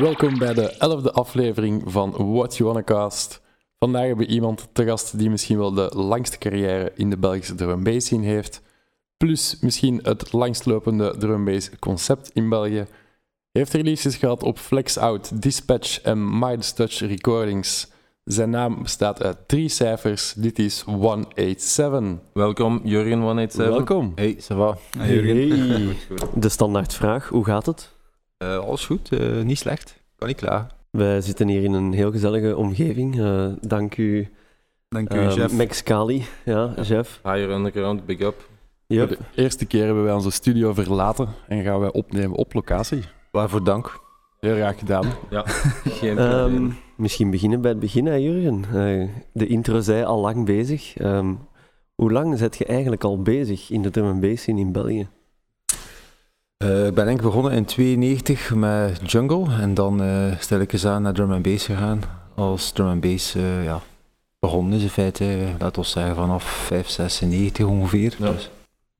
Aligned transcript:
Welkom 0.00 0.38
bij 0.38 0.54
de 0.54 0.76
elfde 0.76 1.12
aflevering 1.12 1.82
van 1.86 2.32
What 2.34 2.56
You 2.56 2.68
Wanna 2.68 2.84
Cast. 2.84 3.40
Vandaag 3.78 4.06
hebben 4.06 4.26
we 4.26 4.32
iemand 4.32 4.68
te 4.72 4.84
gast 4.84 5.18
die 5.18 5.30
misschien 5.30 5.58
wel 5.58 5.72
de 5.72 5.90
langste 5.94 6.38
carrière 6.38 6.92
in 6.94 7.10
de 7.10 7.18
Belgische 7.18 7.54
drum 7.54 7.82
bass 7.82 8.06
scene 8.06 8.26
heeft, 8.26 8.62
plus 9.16 9.56
misschien 9.60 10.00
het 10.02 10.32
langstlopende 10.32 11.14
drum 11.18 11.44
bass 11.44 11.70
concept 11.78 12.30
in 12.32 12.48
België. 12.48 12.86
Heeft 13.52 13.72
releases 13.72 14.16
gehad 14.16 14.42
op 14.42 14.58
Flex 14.58 14.98
Out, 14.98 15.42
Dispatch 15.42 16.00
en 16.00 16.38
Midas 16.38 16.72
Touch 16.72 16.98
Recordings. 16.98 17.90
Zijn 18.24 18.50
naam 18.50 18.82
bestaat 18.82 19.22
uit 19.22 19.36
drie 19.46 19.68
cijfers. 19.68 20.32
Dit 20.36 20.58
is 20.58 20.80
187. 20.80 22.02
Welkom, 22.32 22.80
Jurgen 22.84 23.20
187. 23.20 23.74
Welkom. 23.74 24.12
Hey, 24.14 24.38
ça 24.40 24.56
va? 24.56 24.76
Hey. 24.98 25.96
De 26.34 26.48
standaardvraag, 26.48 27.28
hoe 27.28 27.44
gaat 27.44 27.66
het? 27.66 27.98
Eh, 28.40 28.58
alles 28.58 28.86
goed, 28.86 29.12
eh, 29.12 29.42
niet 29.42 29.58
slecht. 29.58 30.00
Kan 30.16 30.28
niet 30.28 30.36
klagen. 30.36 30.68
Wij 30.90 31.20
zitten 31.20 31.48
hier 31.48 31.62
in 31.64 31.72
een 31.72 31.92
heel 31.92 32.10
gezellige 32.10 32.56
omgeving. 32.56 33.20
Eh, 33.20 33.46
dank 33.60 33.96
u, 33.96 34.28
Dank 34.88 35.14
u, 35.14 35.30
chef. 35.30 35.52
Max 35.52 35.82
Kali. 35.82 36.24
Ja, 36.44 36.72
chef. 36.78 37.20
Higher 37.22 37.50
Underground, 37.50 38.06
big 38.06 38.20
up. 38.20 38.48
Yep. 38.86 39.08
Voor 39.08 39.16
de 39.16 39.42
eerste 39.42 39.66
keer 39.66 39.84
hebben 39.84 40.04
wij 40.04 40.12
onze 40.12 40.30
studio 40.30 40.72
verlaten 40.72 41.28
en 41.48 41.62
gaan 41.62 41.80
wij 41.80 41.92
opnemen 41.92 42.36
op 42.36 42.54
locatie. 42.54 43.02
Waarvoor 43.30 43.64
dank. 43.64 44.00
Heel 44.40 44.54
graag 44.54 44.78
gedaan. 44.78 45.06
Ja, 45.30 45.42
geen 46.00 46.18
Ehm, 46.18 46.38
probleem. 46.40 46.76
misschien 46.96 47.30
beginnen 47.30 47.60
bij 47.60 47.70
het 47.70 47.80
begin, 47.80 48.06
hè, 48.06 48.14
Jurgen. 48.14 48.64
Eh, 48.64 49.08
de 49.32 49.46
intro 49.46 49.80
zei 49.80 50.04
al 50.04 50.20
lang 50.20 50.44
bezig. 50.44 50.96
Ehm, 50.96 51.34
hoe 51.94 52.12
lang 52.12 52.38
zet 52.38 52.56
je 52.56 52.64
eigenlijk 52.64 53.04
al 53.04 53.22
bezig 53.22 53.70
in 53.70 53.82
de 53.82 53.90
drum 53.90 54.06
and 54.06 54.20
bass 54.20 54.42
scene 54.42 54.60
in 54.60 54.72
België? 54.72 55.08
Eh, 56.64 56.86
ik 56.86 56.94
ben 56.94 57.04
denk 57.04 57.18
ik 57.18 57.24
begonnen 57.24 57.52
in 57.52 57.64
92 57.64 58.54
met 58.54 59.10
jungle 59.10 59.54
en 59.60 59.74
dan 59.74 60.02
eh 60.02 60.38
stel 60.38 60.60
ik 60.60 60.72
eens 60.72 60.86
aan 60.86 61.02
naar 61.02 61.12
drum 61.12 61.32
and 61.32 61.42
bass 61.42 61.64
gegaan. 61.64 62.02
Als 62.34 62.70
drum 62.70 62.86
and 62.88 63.00
bass 63.00 63.34
eh, 63.34 63.64
ja, 63.64 63.80
begonnen 64.38 64.72
is 64.72 64.82
in 64.82 64.88
feite, 64.88 65.54
laten 65.58 65.82
we 65.82 65.88
zeggen 65.88 66.14
vanaf 66.14 66.44
5, 66.44 66.88
96 66.88 67.66
ongeveer. 67.66 68.14
Ja. 68.18 68.30
Dus, 68.30 68.50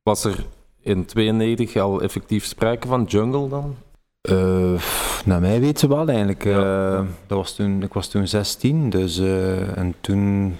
Was 0.03 0.25
er 0.25 0.47
in 0.81 1.05
92 1.05 1.77
al 1.77 2.01
effectief 2.01 2.45
sprake 2.45 2.87
van 2.87 3.05
jungle 3.05 3.49
dan? 3.49 3.77
naar 5.25 5.41
mij 5.41 5.61
weten 5.61 5.89
wel 5.89 6.09
eigenlijk. 6.09 6.45
Ja. 6.45 7.05
dat 7.27 7.39
was 7.39 7.55
toen, 7.55 7.83
ik 7.83 7.93
was 7.93 8.09
toen 8.09 8.29
16, 8.29 8.91
dus, 8.91 9.19
en 9.75 9.95
toen 10.01 10.57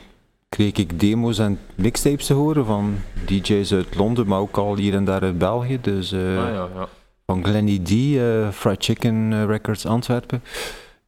kreeg 0.57 0.73
ik 0.73 1.01
demo's 1.01 1.39
en 1.39 1.59
mixtapes 1.75 2.27
te 2.27 2.35
horen 2.35 2.65
van 2.65 2.97
DJ's 3.27 3.73
uit 3.73 3.95
Londen, 3.95 4.27
maar 4.27 4.41
ook 4.41 4.57
al 4.57 4.77
hier 4.77 4.95
en 4.95 5.05
daar 5.05 5.23
uit 5.23 5.39
België. 5.39 5.81
Dus, 5.81 6.13
eh, 6.13 6.21
ah 6.21 6.55
ja, 6.55 6.69
ja. 6.75 6.89
van 7.27 7.45
Glenny 7.45 7.79
D, 7.79 7.91
eh, 7.91 8.51
Fried 8.51 8.85
Chicken 8.85 9.33
eh, 9.33 9.45
Records 9.45 9.87
Antwerpen. 9.87 10.43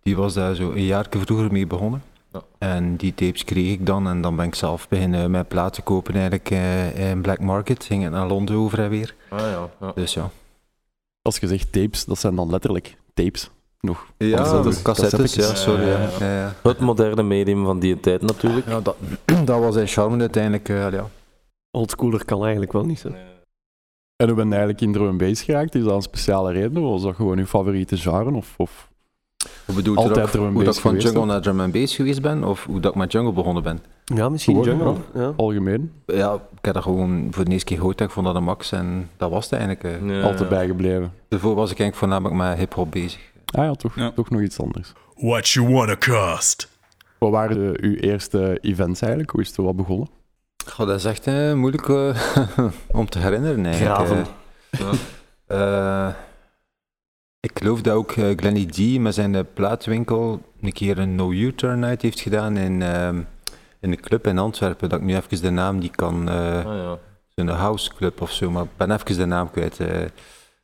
Die 0.02 0.16
was 0.16 0.34
daar 0.34 0.54
zo 0.54 0.70
een 0.70 0.84
jaar 0.84 1.06
vroeger 1.10 1.52
mee 1.52 1.66
begonnen. 1.66 2.02
Ja. 2.32 2.42
En 2.58 2.96
die 2.96 3.14
tapes 3.14 3.44
kreeg 3.44 3.72
ik 3.72 3.86
dan 3.86 4.08
en 4.08 4.20
dan 4.20 4.36
ben 4.36 4.46
ik 4.46 4.54
zelf 4.54 4.88
beginnen 4.88 5.30
mijn 5.30 5.46
platen 5.46 5.82
kopen 5.82 6.14
eigenlijk 6.14 6.50
eh, 6.50 7.10
in 7.10 7.20
Black 7.22 7.40
Market. 7.40 7.84
Ging 7.84 8.02
het 8.02 8.12
naar 8.12 8.26
Londen 8.26 8.56
over 8.56 8.78
en 8.78 8.90
weer. 8.90 9.14
Ah 9.28 9.38
ja, 9.38 9.70
ja. 9.80 9.92
Dus 9.94 10.14
ja. 10.14 10.30
Als 11.22 11.38
je 11.38 11.46
zegt 11.46 11.72
tapes, 11.72 12.04
dat 12.04 12.18
zijn 12.18 12.34
dan 12.34 12.50
letterlijk 12.50 12.96
tapes. 13.14 13.50
Nog. 13.86 14.06
Ja, 14.16 14.36
Cassettes. 14.36 14.82
cassettes, 14.82 15.34
ja, 15.34 15.54
sorry. 15.54 15.86
Ja. 15.88 15.98
Ja, 15.98 16.08
Ja, 16.20 16.34
ja. 16.40 16.52
Het 16.62 16.78
moderne 16.78 17.22
medium 17.22 17.64
van 17.64 17.78
die 17.78 18.00
tijd 18.00 18.22
natuurlijk. 18.22 18.66
Ja, 18.68 18.80
dat, 18.80 18.96
dat 19.44 19.60
was 19.60 19.74
zijn 19.74 19.86
charme 19.86 20.20
uiteindelijk. 20.20 20.68
eh, 20.68 20.90
ja. 20.92 21.08
Oldschooler 21.70 22.24
kan 22.24 22.40
eigenlijk 22.42 22.72
wel 22.72 22.84
niet 22.84 22.98
zo. 22.98 23.08
En 24.16 24.26
hoe 24.26 24.34
ben 24.36 24.44
je 24.46 24.50
eigenlijk 24.50 24.80
in 24.80 24.92
drum 24.92 25.08
and 25.08 25.18
bass 25.18 25.42
geraakt? 25.42 25.74
Is 25.74 25.84
dat 25.84 25.94
een 25.94 26.02
speciale 26.02 26.52
reden? 26.52 26.82
Was 26.82 27.02
dat 27.02 27.14
gewoon 27.14 27.36
je 27.38 27.46
favoriete 27.46 27.96
genre? 27.96 28.32
Of, 28.36 28.54
of... 28.56 28.90
Hoe 29.66 29.74
bedoelt 29.74 29.96
Altijd 29.98 30.14
je 30.16 30.22
dat, 30.22 30.30
drum 30.30 30.44
and 30.44 30.54
hoe 30.54 30.64
dat 30.64 30.74
bass 30.74 30.76
ik 30.78 30.82
van 30.82 30.90
geweest, 30.94 31.12
jungle 31.14 31.32
naar 31.32 31.42
drum 31.42 31.60
and 31.60 31.72
bass 31.72 31.96
geweest 31.96 32.22
ben? 32.22 32.44
Of 32.44 32.64
hoe 32.64 32.80
dat 32.80 32.90
ik 32.92 32.98
met 32.98 33.12
jungle 33.12 33.32
begonnen 33.32 33.62
ben? 33.62 33.78
Ja, 34.04 34.28
misschien 34.28 34.62
Gewoon, 34.62 34.78
jungle. 34.78 35.20
Ja. 35.22 35.32
algemeen? 35.36 35.92
Ja, 36.06 36.34
ik 36.34 36.64
heb 36.64 36.74
dat 36.74 36.82
gewoon 36.82 37.26
voor 37.30 37.44
de 37.44 37.50
eerste 37.50 37.66
keer 37.66 37.76
gehoord. 37.76 38.00
Ik 38.00 38.10
vond 38.10 38.26
dat 38.26 38.34
een 38.34 38.44
max 38.44 38.72
en 38.72 39.10
dat 39.16 39.30
was 39.30 39.44
het 39.50 39.60
eigenlijk. 39.60 39.84
eh. 39.84 40.08
Ja, 40.16 40.20
Altijd 40.22 40.40
ja. 40.40 40.48
bijgebleven. 40.56 41.12
Daarvoor 41.28 41.54
was 41.54 41.70
ik 41.70 41.78
eigenlijk 41.80 41.96
voornamelijk 41.98 42.48
met 42.50 42.58
hip-hop 42.58 42.90
bezig. 42.90 43.30
Ah 43.52 43.64
ja, 43.64 43.74
toch, 43.74 43.96
Ja. 43.96 44.10
toch 44.10 44.30
nog 44.30 44.40
iets 44.40 44.60
anders. 44.60 44.92
What 45.14 45.48
you 45.48 45.72
wanna 45.72 45.96
cost? 45.96 46.68
Wat 47.18 47.30
waren 47.30 47.76
eh, 47.76 47.82
uw 47.90 47.94
eerste 47.94 48.58
events 48.60 49.00
eigenlijk? 49.00 49.30
Hoe 49.32 49.40
is 49.40 49.46
het 49.46 49.56
wat 49.56 49.76
begonnen? 49.76 50.08
Goh, 50.66 50.86
dat 50.86 50.98
is 50.98 51.04
echt 51.04 51.26
eh, 51.26 51.52
moeilijk 51.54 51.88
eh, 51.88 52.16
om 53.00 53.08
te 53.08 53.18
herinneren 53.18 53.66
eigenlijk. 53.66 53.94
Graven. 53.96 54.26
Ja. 54.70 54.90
Eh, 55.46 56.06
eh, 56.08 56.14
ik 57.40 57.50
geloof 57.58 57.80
dat 57.80 57.94
ook 57.94 58.12
eh, 58.12 58.36
Glenny 58.36 58.66
D 58.66 58.98
met 59.00 59.14
zijn 59.14 59.46
plaatwinkel 59.54 60.42
een 60.60 60.72
keer 60.72 60.98
een 60.98 61.14
No 61.14 61.32
U-turn 61.32 61.78
night 61.78 62.02
heeft 62.02 62.20
gedaan 62.20 62.56
in, 62.56 62.82
ehm, 62.82 63.16
in 63.80 63.90
een 63.92 64.00
club 64.00 64.26
in 64.26 64.38
Antwerpen. 64.38 64.88
Dat 64.88 64.98
ik 64.98 65.04
nu 65.04 65.14
even 65.16 65.42
de 65.42 65.50
naam 65.50 65.80
die 65.80 65.90
kan, 65.90 66.28
eh 66.28 66.36
Ah 66.66 66.76
ja. 66.76 66.98
zo'n 67.34 67.48
house 67.48 67.94
club 67.94 68.20
of 68.20 68.30
zo, 68.32 68.50
maar 68.50 68.62
ik 68.62 68.76
ben 68.76 68.90
even 68.90 69.16
de 69.16 69.24
naam 69.24 69.50
kwijt. 69.50 69.80
eh. 69.80 69.86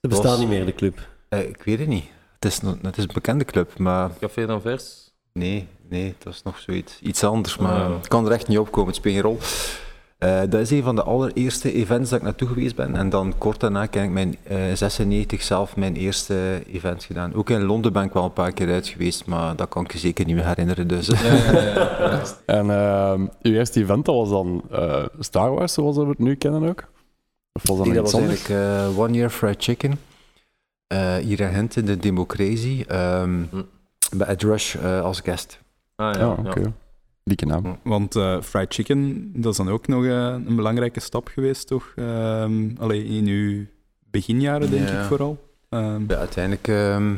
Ze 0.00 0.08
bestaat 0.08 0.24
Was- 0.30 0.38
niet 0.38 0.48
meer, 0.48 0.66
de 0.66 0.74
club. 0.74 1.08
Eh, 1.28 1.48
ik 1.48 1.62
weet 1.62 1.78
het 1.78 1.88
niet. 1.88 2.04
Het 2.38 2.52
is, 2.52 2.60
het 2.82 2.96
is 2.96 3.04
een 3.04 3.10
bekende 3.14 3.44
club, 3.44 3.78
maar 3.78 4.10
Café 4.20 4.46
d'Anvers? 4.46 5.10
Nee, 5.32 5.66
nee, 5.88 6.14
dat 6.18 6.32
is 6.32 6.42
nog 6.42 6.58
zoiets. 6.58 6.98
Iets 7.02 7.24
anders, 7.24 7.58
Ah, 7.58 7.62
maar 7.62 7.78
ja. 7.90 7.96
het 7.96 8.08
kan 8.08 8.26
er 8.26 8.32
echt 8.32 8.48
niet 8.48 8.58
opkomen, 8.58 8.86
het 8.86 8.96
speelt 8.96 9.14
geen 9.14 9.22
rol. 9.24 9.38
Eh, 10.18 10.40
dat 10.40 10.60
is 10.60 10.70
een 10.70 10.82
van 10.82 10.94
de 10.96 11.02
allereerste 11.02 11.72
events 11.72 12.10
dat 12.10 12.18
ik 12.18 12.24
naartoe 12.24 12.48
geweest 12.48 12.76
ben. 12.76 12.96
En 12.96 13.10
dan 13.10 13.34
kort 13.38 13.60
daarna 13.60 13.80
heb 13.80 13.94
ik 13.94 14.10
mijn 14.10 14.36
eh 14.42 14.56
96 14.74 15.42
zelf 15.42 15.76
mijn 15.76 15.96
eerste 15.96 16.62
event 16.72 17.04
gedaan. 17.04 17.34
Ook 17.34 17.50
in 17.50 17.62
Londen 17.64 17.92
ben 17.92 18.02
ik 18.04 18.12
wel 18.12 18.24
een 18.24 18.32
paar 18.32 18.52
keer 18.52 18.72
uit 18.72 18.86
geweest, 18.88 19.26
maar 19.26 19.56
dat 19.56 19.68
kan 19.68 19.84
ik 19.84 19.92
je 19.92 19.98
zeker 19.98 20.26
niet 20.26 20.34
meer 20.34 20.46
herinneren. 20.46 20.88
Dus. 20.88 21.06
Ja, 21.06 21.22
ja, 21.22 21.52
ja. 21.52 21.62
ja. 21.98 22.22
En 22.46 22.70
ehm, 22.70 23.20
uw 23.42 23.52
eerste 23.52 23.80
event, 23.80 24.04
dat 24.04 24.14
was 24.14 24.28
dan 24.28 24.62
eh, 24.70 25.04
Star 25.18 25.54
Wars, 25.54 25.72
zoals 25.72 25.96
we 25.96 26.06
het 26.06 26.18
nu 26.18 26.34
kennen 26.34 26.68
ook? 26.68 26.84
Of 27.52 27.62
was 27.68 27.76
dat 27.76 27.86
Nee, 27.86 27.94
dat 27.94 28.12
was 28.12 28.20
eigenlijk 28.20 28.48
eh, 28.48 28.98
One 28.98 29.12
Year 29.12 29.30
Fried 29.30 29.62
Chicken. 29.62 29.98
Eh, 30.88 31.16
hier 31.16 31.40
in 31.40 31.52
Gent 31.52 31.76
in 31.76 31.84
de 31.84 31.96
Democratie. 31.96 32.86
ehm, 32.86 33.42
Hm. 33.50 33.62
Bij 34.16 34.26
Ed 34.26 34.42
Rush 34.42 34.74
eh, 34.74 35.00
als 35.02 35.20
guest. 35.20 35.58
Ah 35.96 36.14
Ja, 36.14 36.28
oké. 36.30 36.72
Dikke 37.24 37.46
naam. 37.46 37.78
Want 37.82 38.16
eh, 38.16 38.40
fried 38.42 38.74
chicken, 38.74 39.30
dat 39.42 39.50
is 39.52 39.56
dan 39.58 39.68
ook 39.68 39.86
nog 39.86 40.04
eh, 40.04 40.10
een 40.46 40.56
belangrijke 40.56 41.00
stap 41.00 41.28
geweest, 41.28 41.66
toch? 41.66 41.92
Ehm 41.96 42.70
allee, 42.78 43.04
in 43.04 43.26
uw 43.26 43.64
beginjaren, 44.10 44.70
denk 44.70 44.88
Ja. 44.88 45.00
ik 45.00 45.06
vooral. 45.06 45.48
Ehm, 45.68 46.02
Ja, 46.08 46.16
uiteindelijk, 46.16 46.68
ehm 46.68 47.16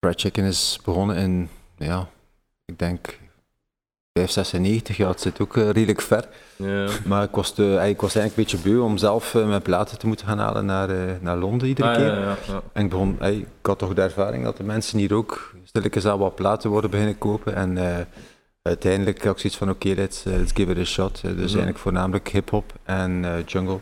Fried 0.00 0.20
Chicken 0.20 0.44
is 0.44 0.78
begonnen 0.84 1.16
in, 1.16 1.48
ja, 1.76 2.08
ik 2.64 2.78
denk 2.78 3.18
596, 4.18 4.96
ja, 4.96 5.08
het 5.08 5.20
zit 5.20 5.40
ook 5.40 5.56
eh, 5.56 5.70
redelijk 5.70 6.00
ver. 6.00 6.28
ja. 6.56 6.88
Maar 7.04 7.22
ik 7.22 7.30
was, 7.34 7.50
ik 7.50 8.00
was 8.00 8.14
eigenlijk 8.14 8.26
een 8.26 8.32
beetje 8.34 8.58
beu 8.58 8.78
om 8.78 8.96
zelf 8.96 9.34
eh, 9.34 9.46
mijn 9.48 9.62
platen 9.62 9.98
te 9.98 10.06
moeten 10.06 10.26
gaan 10.26 10.38
halen 10.38 10.64
naar, 10.66 10.90
eh, 10.90 11.12
naar 11.20 11.36
Londen 11.36 11.68
iedere 11.68 11.88
Ah, 11.88 11.96
keer. 11.96 12.06
ja, 12.06 12.18
ja, 12.20 12.36
ja. 12.46 12.62
En 12.72 12.84
ik, 12.84 12.90
begon, 12.90 13.16
eh, 13.20 13.36
ik 13.36 13.46
had 13.62 13.78
toch 13.78 13.94
de 13.94 14.02
ervaring 14.02 14.44
dat 14.44 14.56
de 14.56 14.62
mensen 14.62 14.98
hier 14.98 15.14
ook 15.14 15.54
stilletjes 15.64 16.06
aan 16.06 16.18
wat 16.18 16.34
platen 16.34 16.70
worden 16.70 16.90
beginnen 16.90 17.18
kopen. 17.18 17.54
En 17.54 17.78
uiteindelijk 18.62 19.24
had 19.24 19.32
ik 19.32 19.38
zoiets 19.38 19.58
van, 19.58 19.70
oké, 19.70 19.88
let's, 19.88 20.22
let's 20.24 20.52
give 20.54 20.70
it 20.70 20.78
a 20.78 20.84
shot. 20.84 21.20
Dus 21.22 21.36
eigenlijk 21.50 21.78
voornamelijk 21.78 22.28
hip-hop 22.28 22.72
en 22.84 23.42
jungle. 23.46 23.78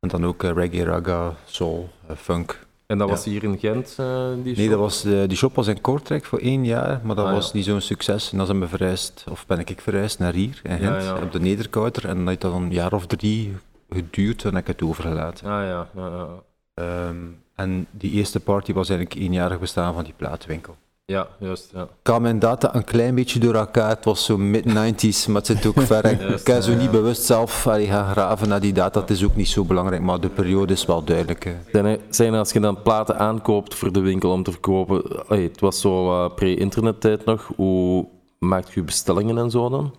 En 0.00 0.08
dan 0.08 0.26
ook 0.26 0.42
reggae, 0.42 0.84
raga, 0.84 1.34
soul, 1.44 1.88
funk. 2.16 2.58
En 2.90 2.98
dat 2.98 3.08
Ja. 3.08 3.14
was 3.14 3.24
hier 3.24 3.42
in 3.44 3.58
Gent, 3.58 3.94
eh, 3.98 4.26
die 4.42 4.56
Nee, 4.56 4.68
dat 4.68 4.78
was, 4.78 5.04
eh, 5.04 5.12
die 5.26 5.36
shop 5.36 5.54
was 5.54 5.66
in 5.66 5.80
Kortrijk 5.80 6.24
voor 6.24 6.38
één 6.38 6.64
jaar, 6.64 7.00
maar 7.04 7.16
dat 7.16 7.24
Ah, 7.24 7.30
ja. 7.30 7.36
was 7.36 7.52
niet 7.52 7.64
zo'n 7.64 7.80
succes. 7.80 8.30
En 8.32 8.36
dan 8.36 8.46
zijn 8.46 8.60
we 8.60 8.68
verhuisd, 8.68 9.24
of 9.30 9.46
ben 9.46 9.58
ik 9.58 9.80
verhuisd 9.80 10.18
naar 10.18 10.32
hier, 10.32 10.60
in 10.62 10.78
Gent, 10.78 11.02
ja. 11.02 11.22
op 11.22 11.32
de 11.32 11.40
Nederkouter. 11.40 12.08
En 12.08 12.16
dat 12.18 12.26
heeft 12.28 12.40
dan 12.40 12.62
een 12.62 12.70
jaar 12.72 12.92
of 12.92 13.06
drie 13.06 13.56
geduurd, 13.90 14.44
en 14.44 14.54
heb 14.54 14.68
ik 14.68 14.78
het 14.78 14.82
overgelaten. 14.88 15.46
Ah 15.46 15.62
ja, 15.66 15.88
ja, 15.94 16.06
ja. 16.08 16.28
Ehm, 16.74 17.16
en 17.54 17.86
die 17.90 18.10
eerste 18.10 18.40
party 18.40 18.72
was 18.72 18.88
eigenlijk 18.88 19.20
eenjarig 19.20 19.58
bestaan 19.60 19.94
van 19.94 20.04
die 20.04 20.14
plaatwinkel. 20.16 20.76
Ja, 21.10 21.26
juist, 21.38 21.70
ja. 21.74 21.82
Ik 21.82 22.06
had 22.06 22.20
mijn 22.20 22.38
data 22.38 22.74
een 22.74 22.84
klein 22.84 23.14
beetje 23.14 23.38
door 23.38 23.54
elkaar, 23.54 23.88
het 23.88 24.04
was 24.04 24.24
zo 24.24 24.36
mid-90s, 24.38 25.26
maar 25.26 25.36
het 25.36 25.46
zit 25.46 25.66
ook 25.66 25.80
ver. 25.80 26.04
Ik- 26.10 26.46
heb 26.46 26.62
zo 26.62 26.70
ja, 26.70 26.76
niet 26.76 26.90
bewust 26.90 27.22
zelf 27.22 27.66
allee, 27.66 27.86
gaan 27.86 28.10
graven 28.12 28.48
naar 28.48 28.60
die 28.60 28.72
data, 28.72 29.00
het 29.00 29.10
is 29.10 29.24
ook 29.24 29.36
niet 29.36 29.48
zo 29.48 29.64
belangrijk, 29.64 30.02
maar 30.02 30.20
de 30.20 30.28
periode 30.28 30.72
is 30.72 30.86
wel 30.86 31.04
duidelijk. 31.04 31.44
hè. 31.44 31.54
Zijn 31.72 31.84
er, 31.84 31.98
zijn 32.10 32.32
er 32.32 32.38
als 32.38 32.52
je 32.52 32.60
dan 32.60 32.82
platen 32.82 33.18
aankoopt 33.18 33.74
voor 33.74 33.92
de 33.92 34.00
winkel 34.00 34.30
om 34.30 34.42
te 34.42 34.50
verkopen, 34.50 35.26
allee, 35.28 35.48
het 35.48 35.60
was 35.60 35.80
zo 35.80 36.24
uh, 36.24 36.34
pre-internettijd 36.34 37.24
nog, 37.24 37.50
hoe 37.56 38.06
maakt 38.38 38.72
je 38.72 38.82
bestellingen 38.82 39.38
en 39.38 39.50
zo 39.50 39.68
dan? 39.68 39.94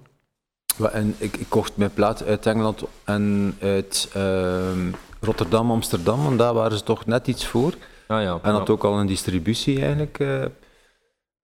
En 0.92 1.16
ik, 1.18 1.38
ik 1.38 1.46
kocht 1.50 1.78
mijn 1.78 1.94
plaat 1.94 2.24
uit 2.26 2.46
Engeland 2.46 2.84
en 3.04 3.56
uit 3.62 4.10
ehm, 4.14 4.92
Rotterdam, 5.20 5.72
Amsterdam, 5.72 6.26
en 6.26 6.38
daar 6.38 6.54
waren 6.54 6.78
ze 6.78 6.84
toch 6.84 7.06
net 7.06 7.28
iets 7.28 7.46
voor. 7.46 7.74
Ah 8.08 8.22
ja. 8.22 8.40
En 8.42 8.52
had 8.54 8.70
ook 8.70 8.84
al 8.84 9.00
een 9.00 9.08
distributie 9.08 9.82
eigenlijk. 9.82 10.20
eh. 10.20 10.44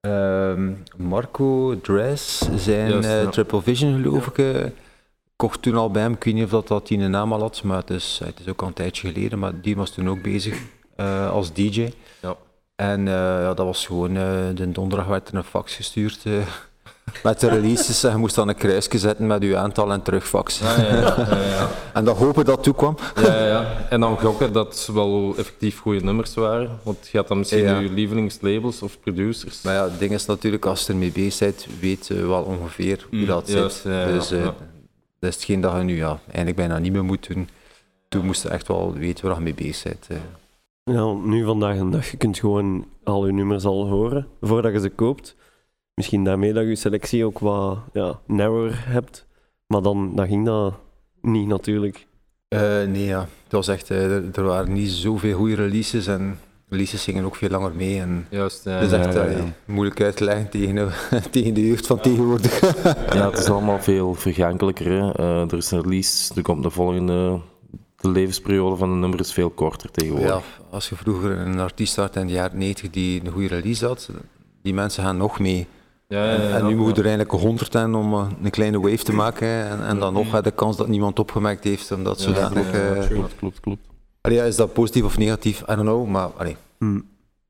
Ehm, 0.07 0.71
Marco 0.98 1.80
Dress, 1.81 2.50
zijn 2.56 2.89
Juist, 2.89 3.09
eh, 3.09 3.21
ja. 3.21 3.30
Triple 3.30 3.62
Vision 3.62 4.01
geloof 4.01 4.27
ik, 4.27 4.38
eh, 4.38 4.63
kocht 5.36 5.62
toen 5.62 5.75
al 5.75 5.92
bij 5.92 6.01
hem. 6.01 6.13
Ik 6.13 6.24
weet 6.24 6.33
niet 6.33 6.44
of 6.44 6.50
dat, 6.50 6.68
dat 6.68 6.88
die 6.88 7.00
een 7.00 7.12
naam 7.12 7.33
al 7.33 7.39
had, 7.39 7.63
maar 7.63 7.77
het 7.77 7.89
is, 7.89 8.21
het 8.24 8.39
is 8.39 8.48
ook 8.48 8.62
al 8.62 8.68
een 8.68 8.74
tijdje 8.74 9.07
geleden. 9.07 9.39
Maar 9.39 9.62
die 9.62 9.75
was 9.75 9.92
toen 9.92 10.09
ook 10.09 10.21
bezig 10.21 10.62
eh, 10.95 11.31
als 11.31 11.54
DJ. 11.54 11.92
Ja. 12.21 12.36
En 12.75 13.06
ja, 13.06 13.54
dat 13.54 13.65
was 13.65 13.86
gewoon, 13.86 14.18
eh, 14.18 14.24
de 14.56 14.71
donderdag 14.71 15.07
werd 15.07 15.30
er 15.30 15.36
een 15.36 15.44
fax 15.44 15.75
gestuurd 15.75 16.25
met 17.24 17.39
de 17.39 17.50
releases. 17.50 18.04
En 18.04 18.12
je 18.12 18.18
moest 18.18 18.36
dan 18.36 18.48
een 18.48 18.56
kruisje 18.56 18.98
zetten 18.98 19.27
met 19.27 19.44
je 19.44 19.57
aantal 19.57 19.92
en 19.92 20.01
terugfaxen. 20.01 20.68
Ah, 20.68 20.77
ja, 20.77 20.86
ja, 20.88 21.15
ja, 21.30 21.42
ja. 21.48 21.69
En 21.94 22.06
dan 22.06 22.15
hopen 22.15 22.45
dat 22.45 22.63
toekwam. 22.63 22.98
Ja, 23.15 23.33
ja, 23.38 23.45
ja. 23.45 23.86
En 23.89 24.00
dan 24.00 24.19
gokken 24.19 24.54
dat 24.54 24.77
ze 24.77 24.94
wel 24.94 25.33
effectief 25.38 25.80
goede 25.80 26.00
nummers 26.04 26.33
waren. 26.33 26.80
Want 26.83 27.07
je 27.12 27.18
had 27.18 27.27
dan 27.27 27.38
misschien 27.38 27.63
Ja. 27.63 27.80
je 27.80 27.89
lievelingslabels 27.89 28.81
of 28.81 29.00
producers. 29.00 29.62
Maar 29.62 29.74
ja, 29.74 29.83
het 29.83 30.00
ding 30.00 30.12
is 30.12 30.25
natuurlijk, 30.25 30.65
als 30.65 30.86
je 30.86 30.94
ermee 30.94 31.12
bezig 31.12 31.39
bent, 31.39 31.68
weet 31.80 32.07
je 32.07 32.27
wel 32.27 32.44
ongeveer 32.44 33.06
hoe 33.09 33.19
Mm, 33.19 33.25
dat 33.25 33.48
juist, 33.51 33.75
zit. 33.81 33.92
ja, 33.92 34.00
ja, 34.01 34.12
dus 34.12 34.31
eh, 34.31 34.39
ja. 34.39 34.54
dat 35.19 35.30
is 35.30 35.36
hetgeen 35.36 35.62
dat 35.62 35.75
je 35.77 35.83
nu 35.83 35.95
ja, 35.95 36.19
eigenlijk 36.25 36.56
bijna 36.56 36.77
niet 36.77 36.92
meer 36.92 37.06
moet 37.06 37.27
doen. 37.27 37.50
Toen 38.09 38.25
moest 38.25 38.44
je 38.44 38.50
echt 38.50 38.68
wel 38.68 38.94
weten 38.94 39.25
waar 39.27 39.36
je 39.36 39.42
mee 39.42 39.54
bezig 39.54 39.83
bent. 40.07 40.21
Ja, 40.83 41.01
want 41.04 41.25
nu 41.25 41.45
vandaag 41.45 41.77
de 41.77 41.89
dag, 41.89 42.12
je 42.12 42.18
kunt 42.18 42.39
gewoon 42.39 42.86
al 43.04 43.25
je 43.25 43.33
nummers 43.33 43.65
al 43.65 43.88
horen 43.88 44.27
voordat 44.42 44.74
je 44.74 44.80
ze 44.80 44.89
koopt. 44.89 45.36
Misschien 45.97 46.23
daarmee 46.23 46.53
dat 46.53 46.63
je 46.63 46.69
je 46.69 46.75
selectie 46.75 47.25
ook 47.25 47.39
wat 47.39 47.77
ja, 47.94 48.19
narrower 48.25 48.83
hebt. 48.88 49.25
Maar 49.67 49.81
dan, 49.81 50.15
dan 50.15 50.27
ging 50.27 50.45
dat 50.45 50.73
niet 51.21 51.47
natuurlijk. 51.47 52.07
Eh, 52.47 52.61
nee, 52.88 53.05
ja. 53.05 53.27
Het 53.44 53.51
was 53.51 53.67
echt, 53.67 53.89
eh, 53.89 54.38
er, 54.38 54.44
waren 54.44 54.73
niet 54.73 54.89
zoveel 54.89 55.38
goede 55.38 55.55
releases 55.55 56.07
en 56.07 56.39
releases 56.69 57.03
gingen 57.03 57.25
ook 57.25 57.35
veel 57.35 57.49
langer 57.49 57.71
mee. 57.75 57.99
En 57.99 58.27
Juist, 58.29 58.63
ja. 58.63 58.71
het 58.71 58.83
is 58.83 58.91
ja, 58.91 58.97
echt 58.97 59.13
ja, 59.13 59.25
eh, 59.25 59.38
ja. 59.38 59.44
moeilijk 59.65 60.01
uit 60.01 60.17
te 60.17 60.23
leggen 60.23 60.49
tegen 60.49 60.75
de, 60.75 60.89
tegen 61.31 61.53
de 61.53 61.67
jeugd 61.67 61.88
van 61.88 61.99
tegenwoordig. 61.99 62.59
Ja, 63.13 63.29
het 63.29 63.39
is 63.39 63.49
allemaal 63.49 63.79
veel 63.79 64.13
vergankelijker. 64.13 64.91
Hè. 64.91 65.11
Eh, 65.11 65.51
er 65.51 65.57
is 65.57 65.71
een 65.71 65.81
release, 65.81 66.33
er 66.35 66.41
komt 66.41 66.63
de 66.63 66.69
volgende. 66.69 67.39
De 67.95 68.09
levensperiode 68.09 68.75
van 68.75 68.89
een 68.89 68.99
nummer 68.99 69.19
is 69.19 69.33
veel 69.33 69.49
korter 69.49 69.91
tegenwoordig. 69.91 70.29
Ja, 70.29 70.65
als 70.69 70.89
je 70.89 70.95
vroeger 70.95 71.38
een 71.38 71.59
artiest 71.59 71.95
had 71.95 72.15
in 72.15 72.27
de 72.27 72.33
jaren 72.33 72.57
90 72.57 72.89
die 72.89 73.25
een 73.25 73.31
goede 73.31 73.47
release 73.47 73.85
had, 73.85 74.09
die 74.61 74.73
mensen 74.73 75.03
gaan 75.03 75.17
nog 75.17 75.39
mee. 75.39 75.67
Ja, 76.07 76.24
ja, 76.25 76.31
ja, 76.42 76.56
en, 76.57 76.63
nu 76.65 76.69
ja. 76.69 76.75
moet 76.75 76.95
je 76.95 77.01
er 77.01 77.07
eigenlijk 77.07 77.31
100 77.31 77.71
zijn 77.71 77.95
om 77.95 78.13
eh, 78.13 78.27
een 78.44 78.50
kleine 78.50 78.80
wave 78.80 79.04
te 79.04 79.13
maken. 79.13 79.48
hè. 79.48 79.63
En, 79.69 79.86
en 79.88 80.00
dan 80.00 80.13
nog 80.13 80.27
had 80.31 80.44
de 80.44 80.51
kans 80.51 80.77
dat 80.77 80.88
niemand 80.88 81.19
opgemerkt 81.19 81.63
heeft. 81.63 81.92
Omdat 81.92 82.18
Ja, 82.21 82.24
zodanig. 82.24 82.71
ja, 82.71 82.77
ja, 82.77 82.94
eh, 82.94 83.01
true. 83.01 83.18
Klopt, 83.18 83.36
klopt, 83.36 83.59
klopt. 83.59 83.88
allee, 84.21 84.38
ja, 84.38 84.44
is 84.44 84.56
dat 84.56 84.74
positief 84.74 85.04
of 85.04 85.18
negatief? 85.18 85.62
I 85.62 85.65
don't 85.65 85.80
know. 85.81 86.07
Maar 86.07 86.30
allee, 86.38 86.56
Hm. 86.77 86.94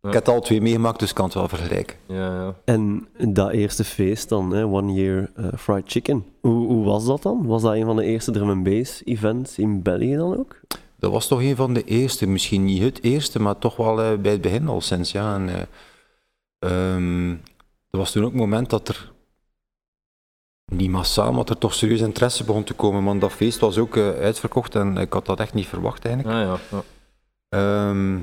Ja. 0.01 0.07
ik 0.09 0.13
heb 0.13 0.25
het 0.25 0.33
al 0.35 0.41
twee 0.41 0.61
meegemaakt, 0.61 0.99
dus 0.99 1.09
ik 1.09 1.15
kan 1.15 1.25
het 1.25 1.33
wel 1.33 1.47
vergelijken. 1.47 1.95
Ja, 2.05 2.15
ja. 2.35 2.55
En 2.65 3.07
dat 3.17 3.51
eerste 3.51 3.83
feest 3.83 4.29
dan, 4.29 4.51
hè, 4.53 4.65
One 4.65 4.93
Year 4.93 5.29
eh, 5.35 5.45
Fried 5.57 5.83
Chicken. 5.85 6.25
Hoe, 6.41 6.67
hoe 6.67 6.85
was 6.85 7.05
dat 7.05 7.21
dan? 7.21 7.45
Was 7.45 7.61
dat 7.61 7.73
een 7.73 7.85
van 7.85 7.95
de 7.95 8.03
eerste 8.03 8.31
drum 8.31 8.49
and 8.49 8.63
bass 8.63 9.01
events 9.05 9.57
in 9.57 9.81
België 9.81 10.15
dan 10.15 10.37
ook? 10.37 10.59
Dat 10.99 11.11
was 11.11 11.27
toch 11.27 11.41
een 11.41 11.55
van 11.55 11.73
de 11.73 11.83
eerste, 11.83 12.27
misschien 12.27 12.65
niet 12.65 12.81
het 12.83 13.03
eerste, 13.03 13.41
maar 13.41 13.57
toch 13.57 13.75
wel 13.75 14.01
eh, 14.01 14.17
bij 14.17 14.31
het 14.31 14.41
begin 14.41 14.67
al 14.67 14.81
sinds. 14.81 15.11
Ja. 15.11 15.35
En, 15.35 15.49
eh, 15.49 16.95
ehm, 16.95 17.35
er 17.89 17.97
was 17.97 18.11
toen 18.11 18.23
ook 18.25 18.31
een 18.31 18.37
moment 18.37 18.69
dat 18.69 18.87
er 18.87 19.11
niet 20.71 20.89
massaal, 20.89 21.33
maar 21.33 21.45
er 21.45 21.57
toch 21.57 21.73
serieus 21.73 22.01
interesse 22.01 22.43
begon 22.43 22.63
te 22.63 22.73
komen. 22.73 23.03
Want 23.03 23.21
dat 23.21 23.31
feest 23.31 23.59
was 23.59 23.77
ook 23.77 23.95
eh, 23.95 24.09
uitverkocht 24.09 24.75
en 24.75 24.97
ik 24.97 25.13
had 25.13 25.25
dat 25.25 25.39
echt 25.39 25.53
niet 25.53 25.67
verwacht 25.67 26.05
eigenlijk. 26.05 26.35
Ah, 26.35 26.59
ja, 26.71 26.77
ja. 26.77 26.83
Ehm, 27.49 28.15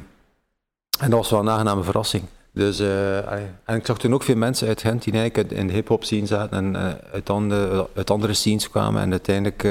en 0.99 1.11
dat 1.11 1.19
was 1.19 1.31
wel 1.31 1.40
een 1.40 1.50
aangename 1.50 1.82
verrassing. 1.82 2.25
Dus, 2.52 2.78
eh, 2.78 3.32
en 3.64 3.76
ik 3.76 3.87
zag 3.87 3.99
toen 3.99 4.14
ook 4.14 4.22
veel 4.22 4.37
mensen 4.37 4.69
uit 4.69 4.81
Gent 4.81 5.02
die 5.02 5.12
eigenlijk 5.12 5.50
in 5.50 5.66
de 5.66 5.72
hip-hop 5.72 6.05
scene 6.05 6.26
zaten 6.26 6.56
en 6.58 6.76
eh, 6.76 7.12
uit, 7.12 7.31
andere, 7.31 7.88
uit 7.94 8.11
andere 8.11 8.34
scenes 8.34 8.70
kwamen. 8.70 9.02
En 9.02 9.11
uiteindelijk, 9.11 9.62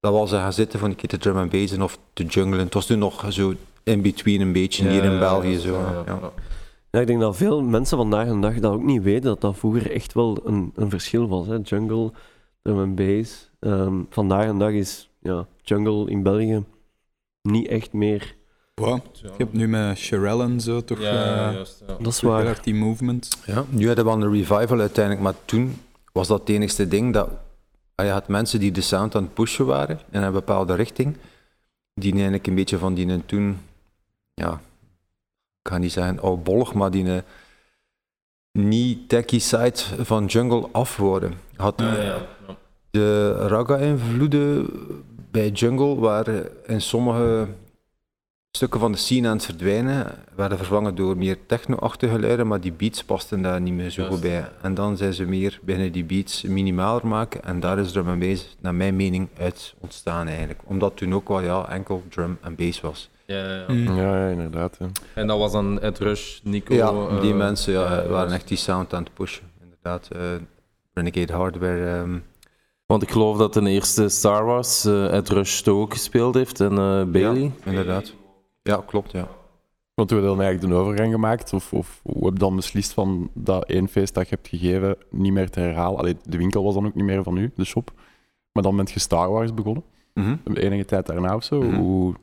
dat 0.00 0.12
was 0.12 0.30
ze 0.30 0.36
gaan 0.36 0.52
zitten 0.52 0.78
voor 0.78 0.88
een 0.88 0.96
keer 0.96 1.08
te 1.08 1.18
drum 1.18 1.48
bassen 1.48 1.82
of 1.82 1.98
te 2.12 2.24
junglen. 2.24 2.58
Het 2.64 2.74
was 2.74 2.86
toen 2.86 2.98
nog 2.98 3.24
zo 3.28 3.54
in 3.82 4.02
between 4.02 4.40
een 4.40 4.52
beetje 4.52 4.84
Ja, 4.84 4.90
hier 4.90 5.04
in 5.04 5.18
België. 5.18 5.52
ja, 5.52 5.58
zo, 5.58 6.32
ja, 6.96 7.02
ik 7.02 7.06
denk 7.06 7.20
dat 7.20 7.36
veel 7.36 7.62
mensen 7.62 7.96
vandaag 7.96 8.28
de 8.28 8.38
dag 8.38 8.54
dat 8.54 8.72
ook 8.72 8.82
niet 8.82 9.02
weten, 9.02 9.22
dat 9.22 9.40
dat 9.40 9.56
vroeger 9.56 9.90
echt 9.90 10.12
wel 10.12 10.38
een, 10.44 10.72
een 10.74 10.90
verschil 10.90 11.28
was. 11.28 11.46
Hè? 11.46 11.58
Jungle, 11.62 12.12
drum 12.62 12.78
and 12.78 12.94
bass. 12.94 13.50
Ehm, 13.60 13.94
vandaag 14.10 14.52
de 14.52 14.58
dag 14.58 14.70
is 14.70 15.10
ja, 15.20 15.46
jungle 15.62 16.10
in 16.10 16.22
België 16.22 16.64
niet 17.42 17.68
echt 17.68 17.92
meer... 17.92 18.34
Wow. 18.74 19.00
Je 19.12 19.30
hebt 19.36 19.52
nu 19.52 19.68
met 19.68 19.98
Sherelle 19.98 20.42
en 20.42 20.60
zo 20.60 20.84
toch 20.84 21.00
Ja, 21.00 21.12
ja, 21.12 21.48
eh, 21.48 21.54
juist, 21.54 21.82
ja. 21.86 21.96
Dat 21.98 22.12
is 22.12 22.20
heel 22.20 22.30
waar. 22.30 22.46
erg 22.46 22.60
die 22.60 22.74
movement. 22.74 23.28
Ja, 23.46 23.64
nu 23.68 23.86
hadden 23.86 24.04
we 24.04 24.10
wel 24.10 24.22
een 24.22 24.32
revival 24.32 24.80
uiteindelijk, 24.80 25.24
maar 25.24 25.34
toen 25.44 25.76
was 26.12 26.28
dat 26.28 26.40
het 26.40 26.48
enigste 26.48 26.88
ding 26.88 27.12
dat 27.12 27.30
je 27.94 28.08
had 28.08 28.28
mensen 28.28 28.60
die 28.60 28.72
de 28.72 28.80
sound 28.80 29.14
aan 29.14 29.22
het 29.22 29.34
pushen 29.34 29.66
waren 29.66 30.00
in 30.10 30.22
een 30.22 30.32
bepaalde 30.32 30.74
richting, 30.74 31.16
die 31.94 32.12
eigenlijk 32.12 32.46
een 32.46 32.54
beetje 32.54 32.78
van 32.78 32.94
die 32.94 33.08
een 33.08 33.26
toen, 33.26 33.58
ja, 34.34 34.60
ik 35.66 35.72
ga 35.72 35.78
niet 35.78 35.92
zeggen 35.92 36.20
oudbollig, 36.20 36.74
maar 36.74 36.90
die 36.90 37.04
een 37.04 37.22
niet 38.52 39.08
techie 39.08 39.40
side 39.40 39.78
van 39.98 40.26
jungle 40.26 40.68
af 40.72 40.96
worden. 40.96 41.32
Had 41.56 41.74
Ja, 41.76 41.94
ja, 41.94 42.02
ja. 42.02 42.56
de 42.90 43.32
raga-invloeden 43.32 44.66
bij 45.30 45.48
jungle 45.50 45.94
waren 45.94 46.48
in 46.66 46.80
sommige 46.80 47.48
stukken 48.50 48.80
van 48.80 48.92
de 48.92 48.98
scene 48.98 49.28
aan 49.28 49.36
het 49.36 49.44
verdwijnen, 49.44 50.14
werden 50.36 50.58
vervangen 50.58 50.94
door 50.94 51.16
meer 51.16 51.38
techno-achtige 51.46 52.12
geluiden, 52.12 52.46
maar 52.46 52.60
die 52.60 52.72
beats 52.72 53.04
pasten 53.04 53.42
daar 53.42 53.60
niet 53.60 53.74
meer 53.74 53.90
zo 53.90 54.06
goed 54.06 54.20
bij. 54.20 54.48
En 54.62 54.74
dan 54.74 54.96
zijn 54.96 55.14
ze 55.14 55.24
meer 55.24 55.60
binnen 55.62 55.92
die 55.92 56.04
beats 56.04 56.42
minimaler 56.42 57.06
maken 57.06 57.44
en 57.44 57.60
daar 57.60 57.78
is 57.78 57.92
drum 57.92 58.08
and 58.08 58.18
bass, 58.20 58.56
naar 58.60 58.74
mijn 58.74 58.96
mening, 58.96 59.28
uit 59.38 59.74
ontstaan 59.78 60.26
eigenlijk. 60.26 60.60
Omdat 60.64 60.96
toen 60.96 61.14
ook 61.14 61.28
wel 61.28 61.40
ja, 61.40 61.68
enkel 61.68 62.02
drum 62.08 62.38
en 62.40 62.54
bass 62.54 62.80
was. 62.80 63.10
Ja, 63.26 63.64
ja, 63.68 63.94
ja. 63.96 64.28
Inderdaad. 64.28 64.76
Ja. 64.78 64.86
En 65.14 65.26
dat 65.26 65.38
was 65.38 65.52
dan 65.52 65.80
Ed 65.80 65.98
Rush, 65.98 66.40
Nico. 66.42 66.74
ja, 66.74 67.20
die 67.20 67.30
eh, 67.30 67.36
mensen 67.36 67.72
ja, 67.72 67.80
waren 67.88 68.10
juist. 68.10 68.34
echt 68.34 68.48
die 68.48 68.56
sound 68.56 68.94
aan 68.94 69.02
het 69.02 69.14
pushen. 69.14 69.44
Inderdaad, 69.62 70.08
eh, 70.12 70.20
Renegade 70.92 71.32
Hardware... 71.32 71.86
ehm, 71.96 72.18
Want 72.86 73.02
ik 73.02 73.10
geloof 73.10 73.36
dat 73.36 73.52
de 73.54 73.70
eerste 73.70 74.08
Star 74.08 74.44
Wars 74.44 74.84
eh 74.84 75.12
Ed 75.16 75.28
Rush 75.28 75.60
toch 75.60 75.76
ook 75.78 75.92
gespeeld 75.92 76.34
heeft 76.34 76.60
en 76.60 76.70
eh, 76.70 77.04
Bailey. 77.04 77.40
Ja, 77.42 77.50
inderdaad. 77.64 78.14
Ja, 78.62 78.82
klopt, 78.86 79.12
ja. 79.12 79.28
Want 79.94 80.10
hoe 80.10 80.18
heb 80.20 80.28
je 80.28 80.34
dan 80.34 80.44
eigenlijk 80.44 80.72
de 80.74 80.80
overgang 80.80 81.12
gemaakt? 81.12 81.52
Of, 81.52 81.72
of 81.72 82.00
hoe 82.02 82.24
heb 82.24 82.32
je 82.32 82.38
dan 82.38 82.56
beslist 82.56 82.92
van 82.92 83.30
dat 83.34 83.64
één 83.64 83.88
feest 83.88 84.14
dat 84.14 84.28
je 84.28 84.34
hebt 84.34 84.48
gegeven 84.48 84.96
niet 85.10 85.32
meer 85.32 85.50
te 85.50 85.60
herhalen? 85.60 85.98
Allee, 85.98 86.16
de 86.24 86.36
winkel 86.36 86.64
was 86.64 86.74
dan 86.74 86.86
ook 86.86 86.94
niet 86.94 87.04
meer 87.04 87.22
van 87.22 87.36
u, 87.36 87.52
de 87.54 87.64
shop. 87.64 87.92
Maar 88.52 88.62
dan 88.62 88.76
bent 88.76 88.90
je 88.90 89.00
Star 89.00 89.30
Wars 89.30 89.54
begonnen, 89.54 89.82
Mhm. 90.14 90.36
enige 90.52 90.84
tijd 90.84 91.06
daarna 91.06 91.34
of 91.34 91.44
zo. 91.44 91.62
Mhm. 91.62 91.74
Hoe 91.76 92.14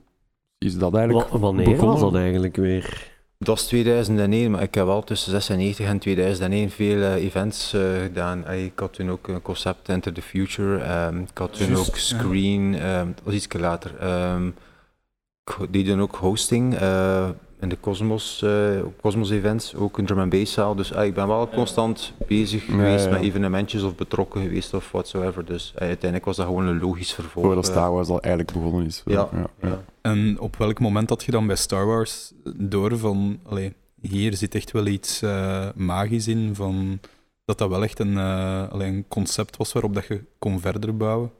is 0.64 0.78
dat 0.78 0.96
eigenlijk 0.96 1.30
Wa- 1.30 1.40
wanneer 1.40 1.66
begonnen? 1.66 1.92
was 1.92 2.12
dat 2.12 2.16
eigenlijk 2.22 2.56
weer? 2.56 3.12
Dat 3.38 3.58
is 3.58 3.66
2001, 3.66 4.52
maar 4.52 4.62
ik 4.62 4.76
heb 4.76 4.86
wel 4.86 5.04
tussen 5.04 5.32
96 5.32 5.86
en 5.86 6.00
2001 6.00 6.70
veel 6.70 7.02
eh, 7.02 7.14
events 7.24 7.74
eh, 7.74 7.82
gedaan. 8.02 8.50
Ik 8.50 8.80
had 8.80 8.94
toen 8.94 9.10
ook 9.12 9.28
een 9.28 9.42
concept 9.42 9.90
Enter 9.90 10.14
the 10.14 10.22
Future. 10.22 10.78
ehm, 10.78 11.20
ik 11.20 11.38
had 11.38 11.54
toen 11.54 11.76
ook 11.76 11.86
ja. 11.86 11.92
Screen, 11.96 12.76
ehm, 12.76 13.06
dat 13.08 13.22
was 13.24 13.34
iets 13.34 13.48
later. 13.54 13.98
Ehm, 14.00 14.48
ik 14.48 15.74
deed 15.74 15.88
dan 15.88 16.02
ook 16.02 16.16
hosting 16.16 16.76
eh, 16.76 17.30
in 17.64 17.70
de 17.70 17.80
Cosmos, 17.80 18.42
eh, 18.42 18.82
Cosmos 19.02 19.30
events, 19.30 19.76
ook 19.76 19.98
een 19.98 20.06
drum 20.06 20.20
and 20.20 20.30
bass 20.30 20.54
zaal. 20.54 20.76
Dus 20.76 20.92
ey, 20.92 21.08
ik 21.08 21.14
ben 21.14 21.28
wel 21.28 21.50
constant 21.50 22.14
bezig 22.28 22.66
geweest 22.66 23.06
ja. 23.06 23.12
met 23.12 23.22
evenementjes 23.22 23.84
of 23.84 23.96
betrokken 23.96 24.42
geweest 24.42 24.74
of 24.74 24.92
whatsoever. 24.92 25.46
Dus 25.46 25.74
ey, 25.76 25.88
uiteindelijk 25.88 26.26
was 26.26 26.36
dat 26.36 26.46
gewoon 26.46 26.66
een 26.66 26.80
logisch 26.80 27.14
vervolg. 27.14 27.46
Voordat 27.46 27.68
eh. 27.68 27.72
Star 27.72 27.92
Wars 27.92 28.08
al 28.08 28.22
eigenlijk 28.22 28.54
begonnen 28.54 28.86
is. 28.86 29.02
Ja, 29.06 29.30
ja, 29.32 29.50
ja. 29.62 29.68
ja. 29.68 29.84
En 30.02 30.40
op 30.40 30.56
welk 30.56 30.80
moment 30.80 31.10
had 31.10 31.24
je 31.24 31.32
dan 31.32 31.48
bij 31.48 31.56
Star 31.56 31.86
Wars 31.86 32.34
door 32.56 32.98
van, 32.98 33.40
allee, 33.46 33.74
hier 34.02 34.34
zit 34.34 34.56
echt 34.56 34.72
wel 34.72 34.86
iets 34.86 35.22
eh, 35.22 35.68
magisch 35.76 36.28
in, 36.28 36.56
van, 36.56 37.00
dat 37.46 37.58
dat 37.58 37.70
wel 37.70 37.84
echt 37.84 38.00
een, 38.00 38.18
allee, 38.70 38.88
een 38.88 39.06
concept 39.08 39.58
was 39.58 39.74
waarop 39.74 39.94
dat 39.94 40.06
je 40.06 40.24
kon 40.40 40.60
verder 40.60 40.98
bouwen? 40.98 41.32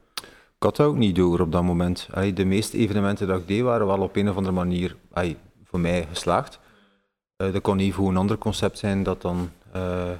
Ik 0.56 0.70
had 0.70 0.76
dat 0.76 0.86
ook 0.86 0.96
niet 0.96 1.16
door 1.16 1.40
op 1.40 1.52
dat 1.52 1.62
moment. 1.62 2.08
Allee, 2.12 2.32
de 2.32 2.44
meeste 2.44 2.78
evenementen 2.78 3.26
dat 3.26 3.38
ik 3.38 3.48
deed 3.48 3.62
waren 3.62 3.86
wel 3.86 3.98
op 3.98 4.16
een 4.16 4.28
of 4.28 4.36
andere 4.36 4.54
manier 4.54 4.96
voor 5.74 5.82
mij 5.82 6.06
geslaagd. 6.08 6.58
Eh, 7.36 7.52
dat 7.52 7.62
kon 7.62 7.78
even 7.78 8.04
een 8.04 8.16
ander 8.16 8.38
concept 8.38 8.78
zijn 8.78 9.02
dat 9.02 9.22
dan 9.22 9.50
eh, 9.72 10.10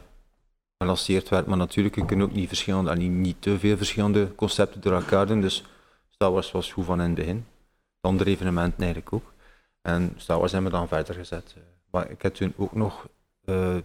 gelanceerd 0.79 1.29
werd. 1.29 1.47
Maar 1.47 1.57
natuurlijk, 1.57 1.95
je 1.95 2.05
kunt 2.05 2.23
ook 2.23 2.33
niet, 2.33 2.49
verschillende, 2.49 2.95
niet 2.97 3.43
te 3.43 3.59
veel 3.59 3.77
verschillende 3.77 4.35
concepten 4.35 4.81
door 4.81 4.93
elkaar 4.93 5.27
doen. 5.27 5.41
Dus 5.41 5.65
Star 6.11 6.33
Wars 6.33 6.53
was 6.53 6.73
goed 6.73 6.85
van 6.85 7.01
in 7.01 7.07
het 7.07 7.15
begin. 7.15 7.47
De 8.01 8.09
andere 8.09 8.31
evenementen 8.31 8.83
eigenlijk 8.83 9.13
ook. 9.13 9.33
En 9.83 10.13
Star 10.17 10.39
Wars 10.39 10.53
hebben 10.53 10.71
we 10.71 10.77
dan 10.77 10.89
verder 10.89 11.15
gezet. 11.15 11.55
Eh, 11.57 11.63
Maar 11.91 12.11
ik 12.11 12.23
heb 12.23 12.35
toen 12.35 12.53
ook 12.57 12.75
nog 12.75 13.07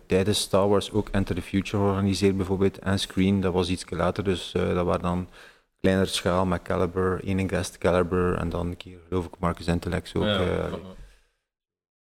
tijdens 0.05 0.39
Star 0.41 0.69
Wars 0.69 0.91
ook 0.91 1.09
Enter 1.09 1.35
the 1.35 1.41
Future 1.41 1.83
georganiseerd 1.83 2.37
bijvoorbeeld. 2.37 2.79
En 2.79 2.99
Screen, 2.99 3.41
dat 3.41 3.53
was 3.53 3.69
iets 3.69 3.89
later. 3.89 4.23
Dus 4.23 4.51
dat 4.51 4.85
waren 4.85 5.01
dan 5.01 5.29
kleinere 5.79 6.07
schaal 6.07 6.45
met 6.45 6.61
Caliber, 6.61 7.23
één 7.23 7.49
guest 7.49 7.77
Caliber 7.77 8.35
en 8.37 8.49
dan 8.49 8.67
een 8.67 8.77
keer 8.77 8.99
geloof 9.07 9.25
ik 9.25 9.39
Marcus 9.39 9.67
Intellects 9.67 10.15
ook. 10.15 10.23
Ja. 10.23 10.69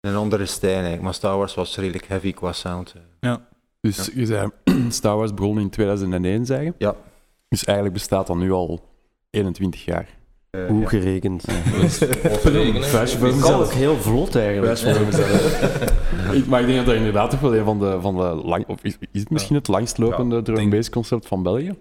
Een 0.02 0.16
andere 0.16 0.46
stijl 0.46 0.74
eigenlijk, 0.74 1.02
maar 1.04 1.14
Star 1.14 1.38
Wars 1.38 1.54
was 1.56 1.78
redelijk 1.78 2.08
heavy 2.08 2.34
qua 2.34 2.52
sound. 2.54 2.94
eh. 3.20 3.34
Dus 3.82 4.10
je 4.16 4.26
zei 4.26 4.50
Star 4.90 5.18
Wars 5.18 5.34
begon 5.34 5.60
in 5.60 5.70
2001, 5.70 6.46
zeggen? 6.46 6.76
Ja. 6.78 6.96
Dus 7.50 7.64
eigenlijk 7.64 7.98
bestaat 7.98 8.28
dat 8.28 8.36
nu 8.38 8.52
al 8.52 8.90
21 9.30 9.86
jaar. 9.86 10.08
Eh, 10.50 10.66
Hoe 10.68 10.82
ja. 10.82 10.88
gerekend. 10.88 11.42
Flash 11.42 13.16
Dat 13.20 13.40
kan 13.40 13.54
ook 13.54 13.72
heel 13.72 13.96
vlot 13.96 14.36
eigenlijk. 14.36 14.80
Ik- 16.34 16.46
maar 16.48 16.60
ik 16.60 16.66
denk 16.66 16.78
dat 16.78 16.86
dat 16.86 16.96
inderdaad 16.96 17.30
toch 17.30 17.40
wel 17.40 17.56
een 17.56 17.64
van 17.66 17.80
de, 17.80 17.98
van 18.02 18.16
de 18.16 18.22
lang, 18.46 18.68
of 18.68 18.80
is, 18.84 18.98
is 19.12 19.20
het 19.22 19.30
misschien 19.30 19.56
het 19.56 19.68
langstlopende 19.68 20.42
drum 20.42 20.56
denk- 20.56 20.72
bass 20.72 20.90
concept 20.90 21.28
van 21.28 21.44
België? 21.44 21.76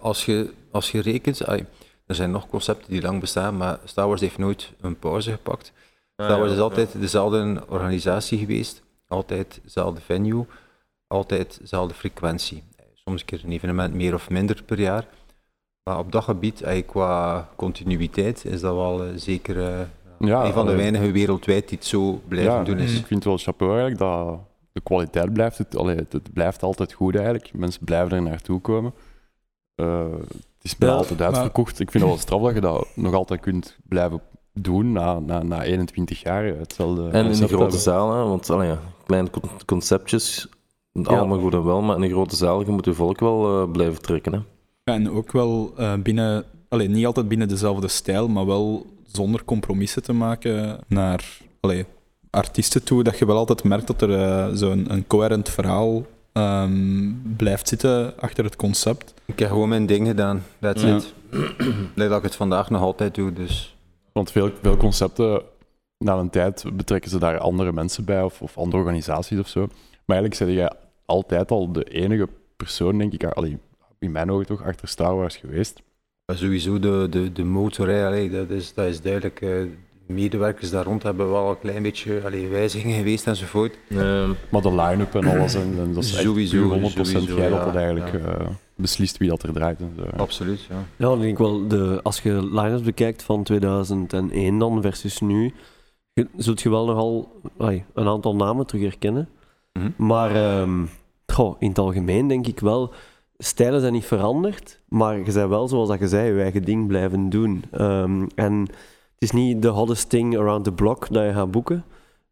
Als 0.00 0.24
je, 0.24 0.52
als 0.70 0.90
je 0.90 1.00
rekent, 1.00 1.40
er 1.40 1.64
zijn 2.06 2.30
nog 2.30 2.48
concepten 2.48 2.90
die 2.90 3.02
lang 3.02 3.20
bestaan, 3.20 3.56
maar 3.56 3.78
Star 3.84 4.06
Wars 4.08 4.20
heeft 4.20 4.38
nooit 4.38 4.72
een 4.80 4.98
pauze 4.98 5.30
gepakt. 5.30 5.72
Star 6.16 6.38
Wars 6.38 6.52
is 6.52 6.58
altijd 6.58 7.00
dezelfde 7.00 7.62
organisatie 7.68 8.38
geweest, 8.38 8.82
altijd 9.08 9.60
dezelfde 9.62 10.00
venue, 10.00 10.44
altijd 11.06 11.58
dezelfde 11.60 11.94
frequentie. 11.94 12.62
Soms 12.94 13.20
een 13.20 13.26
keer 13.26 13.40
een 13.44 13.52
evenement 13.52 13.94
meer 13.94 14.14
of 14.14 14.30
minder 14.30 14.62
per 14.62 14.80
jaar. 14.80 15.06
Maar 15.84 15.98
op 15.98 16.12
dat 16.12 16.24
gebied, 16.24 16.62
qua 16.86 17.48
continuïteit, 17.56 18.44
is 18.44 18.60
dat 18.60 18.74
wel 18.74 19.04
eh, 19.04 19.08
zeker 19.16 19.58
eh, 19.58 19.80
Ja, 20.18 20.44
een 20.44 20.52
van 20.52 20.64
de 20.66 20.70
allee. 20.72 20.76
weinigen 20.76 21.12
wereldwijd 21.12 21.68
die 21.68 21.78
het 21.78 21.86
zo 21.86 22.20
blijven 22.28 22.52
ja, 22.52 22.62
doen 22.64 22.78
Ik 22.78 22.84
is. 22.84 22.92
vind 22.92 23.08
het 23.10 23.24
wel 23.24 23.38
chapeau 23.38 23.72
eigenlijk 23.78 24.00
dat 24.00 24.38
de 24.72 24.80
kwaliteit 24.80 25.32
blijft. 25.32 25.58
Het, 25.58 25.76
allee, 25.76 25.96
het, 25.96 26.12
het 26.12 26.32
blijft 26.32 26.62
altijd 26.62 26.92
goed 26.92 27.14
eigenlijk. 27.14 27.52
Mensen 27.54 27.84
blijven 27.84 28.12
er 28.16 28.22
naartoe 28.22 28.60
komen. 28.60 28.92
Eh, 29.74 30.10
het 30.22 30.62
is 30.62 30.76
bijna 30.76 30.94
Ja, 30.94 31.00
altijd 31.00 31.18
maar- 31.18 31.28
uitverkocht. 31.28 31.80
Ik 31.80 31.90
vind 31.90 32.02
het 32.04 32.12
wel 32.12 32.22
straf 32.22 32.42
dat 32.42 32.54
je 32.54 32.60
dat 32.60 32.86
nog 32.94 33.14
altijd 33.14 33.40
kunt 33.40 33.76
blijven 33.88 34.20
doen 34.52 34.92
na, 34.92 35.18
na, 35.18 35.42
na 35.42 35.62
21 35.62 36.22
jaar. 36.22 36.44
Hetzelfde 36.44 37.02
En 37.02 37.08
in 37.08 37.12
de 37.12 37.22
concept 37.28 37.48
grote 37.48 37.62
hebben. 37.62 37.80
zaal, 37.80 38.12
hè, 38.12 38.22
want 38.28 38.50
allee, 38.50 38.68
ja, 38.68 38.78
kleine 39.06 39.30
con- 39.30 39.50
conceptjes, 39.66 40.48
allemaal 41.02 41.38
goed 41.40 41.54
en 41.54 41.64
wel, 41.64 41.82
maar 41.82 41.96
in 41.96 42.02
een 42.02 42.10
grote 42.10 42.36
zaal, 42.36 42.60
je 42.64 42.70
moet 42.70 42.84
je 42.84 42.92
volk 42.94 43.20
wel 43.20 43.62
eh, 43.62 43.70
blijven 43.70 44.02
trekken. 44.02 44.32
Hè. 44.32 44.38
Ja, 44.84 44.94
en 44.98 45.10
ook 45.10 45.32
wel 45.32 45.72
eh, 45.76 45.92
binnen, 46.02 46.44
allee, 46.68 46.88
niet 46.88 47.06
altijd 47.06 47.28
binnen 47.28 47.48
dezelfde 47.48 47.88
stijl, 47.88 48.28
maar 48.28 48.46
wel 48.46 48.86
zonder 49.06 49.44
compromissen 49.44 50.02
te 50.02 50.12
maken 50.12 50.78
naar 50.86 51.38
allee, 51.60 51.84
artiesten 52.30 52.84
toe. 52.84 53.02
Dat 53.02 53.18
je 53.18 53.26
wel 53.26 53.36
altijd 53.36 53.64
merkt 53.64 53.86
dat 53.86 54.02
er 54.02 54.14
eh, 54.18 54.48
zo'n 54.52 54.92
een 54.92 55.06
coherent 55.06 55.48
verhaal 55.48 56.02
ehm, 56.32 57.12
blijft 57.36 57.68
zitten 57.68 58.20
achter 58.20 58.44
het 58.44 58.56
concept. 58.56 59.14
Ik 59.24 59.38
heb 59.38 59.48
gewoon 59.48 59.68
mijn 59.68 59.86
ding 59.86 60.06
gedaan, 60.06 60.42
that's 60.60 60.82
Ja. 60.82 60.96
it. 60.96 61.14
Lijkt 61.94 62.12
dat 62.12 62.16
ik 62.16 62.22
het 62.22 62.36
vandaag 62.36 62.70
nog 62.70 62.80
altijd 62.80 63.14
doe, 63.14 63.32
dus... 63.32 63.76
Want 64.12 64.30
veel, 64.30 64.50
veel 64.62 64.76
concepten, 64.76 65.42
na 65.98 66.14
een 66.16 66.30
tijd 66.30 66.64
betrekken 66.74 67.10
ze 67.10 67.18
daar 67.18 67.38
andere 67.38 67.72
mensen 67.72 68.04
bij 68.04 68.22
of, 68.22 68.42
of 68.42 68.58
andere 68.58 68.76
organisaties 68.82 69.38
of 69.38 69.48
zo. 69.48 69.60
Maar 70.04 70.16
eigenlijk 70.16 70.38
ben 70.44 70.52
jij 70.52 70.72
altijd 71.06 71.50
al 71.50 71.72
de 71.72 71.84
enige 71.84 72.28
persoon, 72.56 72.98
denk 72.98 73.12
ik, 73.12 73.24
allee, 73.24 73.58
in 73.98 74.12
mijn 74.12 74.30
ogen 74.30 74.46
toch, 74.46 74.62
achter 74.64 74.88
Star 74.88 75.16
Wars 75.16 75.36
geweest. 75.36 75.82
Sowieso 76.34 76.78
de, 76.78 77.06
de, 77.10 77.32
de 77.32 77.44
motor, 77.44 77.88
hè, 77.88 78.06
allee, 78.06 78.30
dat, 78.30 78.50
is, 78.50 78.74
dat 78.74 78.86
is 78.86 79.00
duidelijk. 79.00 79.40
eh, 79.40 79.48
de 80.06 80.12
medewerkers 80.12 80.70
daar 80.70 80.84
rond 80.84 81.02
hebben 81.02 81.30
wel 81.30 81.50
een 81.50 81.58
klein 81.58 81.82
beetje 81.82 82.20
allee, 82.24 82.48
wijzigingen 82.48 82.96
geweest 82.96 83.26
enzovoort. 83.26 83.78
Ehm, 83.88 84.30
Maar 84.50 84.62
de 84.62 84.74
line-up 84.74 85.14
en 85.14 85.24
alles, 85.24 85.54
en, 85.54 85.74
en 85.78 85.92
dat 85.94 86.02
is 86.02 86.20
Sowieso, 86.20 86.68
puur 86.68 86.90
100% 86.90 86.92
sowieso, 86.92 87.36
jij 87.36 87.48
dat 87.48 87.58
ja, 87.58 87.64
dat 87.64 87.74
eigenlijk 87.74 88.12
ja. 88.12 88.18
eh, 88.18 88.46
beslist 88.82 89.16
wie 89.18 89.28
dat 89.28 89.42
er 89.42 89.52
draait. 89.52 89.80
En 89.80 89.92
zo. 89.96 90.16
Absoluut, 90.16 90.62
ja. 90.62 90.74
Ja, 90.74 91.06
dan 91.06 91.18
denk 91.18 91.32
ik 91.32 91.38
wel, 91.38 91.68
de, 91.68 92.00
als 92.02 92.20
je 92.20 92.32
line-ups 92.32 92.82
bekijkt 92.82 93.22
van 93.22 93.42
2001 93.42 94.58
dan 94.58 94.82
versus 94.82 95.20
nu, 95.20 95.54
je, 96.12 96.28
zult 96.36 96.60
je 96.62 96.70
wel 96.70 96.86
nogal 96.86 97.40
ai, 97.58 97.84
een 97.94 98.08
aantal 98.08 98.36
namen 98.36 98.66
terug 98.66 98.82
herkennen. 98.82 99.28
Mhm. 99.72 99.90
Maar 99.96 100.34
ehm, 100.34 100.84
goh, 101.26 101.56
in 101.58 101.68
het 101.68 101.78
algemeen 101.78 102.28
denk 102.28 102.46
ik 102.46 102.60
wel, 102.60 102.92
stijlen 103.38 103.80
zijn 103.80 103.92
niet 103.92 104.04
veranderd, 104.04 104.80
maar 104.88 105.18
je 105.18 105.22
bent 105.32 105.48
wel, 105.48 105.68
zoals 105.68 105.88
dat 105.88 105.98
je 105.98 106.08
zei, 106.08 106.34
je 106.34 106.42
eigen 106.42 106.62
ding 106.64 106.86
blijven 106.86 107.28
doen. 107.28 107.64
Ehm, 107.70 108.26
en 108.34 108.60
het 108.60 108.70
is 109.18 109.30
niet 109.30 109.62
de 109.62 109.68
hottest 109.68 110.08
thing 110.08 110.38
around 110.38 110.64
the 110.64 110.72
block 110.72 111.06
dat 111.12 111.24
je 111.24 111.32
gaat 111.32 111.50
boeken, 111.50 111.84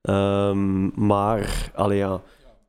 Ehm, 0.03 1.07
maar 1.07 1.71
allee, 1.75 1.99
ja, 1.99 2.13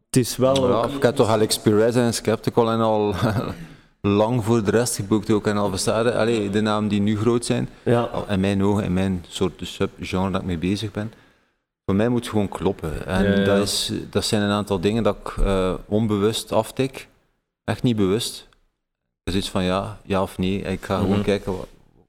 het 0.06 0.16
is 0.16 0.38
wel... 0.38 0.68
Ja, 0.70 0.74
ook- 0.76 0.92
ik 0.92 1.04
heb 1.04 1.16
toch 1.16 1.28
Alex 1.28 1.60
Perez 1.60 1.96
en 1.96 2.14
Skeptical 2.14 2.72
en 2.72 2.80
al 2.80 3.14
lang 4.02 4.44
voor 4.44 4.64
de 4.64 4.72
rest 4.72 4.96
geboekt 4.96 5.32
ook 5.32 5.48
en 5.48 5.58
al 5.58 5.70
bestaan. 5.70 6.14
Allee, 6.14 6.50
de 6.50 6.62
namen 6.62 6.90
die 6.90 7.02
nu 7.02 7.18
groot 7.18 7.46
zijn, 7.46 7.70
ja, 7.84 8.10
in 8.30 8.40
mijn 8.40 8.64
ogen, 8.64 8.84
in 8.84 8.94
mijn 8.94 9.26
soort 9.28 9.54
subgenre 9.64 10.32
dat 10.32 10.42
ik 10.42 10.48
mee 10.48 10.58
bezig 10.58 10.92
ben. 10.92 11.14
Voor 11.86 11.96
mij 11.96 12.10
moet 12.10 12.20
het 12.20 12.30
gewoon 12.30 12.50
kloppen. 12.50 13.06
En 13.08 13.24
Ja, 13.24 13.40
ja. 13.40 13.44
Dat, 13.46 13.68
is, 13.68 13.92
dat 14.10 14.26
zijn 14.26 14.42
een 14.42 14.50
aantal 14.50 14.80
dingen 14.80 15.04
dat 15.04 15.18
ik 15.24 15.38
eh, 15.46 15.74
onbewust 15.86 16.52
aftik. 16.52 17.08
Echt 17.64 17.84
niet 17.84 17.96
bewust. 17.96 18.48
Dus 19.24 19.36
iets 19.36 19.50
van 19.50 19.64
ja, 19.64 20.00
ja 20.06 20.22
of 20.22 20.38
nee. 20.38 20.62
Ik 20.62 20.84
ga 20.86 20.96
gewoon 20.98 21.12
Mhm. 21.16 21.22
kijken, 21.22 21.54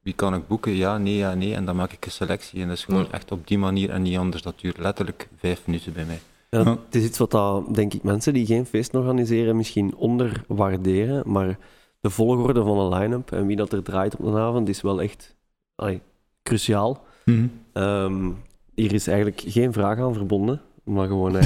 wie 0.03 0.15
kan 0.15 0.35
ik 0.35 0.47
boeken? 0.49 0.73
Ja, 0.73 0.99
nee, 0.99 1.17
ja, 1.17 1.35
nee. 1.35 1.55
En 1.55 1.65
dan 1.65 1.77
maak 1.77 1.93
ik 1.93 2.05
een 2.05 2.11
selectie. 2.11 2.61
En 2.63 2.69
dat 2.69 2.77
is 2.77 2.85
gewoon 2.85 3.03
Ja. 3.03 3.11
echt 3.11 3.33
op 3.33 3.47
die 3.47 3.59
manier 3.59 3.91
en 3.91 4.03
niet 4.03 4.19
anders. 4.19 4.43
Dat 4.43 4.55
duurt 4.61 4.79
letterlijk 4.79 5.29
vijf 5.39 5.61
minuten 5.67 5.93
bij 5.93 6.05
mij. 6.05 6.21
Ja. 6.51 6.65
Het 6.65 6.95
is 6.95 7.05
iets 7.05 7.19
wat 7.19 7.31
dat, 7.31 7.75
denk 7.75 7.95
ik 7.95 8.03
mensen 8.03 8.33
die 8.33 8.47
geen 8.47 8.67
feest 8.67 8.95
organiseren 8.95 9.57
misschien 9.57 9.95
onderwaarderen, 9.97 11.23
maar 11.27 11.59
de 12.03 12.11
volgorde 12.11 12.63
van 12.63 12.79
een 12.79 12.99
line-up 13.01 13.33
en 13.33 13.47
wie 13.47 13.57
dat 13.57 13.73
er 13.73 13.83
draait 13.83 14.17
op 14.17 14.25
een 14.27 14.37
avond 14.37 14.69
is 14.69 14.81
wel 14.81 15.03
echt 15.03 15.35
allee, 15.75 16.01
cruciaal. 16.43 17.05
Mhm. 17.25 17.47
Ehm, 17.73 18.31
hier 18.75 18.93
is 18.93 19.07
eigenlijk 19.07 19.43
geen 19.47 19.73
vraag 19.73 19.99
aan 19.99 20.15
verbonden, 20.15 20.61
maar 20.85 21.07
gewoon 21.07 21.33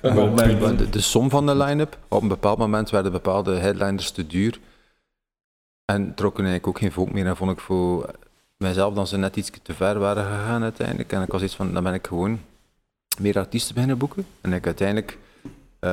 De, 0.00 0.86
de 0.90 1.00
som 1.00 1.30
van 1.30 1.46
de 1.46 1.56
line-up, 1.56 1.98
op 2.08 2.22
een 2.22 2.28
bepaald 2.28 2.58
moment 2.58 2.90
werden 2.90 3.12
bepaalde 3.12 3.54
headliners 3.56 4.10
te 4.10 4.26
duur. 4.26 4.58
En 5.84 6.14
trokken 6.14 6.44
eigenlijk 6.44 6.66
ook 6.66 6.78
geen 6.82 6.92
volk 6.92 7.12
meer. 7.12 7.26
En 7.26 7.36
vond 7.36 7.50
ik 7.50 7.60
voor 7.60 8.10
mijzelf 8.56 8.94
dat 8.94 9.08
ze 9.08 9.16
net 9.16 9.36
iets 9.36 9.50
te 9.62 9.74
ver 9.74 9.98
waren 9.98 10.24
gegaan 10.24 10.62
uiteindelijk. 10.62 11.12
En 11.12 11.22
ik 11.22 11.32
was 11.32 11.42
iets 11.42 11.54
van, 11.54 11.72
dan 11.72 11.82
ben 11.82 11.94
ik 11.94 12.06
gewoon 12.06 12.40
meer 13.20 13.38
artiesten 13.38 13.74
beginnen 13.74 13.98
boeken. 13.98 14.26
En 14.40 14.48
ik 14.48 14.54
heb 14.54 14.64
uiteindelijk 14.64 15.18
eh, 15.78 15.90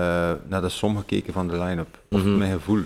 naar 0.48 0.62
de 0.62 0.70
som 0.70 0.98
gekeken 0.98 1.34
van 1.34 1.48
de 1.48 1.60
line-up. 1.60 2.00
Of 2.10 2.20
Mhm. 2.24 2.38
mijn 2.38 2.52
gevoel. 2.54 2.84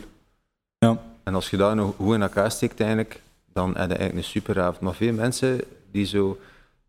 Ja. 0.86 0.98
En 1.24 1.36
als 1.36 1.50
je 1.50 1.58
dat 1.58 1.76
nog 1.76 1.94
goed 1.96 2.14
in 2.16 2.22
elkaar 2.22 2.52
steekt 2.52 2.80
eigenlijk, 2.80 3.22
dan 3.54 3.68
heb 3.68 3.90
je 3.90 3.96
eigenlijk 3.96 4.16
een 4.16 4.24
superavond. 4.32 4.80
Maar 4.80 4.94
veel 4.94 5.14
mensen 5.14 5.62
die 5.92 6.06
zo... 6.06 6.38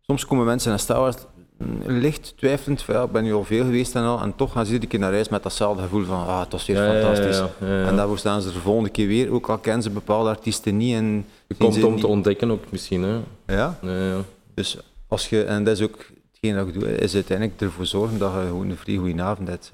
Soms 0.01 0.25
komen 0.25 0.45
mensen 0.45 0.69
naar 0.69 0.79
Star 0.79 0.99
Wars 0.99 1.15
mm, 1.57 1.77
licht 1.85 2.33
twijfelend 2.37 2.81
van, 2.81 2.95
ja, 2.95 3.03
ik 3.03 3.11
ben 3.11 3.23
nu 3.23 3.33
al 3.33 3.43
veel 3.43 3.63
geweest 3.63 3.95
en 3.95 4.03
al, 4.03 4.21
en 4.21 4.35
toch 4.35 4.51
gaan 4.51 4.65
ze 4.65 4.71
iedere 4.71 4.89
keer 4.91 4.99
naar 4.99 5.11
reis 5.11 5.29
met 5.29 5.43
datzelfde 5.43 5.81
gevoel 5.83 6.03
van, 6.05 6.27
ah, 6.27 6.39
het 6.39 6.51
was 6.51 6.65
weer 6.65 6.75
ja, 6.77 6.93
ja, 6.93 7.01
fantastisch. 7.01 7.37
ja, 7.37 7.49
ja, 7.67 7.79
ja. 7.79 7.87
En 7.87 7.95
daarvoor 7.95 8.17
staan 8.17 8.41
ze 8.41 8.51
de 8.53 8.59
volgende 8.59 8.89
keer 8.89 9.07
weer, 9.07 9.31
ook 9.31 9.49
al 9.49 9.57
kennen 9.57 9.83
ze 9.83 9.89
bepaalde 9.89 10.29
artiesten 10.29 10.77
niet. 10.77 10.95
En 10.95 11.25
Je 11.47 11.55
komt 11.55 11.83
om 11.83 11.91
niet- 11.91 12.01
te 12.01 12.07
ontdekken 12.07 12.51
ook 12.51 12.63
misschien. 12.71 13.03
Hè. 13.03 13.13
Ja, 13.55 13.77
Ja, 13.81 14.05
ja. 14.05 14.17
dus 14.53 14.77
als 15.07 15.29
je, 15.29 15.43
en 15.43 15.63
dat 15.63 15.77
is 15.77 15.83
ook 15.83 16.05
hetgeen 16.31 16.55
dat 16.55 16.67
ik 16.67 16.73
doe, 16.79 16.95
is 16.97 17.13
uiteindelijk 17.13 17.61
ervoor 17.61 17.85
zorgen 17.85 18.17
dat 18.17 18.33
je 18.33 18.39
gewoon 18.47 18.69
een 18.69 18.77
vrij 18.77 18.95
goede 18.95 19.21
avond 19.21 19.47
hebt. 19.47 19.71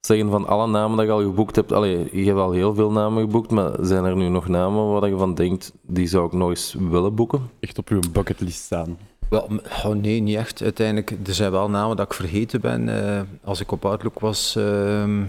Zeggen 0.00 0.30
van 0.30 0.46
alle 0.46 0.66
namen 0.66 0.96
dat 0.96 1.06
je 1.06 1.12
al 1.12 1.22
geboekt 1.22 1.56
hebt, 1.56 1.72
allee, 1.72 2.08
je 2.12 2.24
hebt 2.24 2.38
al 2.38 2.52
heel 2.52 2.74
veel 2.74 2.90
namen 2.90 3.22
geboekt, 3.22 3.50
maar 3.50 3.72
zijn 3.80 4.04
er 4.04 4.16
nu 4.16 4.28
nog 4.28 4.48
namen 4.48 4.90
waar 4.90 5.08
je 5.08 5.16
van 5.16 5.34
denkt, 5.34 5.72
die 5.82 6.06
zou 6.06 6.26
ik 6.26 6.32
nog 6.32 6.48
eens 6.48 6.76
willen 6.78 7.14
boeken? 7.14 7.50
Echt 7.60 7.78
op 7.78 7.88
uw 7.88 8.00
bucketlist 8.12 8.62
staan. 8.62 8.98
Wel, 9.28 9.48
oh 9.84 9.94
nee, 9.94 10.20
niet 10.20 10.36
echt. 10.36 10.62
Uiteindelijk, 10.62 11.10
er 11.26 11.34
zijn 11.34 11.50
wel 11.50 11.70
namen 11.70 11.96
dat 11.96 12.06
ik 12.06 12.14
vergeten 12.14 12.60
ben. 12.60 13.06
Eh, 13.06 13.20
als 13.44 13.60
ik 13.60 13.72
op 13.72 13.84
Outlook 13.84 14.20
was 14.20 14.56
ehm, 14.56 15.22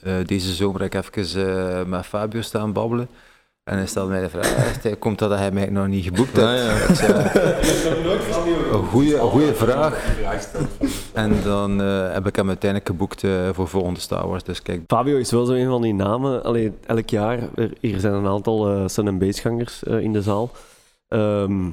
eh, 0.00 0.14
deze 0.24 0.54
zomer, 0.54 0.80
heb 0.80 0.92
ik 0.94 1.16
even 1.16 1.78
eh, 1.78 1.84
met 1.84 2.06
Fabio 2.06 2.40
staan 2.40 2.72
babbelen. 2.72 3.08
En 3.64 3.76
hij 3.76 3.86
stelde 3.86 4.10
mij 4.10 4.20
de 4.20 4.28
vraag, 4.28 4.56
echt, 4.56 4.98
komt 4.98 5.18
dat 5.18 5.30
hij 5.30 5.50
mij 5.50 5.70
nog 5.70 5.86
niet 5.86 6.04
geboekt 6.04 6.36
hebt? 6.36 6.48
Ah, 6.48 6.56
ja. 6.56 6.86
Ik 6.86 6.94
zei, 6.94 7.12
een 8.72 8.84
goede, 8.84 9.18
goede 9.18 9.54
vraag. 9.54 10.04
En 11.14 11.42
dan 11.42 11.82
eh, 11.82 12.12
heb 12.12 12.26
ik 12.26 12.36
hem 12.36 12.48
uiteindelijk 12.48 12.90
geboekt 12.90 13.24
eh, 13.24 13.48
voor 13.52 13.68
volgende 13.68 14.00
Star 14.00 14.28
Wars. 14.28 14.42
Dus 14.42 14.62
kijk, 14.62 14.82
Fabio 14.86 15.16
is 15.16 15.30
wel 15.30 15.44
zo 15.44 15.52
een 15.52 15.68
van 15.68 15.82
die 15.82 15.94
namen. 15.94 16.44
Allee, 16.44 16.72
elk 16.86 17.08
jaar, 17.08 17.38
er, 17.54 17.72
hier 17.80 18.00
zijn 18.00 18.12
een 18.14 18.26
aantal 18.26 18.68
eh 18.70 18.88
Sun 18.88 19.08
and 19.08 19.18
Bassgangers 19.18 19.82
eh, 19.84 19.98
in 20.00 20.12
de 20.12 20.22
zaal. 20.22 20.50
Ehm, 21.08 21.70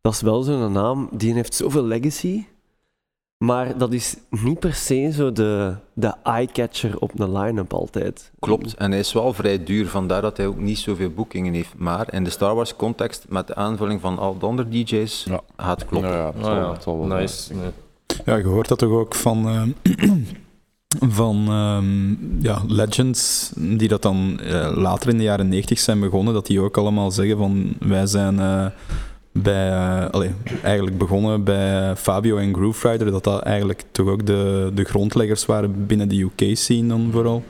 dat 0.00 0.12
is 0.12 0.20
wel 0.20 0.42
zo'n 0.42 0.72
naam, 0.72 1.08
die 1.12 1.34
heeft 1.34 1.54
zoveel 1.54 1.82
legacy. 1.84 2.44
Maar 3.44 3.78
dat 3.78 3.92
is 3.92 4.16
niet 4.30 4.58
per 4.58 4.74
se 4.74 5.10
zo 5.12 5.32
de, 5.32 5.74
de 5.92 6.14
eye-catcher 6.22 6.98
op 6.98 7.18
een 7.20 7.38
line-up 7.38 7.72
altijd. 7.74 8.30
klopt. 8.38 8.74
En 8.74 8.90
hij 8.90 9.00
is 9.00 9.12
wel 9.12 9.32
vrij 9.32 9.64
duur, 9.64 9.86
vandaar 9.88 10.22
dat 10.22 10.36
hij 10.36 10.46
ook 10.46 10.58
niet 10.58 10.78
zoveel 10.78 11.10
boekingen 11.10 11.52
heeft. 11.54 11.74
Maar 11.76 12.14
in 12.14 12.24
de 12.24 12.30
Star 12.30 12.54
Wars 12.54 12.76
context, 12.76 13.26
met 13.28 13.46
de 13.46 13.54
aanvulling 13.54 14.00
van 14.00 14.18
al 14.18 14.38
de 14.38 14.46
andere 14.46 14.68
DJ's, 14.68 15.24
Ja. 15.24 15.40
gaat 15.56 15.80
het 15.80 15.88
kloppen. 15.88 16.10
Ja, 16.10 16.16
ja, 16.36 16.42
zal- 16.42 16.54
ja. 16.54 16.72
het 16.72 16.82
zal 16.82 16.98
wel, 17.08 17.18
Nice. 17.18 17.54
Ja, 18.24 18.36
je 18.36 18.44
hoort 18.44 18.68
dat 18.68 18.78
toch 18.78 18.90
ook 18.90 19.14
van, 19.14 19.48
eh, 19.48 19.62
van 21.20 21.46
ehm, 21.48 22.42
ja, 22.42 22.62
legends 22.66 23.52
die 23.56 23.88
dat 23.88 24.02
dan 24.02 24.40
eh, 24.40 24.72
later 24.76 25.10
in 25.10 25.16
de 25.16 25.22
jaren 25.22 25.48
90 25.48 25.78
zijn 25.78 26.00
begonnen, 26.00 26.34
dat 26.34 26.46
die 26.46 26.60
ook 26.60 26.76
allemaal 26.76 27.10
zeggen 27.10 27.36
van 27.36 27.74
wij 27.78 28.06
zijn 28.06 28.40
eh, 28.40 28.66
bij, 29.32 29.70
eigenlijk 30.62 30.98
begonnen 30.98 31.44
bij 31.44 31.96
Fabio 31.96 32.36
en 32.36 32.54
Groove 32.54 32.90
Rider, 32.90 33.10
dat 33.10 33.24
dat 33.24 33.42
eigenlijk 33.42 33.84
toch 33.92 34.08
ook 34.08 34.26
de, 34.26 34.70
de 34.74 34.84
grondleggers 34.84 35.46
waren 35.46 35.86
binnen 35.86 36.08
de 36.08 36.30
UK-scene 36.36 36.88
dan 36.88 37.08
vooral. 37.12 37.42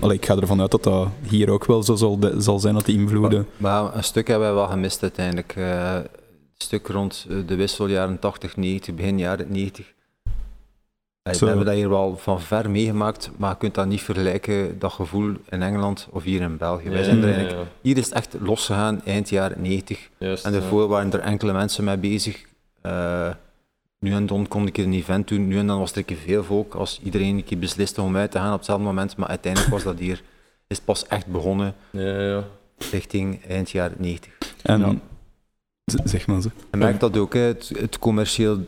Allee, 0.00 0.16
ik 0.16 0.26
ga 0.26 0.36
ervan 0.36 0.60
uit 0.60 0.70
dat 0.70 0.82
dat 0.82 1.08
hier 1.28 1.50
ook 1.50 1.64
wel 1.64 1.82
zo 1.82 1.94
zal, 1.94 2.18
zal 2.38 2.58
zijn, 2.58 2.74
dat 2.74 2.84
die 2.84 2.98
invloeden... 2.98 3.46
Maar 3.56 3.96
een 3.96 4.04
stuk 4.04 4.28
hebben 4.28 4.48
we 4.48 4.54
wel 4.54 4.66
gemist 4.66 5.02
uiteindelijk. 5.02 5.56
Een 6.56 6.64
stuk 6.64 6.86
rond 6.86 7.26
eh, 7.30 7.36
de 7.46 7.54
wissel 7.54 7.86
jaren 7.86 8.18
80, 8.18 8.56
90, 8.56 8.94
begin 8.94 9.18
jaren 9.18 9.46
90. 9.52 9.94
Eh. 11.22 11.34
We 11.34 11.46
hebben 11.46 11.64
dat 11.64 11.74
hier 11.74 11.88
wel 11.88 12.16
van 12.16 12.40
ver 12.40 12.70
meegemaakt, 12.70 13.30
maar 13.36 13.50
je 13.50 13.56
kunt 13.56 13.74
dat 13.74 13.86
niet 13.86 14.02
vergelijken, 14.02 14.78
dat 14.78 14.92
gevoel 14.92 15.34
in 15.48 15.62
Engeland 15.62 16.08
of 16.10 16.22
hier 16.22 16.40
in 16.40 16.56
België. 16.56 16.88
Wij 16.88 17.02
zijn 17.02 17.22
er 17.22 17.34
eigenlijk, 17.34 17.68
hier 17.80 17.96
is 17.96 18.04
het 18.04 18.14
echt 18.14 18.36
losgegaan 18.40 19.00
eind 19.04 19.28
jaren 19.28 19.62
90. 19.62 20.10
Juist, 20.18 20.44
En 20.44 20.52
ja. 20.52 20.58
daarvoor 20.58 20.88
waren 20.88 21.12
er 21.12 21.20
enkele 21.20 21.52
mensen 21.52 21.84
mee 21.84 21.96
bezig. 21.96 22.44
Eh, 22.80 23.30
nu 23.98 24.12
en 24.12 24.26
dan 24.26 24.48
kon 24.48 24.66
ik 24.66 24.76
een 24.78 24.92
event 24.92 25.28
doen, 25.28 25.46
nu 25.48 25.58
en 25.58 25.66
dan 25.66 25.78
was 25.78 25.90
er 25.92 25.98
een 25.98 26.04
keer 26.04 26.16
veel 26.16 26.44
volk. 26.44 26.74
Als 26.74 27.00
iedereen 27.02 27.36
een 27.36 27.44
keer 27.44 27.58
besliste 27.58 28.02
om 28.02 28.16
uit 28.16 28.30
te 28.30 28.38
gaan 28.38 28.52
op 28.52 28.56
hetzelfde 28.56 28.84
moment, 28.84 29.16
maar 29.16 29.28
uiteindelijk 29.28 29.72
was 29.72 29.82
dat 29.82 29.98
hier, 29.98 30.22
is 30.66 30.76
het 30.76 30.84
pas 30.84 31.06
echt 31.06 31.26
begonnen 31.26 31.74
Ja, 31.90 32.20
ja. 32.20 32.44
richting 32.90 33.44
eind 33.46 33.70
jaren 33.70 33.96
90. 33.98 34.32
En, 34.62 35.00
Zeg 35.84 36.26
maar 36.26 36.40
ze. 36.42 36.50
Je 36.70 36.76
merkt 36.76 37.00
dat 37.00 37.16
ook, 37.16 37.34
hè, 37.34 37.40
het, 37.40 37.72
het 37.78 37.98
commercieel 37.98 38.58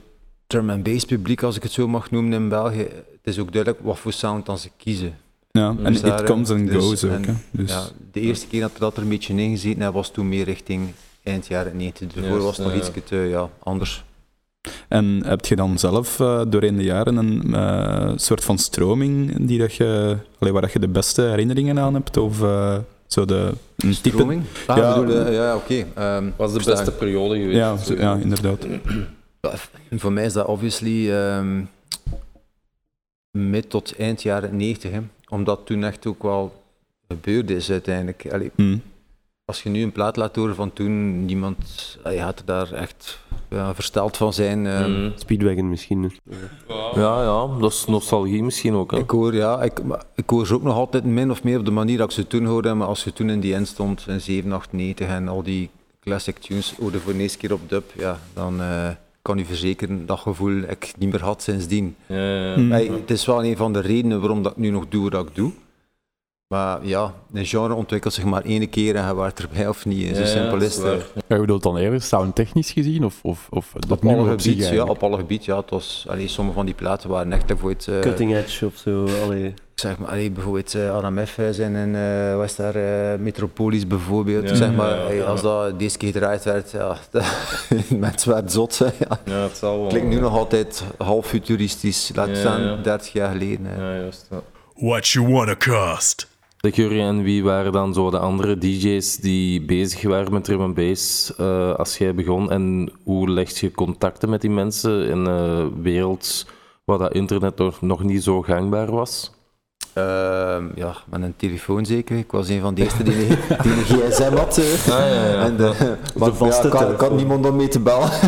drum 0.46 0.70
and 0.70 0.82
bass 0.82 1.04
publiek, 1.04 1.42
als 1.42 1.56
ik 1.56 1.62
het 1.62 1.72
zo 1.72 1.88
mag 1.88 2.10
noemen 2.10 2.32
in 2.32 2.48
België. 2.48 2.78
Het 3.22 3.34
is 3.34 3.38
ook 3.38 3.52
duidelijk 3.52 3.84
wat 3.84 3.98
voor 3.98 4.12
sound 4.12 4.46
dan 4.46 4.58
ze 4.58 4.70
kiezen. 4.76 5.16
Ja, 5.50 5.68
en 5.82 5.92
Dus 5.92 6.00
daar, 6.00 6.20
it 6.20 6.26
comes 6.26 6.50
and 6.50 6.66
dus- 6.70 6.84
goes 6.84 7.04
ook. 7.04 7.10
en- 7.10 7.24
hè. 7.24 7.32
Dus, 7.50 7.70
Ja, 7.70 7.84
de 8.12 8.20
eerste 8.20 8.46
keer 8.46 8.60
dat 8.60 8.74
er 8.74 8.80
dat 8.80 8.96
er 8.96 9.02
een 9.02 9.08
beetje 9.08 9.34
in 9.34 9.50
gezeten 9.50 9.80
heeft, 9.80 9.92
was 9.92 10.10
toen 10.10 10.28
meer 10.28 10.44
richting 10.44 10.88
eind 11.22 11.46
jaren 11.46 11.76
90. 11.76 12.12
Daarvoor 12.22 12.42
was 12.42 12.56
het 12.56 12.66
nog 12.66 12.74
ja, 12.74 12.80
iets 12.80 12.90
te, 13.04 13.16
ja, 13.16 13.50
anders. 13.58 14.04
En 14.88 15.22
heb 15.24 15.44
je 15.44 15.56
dan 15.56 15.78
zelf 15.78 16.20
eh, 16.20 16.42
doorheen 16.48 16.76
de 16.76 16.82
jaren 16.82 17.16
een 17.16 17.54
eh, 17.54 18.12
soort 18.16 18.44
van 18.44 18.58
stroming 18.58 19.46
die 19.46 19.58
dat 19.58 19.74
je, 19.74 20.16
allee, 20.38 20.52
waar 20.52 20.62
dat 20.62 20.72
je 20.72 20.78
de 20.78 20.88
beste 20.88 21.22
herinneringen 21.22 21.78
aan 21.78 21.94
hebt? 21.94 22.16
Of 22.16 22.42
eh, 22.42 22.76
zo 23.06 23.24
de, 23.24 23.52
een 23.76 23.90
type... 23.92 24.08
Stroming? 24.08 24.42
Ah, 24.66 24.76
Ja, 24.76 25.00
bedoel, 25.00 25.30
ja, 25.32 25.56
oké. 25.56 25.86
ehm, 25.94 26.30
was 26.36 26.52
de 26.52 26.60
verstaan. 26.60 26.84
beste 26.84 26.98
periode 26.98 27.38
geweest. 27.38 27.56
Ja, 27.58 27.76
zo- 27.76 27.94
ja, 27.94 28.14
inderdaad. 28.16 28.66
Voor 29.90 30.12
mij 30.12 30.24
is 30.24 30.32
dat 30.32 30.46
obviously 30.46 31.10
ehm, 31.12 31.62
mid 33.30 33.70
tot 33.70 33.96
eind 33.96 34.22
jaren 34.22 34.56
90, 34.56 34.90
hè. 34.90 35.00
omdat 35.28 35.60
toen 35.66 35.84
echt 35.84 36.06
ook 36.06 36.22
wel 36.22 36.62
gebeurd 37.08 37.50
is 37.50 37.70
uiteindelijk. 37.70 38.26
Allee, 38.32 38.50
Hm. 38.56 38.76
als 39.44 39.62
je 39.62 39.68
nu 39.68 39.82
een 39.82 39.92
plaat 39.92 40.16
laat 40.16 40.36
horen 40.36 40.54
van 40.54 40.72
toen, 40.72 41.24
niemand 41.24 41.98
gaat 42.04 42.38
er 42.38 42.44
daar 42.44 42.72
echt 42.72 43.18
ja, 43.50 43.74
versteld 43.74 44.16
van 44.16 44.32
zijn. 44.32 44.66
ehm. 44.66 44.90
Mm. 44.90 45.12
Speedwagon 45.16 45.68
misschien. 45.68 46.12
Ja, 46.94 47.22
ja, 47.22 47.46
dat 47.60 47.72
is 47.72 47.84
nostalgie 47.86 48.42
misschien 48.42 48.74
ook. 48.74 48.90
Hè. 48.90 48.98
Ik 48.98 49.10
hoor, 49.10 49.34
ja, 49.34 49.62
ik, 49.62 49.82
maar 49.82 50.02
ik 50.14 50.30
hoor 50.30 50.46
ze 50.46 50.54
ook 50.54 50.62
nog 50.62 50.74
altijd 50.74 51.04
min 51.04 51.30
of 51.30 51.42
meer 51.42 51.58
op 51.58 51.64
de 51.64 51.70
manier 51.70 51.98
dat 51.98 52.06
ik 52.08 52.14
ze 52.14 52.26
toen 52.26 52.44
hoorde, 52.44 52.74
maar 52.74 52.86
als 52.86 53.04
je 53.04 53.12
toen 53.12 53.30
in 53.30 53.40
die 53.40 53.54
end 53.54 53.68
stond, 53.68 54.04
in 54.08 54.20
7, 54.20 54.52
8, 54.52 54.72
90 54.72 55.08
en 55.08 55.28
al 55.28 55.42
die 55.42 55.70
classic 56.00 56.38
tunes 56.38 56.74
hoorde 56.80 56.98
voor 57.00 57.12
de 57.12 57.18
eerste 57.18 57.38
keer 57.38 57.52
op 57.52 57.60
dub, 57.68 57.84
ja, 57.98 58.18
dan 58.34 58.60
eh, 58.60 58.88
kan 59.22 59.38
u 59.38 59.44
verzekeren 59.44 60.06
dat 60.06 60.18
gevoel 60.18 60.56
ik 60.62 60.92
niet 60.98 61.12
meer 61.12 61.22
had 61.22 61.42
sindsdien. 61.42 61.96
Ja, 62.06 62.16
ja, 62.16 62.44
ja. 62.46 62.54
Hm. 62.54 62.70
Hey, 62.70 62.84
het 62.86 63.10
is 63.10 63.26
wel 63.26 63.44
een 63.44 63.56
van 63.56 63.72
de 63.72 63.80
redenen 63.80 64.20
waarom 64.20 64.42
dat 64.42 64.52
ik 64.52 64.58
nu 64.58 64.70
nog 64.70 64.84
doe 64.88 65.10
wat 65.10 65.28
ik 65.28 65.34
doe. 65.34 65.52
Maar 66.48 66.86
ja, 66.86 67.12
een 67.32 67.46
genre 67.46 67.74
ontwikkelt 67.74 68.14
zich 68.14 68.24
maar 68.24 68.42
één 68.44 68.68
keer 68.68 68.96
en 68.96 69.06
je 69.06 69.14
waart 69.14 69.40
erbij 69.42 69.68
of 69.68 69.84
niet. 69.84 70.16
Zo 70.16 70.22
Ja, 70.22 70.26
simpel 70.28 70.60
is 70.60 70.76
het. 70.76 71.12
Ja, 71.28 71.34
je 71.34 71.40
bedoelt 71.40 71.62
dan 71.62 71.76
eerder 71.76 72.00
soundtechnisch 72.02 72.70
gezien? 72.72 73.04
Of, 73.04 73.18
of, 73.22 73.46
of 73.50 73.72
dat 73.78 73.98
Op 73.98 74.04
alle 74.04 74.30
gebied, 74.36 74.68
ja, 74.68 74.84
op 74.84 75.02
alle 75.02 75.16
gebied, 75.16 75.44
ja. 75.44 75.56
Het 75.56 75.70
was, 75.70 76.06
allee, 76.08 76.28
sommige 76.28 76.56
van 76.56 76.66
die 76.66 76.74
platen 76.74 77.10
waren 77.10 77.32
echt 77.32 77.46
bijvoorbeeld... 77.46 77.88
eh, 77.88 77.98
Cutting 78.00 78.34
edge 78.34 78.66
of 78.66 78.76
zo. 78.76 79.06
Allee. 79.24 79.46
ik 79.46 79.54
zeg 79.74 79.98
maar, 79.98 80.08
allee, 80.08 80.30
bijvoorbeeld 80.30 80.74
uh, 80.74 80.94
Adam 80.94 81.26
F. 81.26 81.38
zijn 81.50 81.74
in 81.74 81.94
uh, 81.94 82.36
was 82.36 82.56
daar 82.56 82.74
eh, 82.74 83.18
Metropolis 83.18 83.86
bijvoorbeeld. 83.86 84.48
Ja, 84.48 84.54
zeg 84.54 84.72
maar, 84.72 84.90
ja, 84.90 84.96
ja, 84.96 85.06
hey, 85.06 85.16
ja. 85.16 85.24
als 85.24 85.42
dat 85.42 85.78
deze 85.78 85.98
keer 85.98 86.12
gedraaid 86.12 86.44
werd, 86.44 86.70
ja, 86.70 86.96
mensen 87.98 88.30
werden 88.32 88.50
zot. 88.50 88.78
hè, 88.78 88.84
Ja. 88.84 89.20
Ja, 89.24 89.32
het 89.42 89.56
zal 89.56 89.78
wel. 89.80 89.88
Klinkt 89.88 90.08
nu 90.08 90.20
nog 90.20 90.36
altijd 90.38 90.84
half 90.98 91.26
futuristisch, 91.26 92.10
laat 92.14 92.28
Ja, 92.28 92.34
staan 92.34 92.62
ja. 92.62 92.76
30 92.76 93.12
jaar 93.12 93.30
geleden. 93.32 93.66
hè. 93.66 93.82
Ja, 93.92 93.98
juist. 94.00 94.26
Ja. 94.30 94.40
What 94.74 95.08
you 95.08 95.28
wanna 95.32 95.56
cost? 95.56 96.28
Jury, 96.70 97.00
en 97.00 97.22
wie 97.22 97.44
waren 97.44 97.72
dan 97.72 97.94
zo 97.94 98.10
de 98.10 98.18
andere 98.18 98.58
DJ's 98.58 99.16
die 99.16 99.62
bezig 99.62 100.02
waren 100.02 100.32
met 100.32 100.44
drum 100.44 100.60
and 100.60 100.74
bass 100.74 101.34
eh, 101.36 101.74
als 101.74 101.98
jij 101.98 102.14
begon? 102.14 102.50
En 102.50 102.90
hoe 103.04 103.30
leg 103.30 103.50
je 103.60 103.70
contacten 103.70 104.30
met 104.30 104.40
die 104.40 104.50
mensen 104.50 105.06
in 105.08 105.18
een 105.26 105.82
wereld 105.82 106.46
waar 106.84 106.98
dat 106.98 107.12
internet 107.14 107.56
nog, 107.58 107.80
nog 107.80 108.02
niet 108.02 108.22
zo 108.22 108.42
gangbaar 108.42 108.90
was? 108.90 109.34
Ehm, 109.92 110.64
ja, 110.74 110.94
met 111.10 111.22
een 111.22 111.34
telefoon 111.36 111.86
zeker. 111.86 112.16
Ik 112.16 112.30
was 112.30 112.48
een 112.48 112.60
van 112.60 112.74
de 112.74 112.82
eerste 112.82 113.02
die, 113.02 113.14
een- 113.14 113.38
die 113.62 113.72
een 113.72 114.10
gsm 114.10 114.34
had. 114.36 114.58
eh. 114.58 114.64
Ah, 114.94 114.98
ja, 115.00 115.24
ja. 115.30 115.38
En 115.44 115.56
de, 115.56 115.96
maar 116.16 116.28
ja, 116.28 116.62
ik 116.62 116.72
had 116.72 116.80
telefoon. 116.80 117.16
niemand 117.16 117.46
om 117.46 117.56
mee 117.56 117.68
te 117.68 117.80
bellen. 117.80 118.10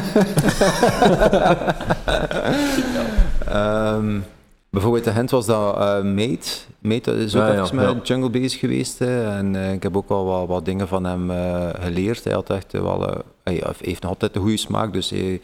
Ehm, 3.49 4.19
bijvoorbeeld 4.71 5.07
in 5.07 5.13
Gent 5.13 5.31
was 5.31 5.47
dat 5.47 5.77
eh 5.77 6.03
Mate. 6.03 6.49
Mate 6.79 7.13
is 7.13 7.37
ook 7.37 7.43
Ja, 7.43 7.53
ja, 7.53 7.63
even 7.63 7.77
met 7.77 7.85
ja. 7.89 8.01
jungle 8.03 8.31
bezig 8.31 8.61
geweest. 8.61 8.99
hè. 8.99 9.37
En 9.37 9.57
eh, 9.57 9.73
ik 9.73 9.83
heb 9.83 9.97
ook 9.97 10.09
wel 10.09 10.25
wat, 10.25 10.47
wat 10.49 10.65
dingen 10.65 10.89
van 10.89 11.05
hem 11.05 11.31
eh, 11.31 11.69
geleerd. 11.81 12.25
Hij 12.25 12.33
had 12.33 12.51
echt 12.51 12.75
eh, 12.75 12.81
wel, 12.81 13.25
hij 13.45 13.63
heeft 13.81 14.03
nog 14.03 14.11
altijd 14.11 14.35
een 14.37 14.41
goede 14.43 14.57
smaak. 14.57 14.93
Dus 14.93 15.11
hij, 15.11 15.33
ik 15.35 15.43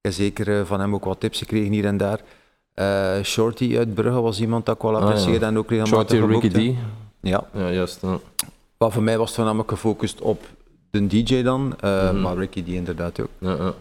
heb 0.00 0.12
zeker 0.12 0.66
van 0.66 0.80
hem 0.80 0.94
ook 0.94 1.04
wat 1.04 1.20
tips 1.20 1.38
gekregen 1.38 1.72
hier 1.72 1.84
en 1.84 1.96
daar. 1.96 2.20
Shorty 3.24 3.76
uit 3.78 3.94
Brugge 3.94 4.20
was 4.20 4.40
iemand 4.40 4.66
dat 4.66 4.76
ik 4.76 4.82
wel 4.82 4.96
Ah, 4.96 5.02
apprecieerde 5.02 5.44
en 5.46 5.58
ook 5.58 5.70
regelmatig 5.70 6.18
Shorty 6.18 6.32
Ricky 6.48 6.72
D. 6.72 6.76
Ja. 7.20 7.44
Ja, 7.54 7.70
juist. 7.70 7.98
ja. 8.02 8.18
Maar 8.78 8.90
voor 8.92 9.02
mij 9.02 9.16
was 9.18 9.26
het 9.26 9.36
voornamelijk 9.36 9.70
gefocust 9.70 10.20
op 10.20 10.44
de 10.90 11.06
DJ 11.06 11.42
dan, 11.42 11.74
Mhm. 11.80 12.20
maar 12.20 12.36
Ricky 12.36 12.62
die 12.64 12.74
inderdaad 12.74 13.20
ook. 13.20 13.28
Ja, 13.38 13.50
ja. 13.54 13.72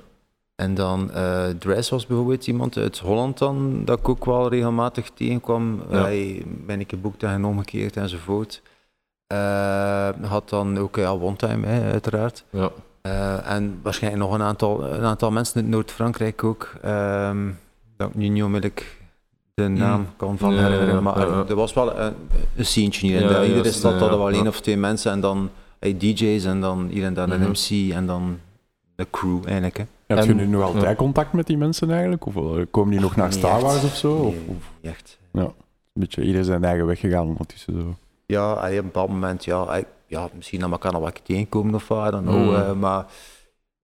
En 0.56 0.74
dan 0.74 1.12
eh 1.12 1.44
Dress 1.60 1.90
was 1.90 2.06
bijvoorbeeld 2.08 2.48
iemand 2.48 2.78
uit 2.78 3.00
Holland 3.00 3.38
dan, 3.38 3.82
dat 3.86 4.00
ik 4.00 4.10
ook 4.10 4.26
wel 4.26 4.50
regelmatig 4.50 5.10
tegenkwam. 5.14 5.82
Ja. 5.90 6.02
Hij 6.02 6.44
ben 6.66 6.80
ik 6.80 6.90
geboekt 6.90 7.24
en 7.24 7.46
omgekeerd 7.46 7.98
enzovoort. 7.98 8.62
Eh 9.28 10.10
had 10.22 10.50
dan 10.50 10.78
ook 10.78 10.96
ja, 10.96 11.12
One 11.12 11.36
Time, 11.36 11.68
hè, 11.68 11.92
uiteraard. 11.92 12.44
ja. 12.50 12.70
Eh, 13.02 13.52
en 13.52 13.80
waarschijnlijk 13.82 14.24
nog 14.24 14.34
een 14.34 14.42
aantal, 14.42 14.84
een 14.94 15.04
aantal 15.04 15.32
mensen 15.32 15.62
uit 15.62 15.70
Noord-Frankrijk 15.70 16.44
ook. 16.44 16.74
ehm, 16.82 17.50
dat 17.98 18.10
ik 18.10 18.16
nu 18.16 18.28
niet 18.28 18.44
onmiddellijk 18.44 18.98
de 19.54 19.68
naam 19.68 20.08
kan 20.18 20.38
van 20.38 20.54
herinneren. 20.58 21.04
Maar 21.04 21.48
er 21.50 21.56
was 21.56 21.74
wel 21.74 22.00
een, 22.00 22.14
een 22.56 22.66
sceentje 22.66 23.08
hier 23.08 23.22
en 23.22 23.28
daar. 23.28 23.46
Iedere 23.48 23.72
stad 23.72 23.94
ja, 23.94 23.98
hadden 24.00 24.18
we 24.20 24.26
alleen 24.26 24.48
of 24.48 24.62
twee 24.62 24.78
mensen 24.78 25.12
en 25.12 25.20
dan 25.20 25.50
hey, 25.80 25.98
DJ's 25.98 26.46
en 26.46 26.62
dan 26.62 26.88
hier 26.92 27.06
en 27.06 27.14
daar 27.14 27.30
een 27.30 27.40
Mhm. 27.40 27.50
MC 27.50 27.94
en 27.94 28.06
dan 28.06 28.40
de 28.96 29.08
crew 29.12 29.40
eigenlijk. 29.46 29.78
Hè. 29.78 29.84
Heb 30.08 30.24
je 30.26 30.34
nu 30.34 30.46
nog 30.48 30.62
altijd 30.64 30.84
ja. 30.84 30.96
contact 30.96 31.34
met 31.34 31.48
die 31.48 31.58
mensen 31.58 31.90
eigenlijk? 31.92 32.26
Of 32.26 32.36
eh, 32.36 32.42
komen 32.72 32.92
die 32.92 33.00
nog 33.00 33.16
naar 33.16 33.34
Star 33.34 33.54
echt. 33.54 33.62
Wars 33.62 33.84
of 33.84 33.96
zo? 33.96 34.14
Of, 34.14 34.34
Nee, 34.34 34.46
of 34.48 34.72
echt. 34.82 35.18
een 35.34 35.52
beetje 35.94 36.24
ieder 36.24 36.44
zijn 36.44 36.64
eigen 36.64 36.86
weg 36.86 37.00
gegaan 37.00 37.28
ondertussen 37.28 37.82
zo? 37.82 37.96
Ja, 38.26 38.54
op 38.54 38.64
een 38.64 38.82
bepaald 38.84 39.10
moment, 39.10 39.46
ja, 39.46 39.56
allee, 39.56 39.86
ja 40.08 40.30
misschien 40.36 40.64
aan 40.64 40.72
elkaar 40.72 40.92
nog 40.92 41.02
wat 41.02 41.22
tegenkomen 41.24 41.74
of 41.76 41.88
wat, 41.88 42.08
I 42.08 42.12
don't 42.12 42.26
know. 42.26 42.42
Mm. 42.50 42.56
eh, 42.56 42.74
maar 42.74 43.06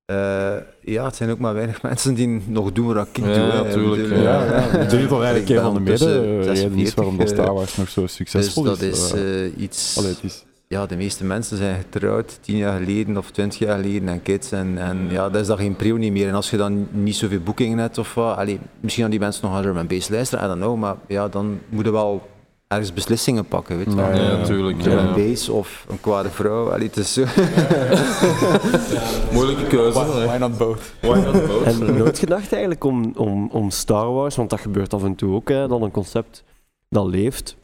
eh, 0.05 0.55
ja, 0.81 1.05
het 1.05 1.15
zijn 1.15 1.29
ook 1.29 1.39
maar 1.39 1.53
weinig 1.53 1.81
mensen 1.91 2.13
die 2.13 2.41
nog 2.47 2.71
doen 2.71 2.93
wat 2.93 3.07
ik 3.07 3.17
Ja, 3.17 3.23
doe. 3.23 3.33
hè. 3.33 3.71
tuurlijk, 3.71 4.01
Ik 4.01 4.09
bedoel, 4.09 4.23
ja. 4.23 4.43
Ja, 4.45 4.61
ja. 4.61 4.77
Dat 4.77 4.93
is 4.93 5.07
toch 5.07 5.23
eigenlijk 5.23 5.49
een 5.49 5.61
van 5.73 5.83
de 5.83 5.91
is 5.91 5.99
46, 5.99 6.95
waarom 6.95 7.17
dat 7.17 7.27
eh, 7.27 7.33
Star 7.33 7.53
Wars 7.53 7.77
nog 7.77 7.89
zo 7.89 8.01
Dus 8.01 8.15
succesvol 8.15 8.63
dat 8.63 8.81
is. 8.81 9.05
is 9.05 9.13
eh. 9.13 9.45
eh, 9.45 9.51
iets... 9.57 9.97
Allee, 9.97 10.09
het 10.09 10.23
is 10.23 10.43
Ja, 10.71 10.85
de 10.85 10.95
meeste 10.95 11.25
mensen 11.25 11.57
zijn 11.57 11.75
getrouwd 11.91 12.37
tien 12.41 12.57
jaar 12.57 12.79
geleden 12.79 13.17
of 13.17 13.31
twintig 13.31 13.59
jaar 13.59 13.75
geleden 13.79 14.09
en 14.09 14.21
kids. 14.21 14.51
En, 14.51 14.77
en 14.77 15.07
ja, 15.09 15.29
dat 15.29 15.41
is 15.41 15.47
dan 15.47 15.57
geen 15.57 15.75
prio 15.75 15.95
niet 15.97 16.11
meer. 16.11 16.27
En 16.27 16.33
als 16.33 16.49
je 16.49 16.57
dan 16.57 16.87
niet 16.91 17.15
zoveel 17.15 17.39
boekingen 17.39 17.77
hebt 17.77 17.97
of 17.97 18.13
wat, 18.13 18.37
allee, 18.37 18.59
misschien 18.79 19.03
aan 19.03 19.09
die 19.09 19.19
mensen 19.19 19.49
nog 19.49 19.61
drum 19.61 19.77
and 19.77 19.87
bass 19.87 20.09
luisteren, 20.09 20.45
I 20.45 20.47
don't 20.47 20.59
know, 20.59 20.77
maar 20.77 20.95
ja, 21.07 21.27
dan 21.27 21.59
moet 21.69 21.85
je 21.85 21.91
wel 21.91 22.21
ergens 22.67 22.93
beslissingen 22.93 23.45
pakken, 23.45 23.77
weet 23.77 23.91
je. 23.91 23.95
Ja, 23.95 24.13
Ja, 24.13 24.21
ja, 24.21 24.37
natuurlijk. 24.37 24.81
Ja, 24.81 24.97
and 24.97 25.15
bass 25.15 25.49
of 25.49 25.85
een 25.89 26.01
kwade 26.01 26.29
vrouw, 26.29 26.71
allee, 26.71 26.87
het 26.87 26.97
is 26.97 27.13
zo. 27.13 27.23
Moeilijke 29.33 29.67
keuze. 29.67 29.99
hè. 29.99 30.25
Why 30.25 30.37
not 30.37 30.57
both? 30.57 30.93
Why 31.01 31.19
not 31.19 31.47
both? 31.47 31.63
En 31.63 31.97
nooit 31.97 32.19
gedacht 32.19 32.51
eigenlijk 32.51 32.83
om, 32.83 33.13
om, 33.15 33.49
om 33.51 33.69
Star 33.69 34.11
Wars, 34.11 34.35
want 34.35 34.49
dat 34.49 34.59
gebeurt 34.59 34.93
af 34.93 35.03
en 35.03 35.15
toe 35.15 35.35
ook, 35.35 35.49
hè, 35.49 35.67
dat 35.67 35.81
een 35.81 35.91
concept 35.91 36.43
dat 36.89 37.05
leeft, 37.05 37.55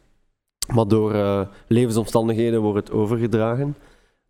maar 0.74 0.86
door 0.88 1.14
eh, 1.14 1.40
levensomstandigheden 1.66 2.60
wordt 2.60 2.88
het 2.88 2.96
overgedragen. 2.96 3.76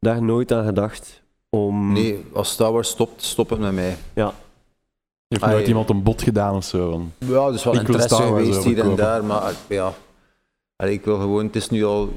Daar 0.00 0.22
nooit 0.22 0.52
aan 0.52 0.64
gedacht 0.64 1.22
om... 1.50 1.92
Nee, 1.92 2.24
als 2.32 2.50
Star 2.50 2.72
Wars 2.72 2.88
stopt, 2.88 3.22
stop 3.22 3.50
het 3.50 3.58
met 3.58 3.72
mij. 3.74 3.96
Heeft 5.28 5.42
Ah, 5.42 5.50
nooit 5.50 5.62
ja. 5.62 5.68
iemand 5.68 5.90
een 5.90 6.02
bod 6.02 6.22
gedaan 6.22 6.54
of 6.54 6.64
zo? 6.64 6.90
van- 6.90 7.12
Ja, 7.28 7.46
er 7.46 7.54
is 7.54 7.64
wel 7.64 7.72
Ik 7.74 7.80
interesse 7.80 8.08
Star 8.14 8.30
Wars 8.30 8.44
geweest 8.46 8.64
hier 8.64 8.78
en 8.78 8.96
daar, 8.96 9.24
maar 9.24 9.52
ja, 9.68 9.92
allee, 10.76 10.92
ik 10.92 11.04
wil 11.04 11.18
gewoon, 11.18 11.44
het 11.46 11.56
is 11.56 11.70
nu 11.70 11.84
al 11.84 12.12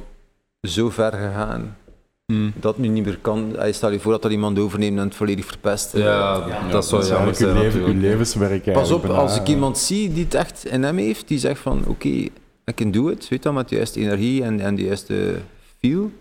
zo 0.62 0.90
ver 0.90 1.12
gegaan 1.14 1.76
Hm. 2.26 2.50
dat 2.56 2.76
het 2.76 2.82
nu 2.86 2.88
niet 2.88 3.06
meer 3.06 3.18
kan. 3.18 3.58
Allee, 3.58 3.74
stel 3.74 3.92
je 3.92 4.00
voor 4.00 4.12
dat 4.12 4.26
er 4.26 4.32
iemand 4.32 4.60
overneemt 4.60 4.98
en 4.98 5.04
het 5.04 5.16
volledig 5.16 5.46
verpest. 5.46 5.98
Ja, 5.98 6.34
dat 6.70 6.86
zou 6.86 7.02
is 7.02 7.08
jammer 7.08 7.28
eigenlijk 7.28 7.38
zijn 7.38 7.56
uw, 7.56 7.62
leven, 7.62 7.84
uw 7.84 8.00
levenswerk 8.00 8.74
Pas 8.74 8.92
op, 8.92 9.06
als 9.06 9.36
ik 9.38 9.48
ja. 9.48 9.54
iemand 9.54 9.78
zie 9.78 10.14
die 10.14 10.24
het 10.24 10.34
echt 10.34 10.66
in 10.66 10.84
hem 10.84 10.98
heeft, 10.98 11.28
die 11.28 11.40
zegt 11.40 11.62
van 11.62 11.84
oké, 11.88 12.28
I 12.70 12.74
can 12.74 12.92
do 12.92 13.08
it, 13.10 13.28
weet 13.28 13.44
je, 13.44 13.52
met 13.52 13.70
de 13.70 13.76
juiste 13.76 14.00
energie 14.00 14.44
en, 14.44 14.60
en 14.60 14.76
de 14.76 14.84
juiste 14.84 15.36
feel. 15.80 16.12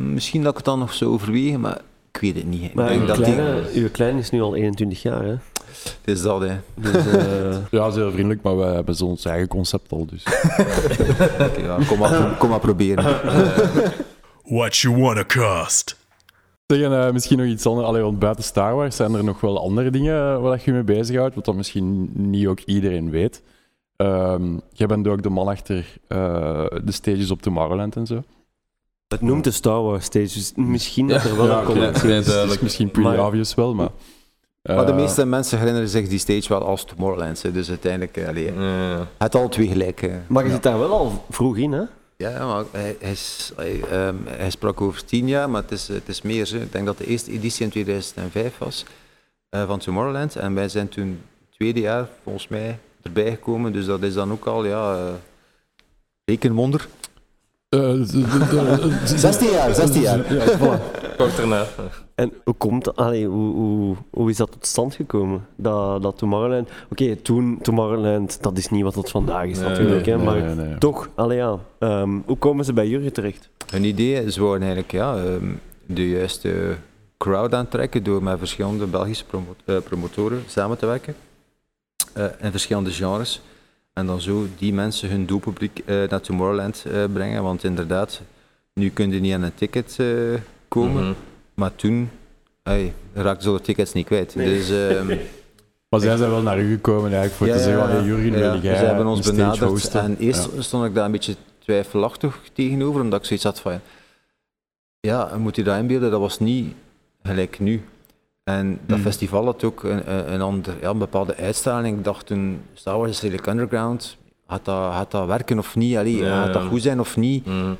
Misschien 0.00 0.40
dat 0.42 0.50
ik 0.50 0.56
het 0.56 0.66
dan 0.66 0.78
nog 0.78 0.92
zou 0.94 1.10
overwegen, 1.10 1.60
maar 1.60 1.80
ik 2.12 2.20
weet 2.20 2.34
het 2.34 2.46
niet. 2.46 2.62
Ik 2.62 2.74
Maar 2.74 2.88
denk 2.88 3.00
uw 3.00 3.06
dat 3.06 3.16
die- 3.16 3.24
kleine, 3.24 3.62
uw 3.74 3.90
kleine 3.90 4.18
is 4.18 4.30
nu 4.30 4.40
al 4.42 4.54
21 4.54 5.02
jaar, 5.02 5.22
hè? 5.24 5.34
Het 5.82 5.98
is 6.04 6.22
dat, 6.22 6.40
hè. 6.40 6.56
Dus 6.74 7.06
eh, 7.06 7.56
Ja, 7.70 7.90
zeer 7.90 8.10
vriendelijk, 8.12 8.42
maar 8.42 8.56
wij 8.56 8.74
hebben 8.74 8.94
zo 8.94 9.04
ons 9.04 9.24
eigen 9.24 9.48
concept 9.48 9.92
al. 9.92 10.06
Dus. 10.06 10.22
Ja, 11.62 11.78
kom, 11.88 11.98
maar, 11.98 12.36
kom 12.38 12.48
maar 12.48 12.60
proberen. 12.60 13.04
What 14.44 14.76
you 14.76 14.96
wanna 15.00 15.24
cost? 15.24 15.96
Zeggen, 16.66 17.06
eh, 17.06 17.12
misschien 17.12 17.38
nog 17.38 17.46
iets 17.46 17.66
anders. 17.66 17.86
Allee, 17.86 18.02
want 18.02 18.18
buiten 18.18 18.44
Star 18.44 18.74
Wars 18.74 18.96
zijn 18.96 19.14
er 19.14 19.24
nog 19.24 19.40
wel 19.40 19.60
andere 19.60 19.90
dingen 19.90 20.14
eh, 20.14 20.40
waar 20.40 20.56
je 20.56 20.62
je 20.64 20.72
mee 20.72 20.82
bezighoudt, 20.82 21.34
wat 21.34 21.44
dan 21.44 21.56
misschien 21.56 22.10
niet 22.12 22.46
ook 22.46 22.60
iedereen 22.60 23.10
weet. 23.10 23.42
Ehm 23.96 24.58
jij 24.72 24.86
bent 24.86 25.06
ook 25.08 25.22
de 25.22 25.28
man 25.30 25.48
achter 25.48 25.86
eh, 26.08 26.64
de 26.84 26.92
stages 26.92 27.30
op 27.30 27.42
Tomorrowland 27.42 27.96
en 27.96 28.06
zo. 28.06 28.22
het 29.08 29.20
noemt 29.20 29.44
de 29.44 29.50
Star 29.50 29.82
Wars 29.82 30.04
stage, 30.04 30.24
dus 30.34 30.52
misschien 30.56 31.08
dat 31.08 31.24
er 31.24 31.36
wel 31.36 31.46
ja, 31.46 31.58
een 31.58 31.64
connectie 31.64 32.10
is. 32.10 32.26
Het 32.26 32.62
misschien 32.62 32.90
pretty 32.90 33.10
Maar- 33.10 33.26
obvious 33.26 33.54
wel, 33.54 33.74
maar... 33.74 33.88
Maar 34.62 34.86
de 34.86 34.92
eh, 34.92 34.98
meeste 34.98 35.26
mensen 35.26 35.58
herinneren 35.58 35.88
zich 35.88 36.08
die 36.08 36.18
stage 36.18 36.48
wel 36.48 36.64
als 36.66 36.84
Tomorrowland. 36.84 37.42
hè. 37.42 37.52
Dus 37.52 37.68
uiteindelijk, 37.68 38.24
allee, 38.28 38.52
Ja. 38.54 39.06
het 39.18 39.34
al 39.34 39.48
twee 39.48 39.68
gelijk. 39.68 40.10
Maar 40.26 40.44
je 40.44 40.50
zit 40.50 40.62
daar 40.62 40.78
wel 40.78 40.90
al 40.90 41.24
vroeg 41.30 41.56
in, 41.56 41.72
hè? 41.72 41.82
Ja, 42.16 42.46
maar 42.46 42.64
hij, 42.70 42.96
hij, 43.00 43.10
is, 43.12 43.52
hij, 43.56 43.80
ehm, 43.90 44.14
hij 44.26 44.50
sprak 44.50 44.80
over 44.80 45.04
tien 45.04 45.28
jaar, 45.28 45.50
maar 45.50 45.62
het 45.62 45.70
is, 45.70 45.88
het 45.88 46.08
is 46.08 46.22
meer. 46.22 46.54
Ik 46.54 46.72
denk 46.72 46.86
dat 46.86 46.98
de 46.98 47.06
eerste 47.06 47.30
editie 47.32 47.64
in 47.64 47.70
2005 47.70 48.58
was 48.58 48.84
eh, 49.48 49.66
van 49.66 49.78
Tomorrowland. 49.78 50.36
En 50.36 50.54
wij 50.54 50.68
zijn 50.68 50.88
toen 50.88 51.20
tweede 51.50 51.80
jaar, 51.80 52.08
volgens 52.22 52.48
mij, 52.48 52.78
erbij 53.06 53.30
gekomen. 53.30 53.72
Dus 53.72 53.86
dat 53.86 54.02
is 54.02 54.14
dan 54.14 54.32
ook 54.32 54.44
al, 54.46 54.64
ja, 54.66 54.94
eh 54.94 55.12
rekenwonder. 56.24 56.86
eh, 57.68 57.92
z- 58.02 58.12
z- 58.12 59.04
z- 59.04 59.20
16 59.20 59.50
jaar, 59.50 59.74
16 59.74 60.00
jaar. 60.02 60.34
Ja, 60.34 60.58
voilà. 60.58 60.80
Kort 61.16 61.36
daarna. 61.36 61.64
En 62.14 62.32
hoe 62.44 62.54
komt? 62.54 62.96
Allee, 62.96 63.26
hoe, 63.26 63.54
hoe, 63.54 63.96
hoe 64.10 64.30
is 64.30 64.36
dat 64.36 64.52
tot 64.52 64.66
stand 64.66 64.94
gekomen? 64.94 65.46
Dat, 65.56 66.02
dat 66.02 66.18
Tomorrowland... 66.18 66.68
Oké, 66.90 67.16
toen 67.16 67.58
Tomorrowland, 67.62 68.42
dat 68.42 68.58
is 68.58 68.68
niet 68.68 68.82
wat 68.82 68.94
het 68.94 69.10
vandaag 69.10 69.44
is 69.46 69.58
Nee, 69.58 69.68
natuurlijk, 69.68 70.06
hè, 70.06 70.16
Nee, 70.16 70.24
maar 70.24 70.40
nee, 70.40 70.54
nee. 70.54 70.78
toch, 70.78 71.08
allee 71.14 71.36
ja. 71.36 71.58
Ehm, 71.78 72.10
hoe 72.26 72.36
komen 72.38 72.64
ze 72.64 72.72
bij 72.72 72.88
jullie 72.88 73.10
terecht? 73.12 73.48
Hun 73.70 73.84
idee 73.84 74.24
is 74.24 74.34
gewoon 74.36 74.58
eigenlijk 74.58 74.92
ja, 74.92 75.16
ehm, 75.16 75.44
de 75.86 76.08
juiste 76.08 76.76
crowd 77.18 77.54
aantrekken 77.54 78.02
door 78.02 78.22
met 78.22 78.38
verschillende 78.38 78.86
Belgische 78.86 79.24
promo- 79.24 79.54
eh, 79.64 79.76
promotoren 79.84 80.42
samen 80.46 80.78
te 80.78 80.86
werken 80.86 81.14
eh, 81.14 81.25
in 82.40 82.50
verschillende 82.50 82.90
genres. 82.90 83.40
En 83.92 84.06
dan 84.06 84.20
zo 84.20 84.46
die 84.58 84.72
mensen 84.72 85.10
hun 85.10 85.26
doelpubliek 85.26 85.78
eh, 85.84 85.96
naar 86.08 86.20
Tomorrowland 86.20 86.84
eh, 86.92 87.04
brengen. 87.12 87.42
Want 87.42 87.64
inderdaad, 87.64 88.20
nu 88.74 88.90
kun 88.90 89.10
je 89.12 89.20
niet 89.20 89.34
aan 89.34 89.42
een 89.42 89.54
ticket 89.54 89.96
eh, 89.98 90.06
komen, 90.68 91.02
Mhm. 91.02 91.12
maar 91.54 91.74
toen 91.74 92.10
hey, 92.62 92.92
raakten 93.14 93.42
ze 93.50 93.56
de 93.56 93.60
tickets 93.62 93.92
niet 93.92 94.06
kwijt. 94.06 94.34
Nee. 94.34 94.46
Dus, 94.58 94.70
ehm, 94.70 95.06
Maar 95.88 96.00
zij 96.00 96.16
zijn 96.16 96.30
wel 96.30 96.42
naar 96.42 96.58
u 96.60 96.70
gekomen 96.72 97.12
eigenlijk 97.12 97.32
voor 97.34 97.46
te 97.46 97.52
zeggen, 97.52 97.72
ja, 97.82 97.86
van, 97.88 97.96
hey, 97.96 98.04
Jurgen, 98.04 98.38
ja, 98.38 98.52
wil 98.52 98.60
jij 98.60 98.76
Ze 98.76 98.84
hebben 98.84 99.06
ons 99.06 99.30
benaderd 99.30 99.70
hosten? 99.70 100.00
en 100.00 100.16
eerst 100.18 100.48
Ja. 100.54 100.62
stond 100.62 100.84
ik 100.86 100.94
daar 100.94 101.04
een 101.04 101.10
beetje 101.12 101.36
twijfelachtig 101.58 102.40
tegenover, 102.52 103.00
omdat 103.00 103.20
ik 103.20 103.26
zoiets 103.26 103.44
had 103.44 103.60
van, 103.60 103.80
ja, 105.00 105.36
moet 105.38 105.56
je 105.56 105.62
dat 105.62 105.78
inbeelden, 105.78 106.10
dat 106.10 106.20
was 106.20 106.38
niet 106.38 106.74
gelijk 107.22 107.58
nu. 107.58 107.82
En 108.46 108.78
dat 108.86 108.96
Mhm. 108.98 109.06
festival 109.06 109.44
had 109.44 109.64
ook 109.64 109.82
een, 109.82 110.32
een, 110.32 110.40
ander, 110.40 110.74
ja, 110.80 110.90
een 110.90 110.98
bepaalde 110.98 111.36
uitstraling. 111.36 111.98
Ik 111.98 112.04
dacht 112.04 112.26
toen, 112.26 112.60
Star 112.72 112.98
Wars 112.98 113.10
is 113.10 113.20
redelijk 113.20 113.46
underground, 113.46 114.16
gaat 114.48 114.64
dat, 114.64 114.92
gaat 114.92 115.10
dat 115.10 115.26
werken 115.26 115.58
of 115.58 115.76
niet? 115.76 115.96
Allee, 115.96 116.16
Ja, 116.16 116.42
gaat 116.44 116.52
dat 116.52 116.62
goed 116.62 116.82
zijn 116.82 117.00
of 117.00 117.16
niet? 117.16 117.46
Mhm. 117.46 117.72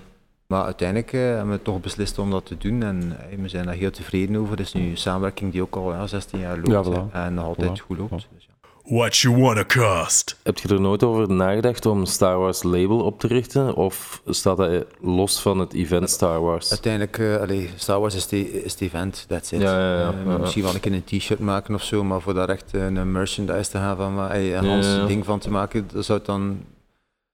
Maar 0.47 0.65
uiteindelijk 0.65 1.13
eh, 1.13 1.21
hebben 1.21 1.51
we 1.51 1.63
toch 1.63 1.81
beslist 1.81 2.19
om 2.19 2.31
dat 2.31 2.47
te 2.47 2.57
doen 2.59 2.83
en 2.83 3.17
eh, 3.31 3.39
we 3.39 3.49
zijn 3.49 3.65
daar 3.67 3.75
heel 3.75 3.91
tevreden 3.91 4.37
over. 4.37 4.51
Het 4.51 4.61
is 4.67 4.73
nu 4.73 4.91
een 4.91 4.97
samenwerking 4.97 5.53
die 5.53 5.63
ook 5.63 5.77
al 5.77 5.93
ja, 5.93 6.07
16 6.07 6.39
jaar 6.41 6.57
loopt 6.57 6.87
Ja, 6.87 6.93
hè, 6.93 7.01
voilà. 7.09 7.13
en 7.13 7.35
nog 7.35 7.45
altijd 7.45 7.81
Voilà. 7.81 7.85
goed 7.87 7.99
loopt. 7.99 8.11
Dus, 8.11 8.27
ja. 8.39 8.55
What 8.89 9.17
you 9.17 9.37
wanna 9.37 9.65
cost? 9.65 10.37
Heb 10.43 10.59
je 10.59 10.69
er 10.69 10.81
nooit 10.81 11.03
over 11.03 11.33
nagedacht 11.33 11.87
om 11.87 12.01
een 12.01 12.07
Star 12.07 12.39
Wars 12.39 12.63
label 12.63 13.01
op 13.01 13.21
te 13.21 13.27
richten? 13.27 13.75
Of 13.75 14.23
staat 14.27 14.57
dat 14.57 14.85
los 15.01 15.41
van 15.41 15.59
het 15.59 15.73
event 15.73 16.11
Star 16.11 16.41
Wars? 16.41 16.71
Uiteindelijk, 16.71 17.19
eh 17.19 17.37
allee, 17.37 17.71
Star 17.77 18.01
Wars 18.01 18.15
is, 18.15 18.23
het 18.63 18.81
event, 18.81 19.25
that's 19.29 19.53
it. 19.53 19.61
Ja, 19.61 19.79
ja, 19.79 19.99
ja. 20.01 20.15
Eh. 20.27 20.39
Misschien 20.39 20.63
wel 20.63 20.75
een 20.75 20.81
keer 20.81 20.93
een 20.93 21.05
t-shirt 21.05 21.39
maken 21.39 21.75
of 21.75 21.83
zo, 21.83 22.05
maar 22.05 22.21
voor 22.21 22.35
daar 22.35 22.49
echt 22.49 22.73
een, 22.73 22.97
een 22.97 23.13
merchandise 23.13 23.71
te 23.71 23.79
gaan 23.79 23.97
van, 23.97 24.19
een 24.19 24.41
Ja, 24.41 24.65
Hans 24.65 24.87
ja. 24.87 25.07
ding 25.07 25.25
van 25.25 25.39
te 25.39 25.51
maken, 25.51 25.89
dat 25.93 26.05
zou 26.05 26.19
het 26.19 26.27
dan... 26.27 26.65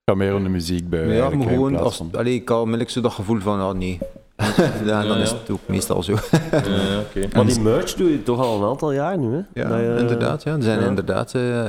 ga 0.04 0.14
meer 0.14 0.34
om 0.34 0.42
de 0.42 0.48
muziek 0.48 0.88
bij. 0.88 1.06
ja, 1.06 1.30
maar 1.30 1.48
gewoon, 1.48 1.76
als, 1.76 2.02
allee, 2.12 2.34
ik 2.34 2.48
had 2.48 2.58
onmiddellijk 2.58 2.90
zo 2.90 3.00
dat 3.00 3.12
gevoel 3.12 3.40
van, 3.40 3.60
ah 3.60 3.74
nee. 3.74 3.98
ja, 4.86 5.00
en 5.02 5.08
dan 5.08 5.16
Ja, 5.16 5.22
is 5.22 5.30
ja. 5.30 5.36
het 5.36 5.50
ook 5.50 5.60
meestal 5.66 6.02
zo. 6.02 6.14
Maar 7.34 7.44
die 7.46 7.60
merch 7.60 7.94
doe 7.94 8.10
je 8.10 8.22
toch 8.22 8.40
al 8.40 8.62
een 8.62 8.68
aantal 8.68 8.92
jaar 8.92 9.18
nu, 9.18 9.32
hè? 9.32 9.62
Ja, 9.62 9.68
Dat 9.68 9.78
je- 9.78 9.96
inderdaad. 9.98 10.42
Ja. 10.42 10.54
Er 10.56 10.62
zijn 10.62 10.80
ja. 10.80 10.86
inderdaad 10.86 11.34
eh, 11.34 11.64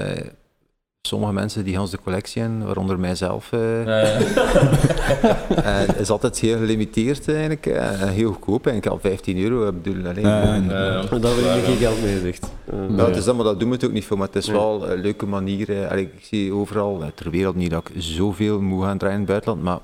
sommige 1.01 1.33
mensen 1.33 1.63
die 1.63 1.79
ons 1.79 1.91
de 1.91 1.99
collectie 2.03 2.41
hebben, 2.41 2.65
waaronder 2.65 2.99
mijzelf. 2.99 3.51
eh, 3.51 3.85
Ja, 3.85 3.97
ja. 3.99 4.17
en 5.63 5.85
het 5.87 5.99
is 5.99 6.09
altijd 6.09 6.39
heel 6.39 6.57
gelimiteerd 6.57 7.27
eigenlijk, 7.29 7.65
eh, 7.65 8.01
en 8.01 8.07
heel 8.09 8.31
goedkoop, 8.31 8.67
eigenlijk 8.67 8.95
al 9.03 9.09
15 9.09 9.37
euro. 9.43 9.67
Ik 9.67 9.81
bedoel, 9.81 10.05
alleen, 10.09 10.21
Ja, 10.27 10.43
ja, 10.43 10.53
eh, 10.55 10.65
Ja, 10.69 10.85
ja. 10.93 11.01
Daar 11.19 11.35
wil 11.35 11.45
je 11.55 11.61
geen 11.65 11.77
geld 11.77 12.01
mee, 12.03 12.19
zegt. 12.19 12.47
Eh, 12.65 12.97
Ja, 12.97 13.05
het 13.05 13.15
is 13.15 13.23
dat, 13.23 13.35
maar 13.35 13.45
dat 13.45 13.59
doen 13.59 13.69
we 13.69 13.75
het 13.75 13.85
ook 13.85 13.91
niet 13.91 14.05
voor. 14.05 14.17
Maar 14.17 14.27
het 14.27 14.35
is 14.35 14.47
wel 14.47 14.89
een 14.89 15.01
leuke 15.01 15.25
manier. 15.25 15.87
eh, 15.87 15.97
ik 15.99 16.11
zie 16.21 16.53
overal 16.53 17.01
eh, 17.01 17.07
ter 17.15 17.29
wereld 17.29 17.55
niet 17.55 17.71
dat 17.71 17.89
ik 17.93 18.01
zoveel 18.01 18.61
moet 18.61 18.83
gaan 18.83 18.97
draaien 18.97 19.15
in 19.19 19.21
het 19.23 19.31
buitenland. 19.31 19.63
Maar 19.63 19.79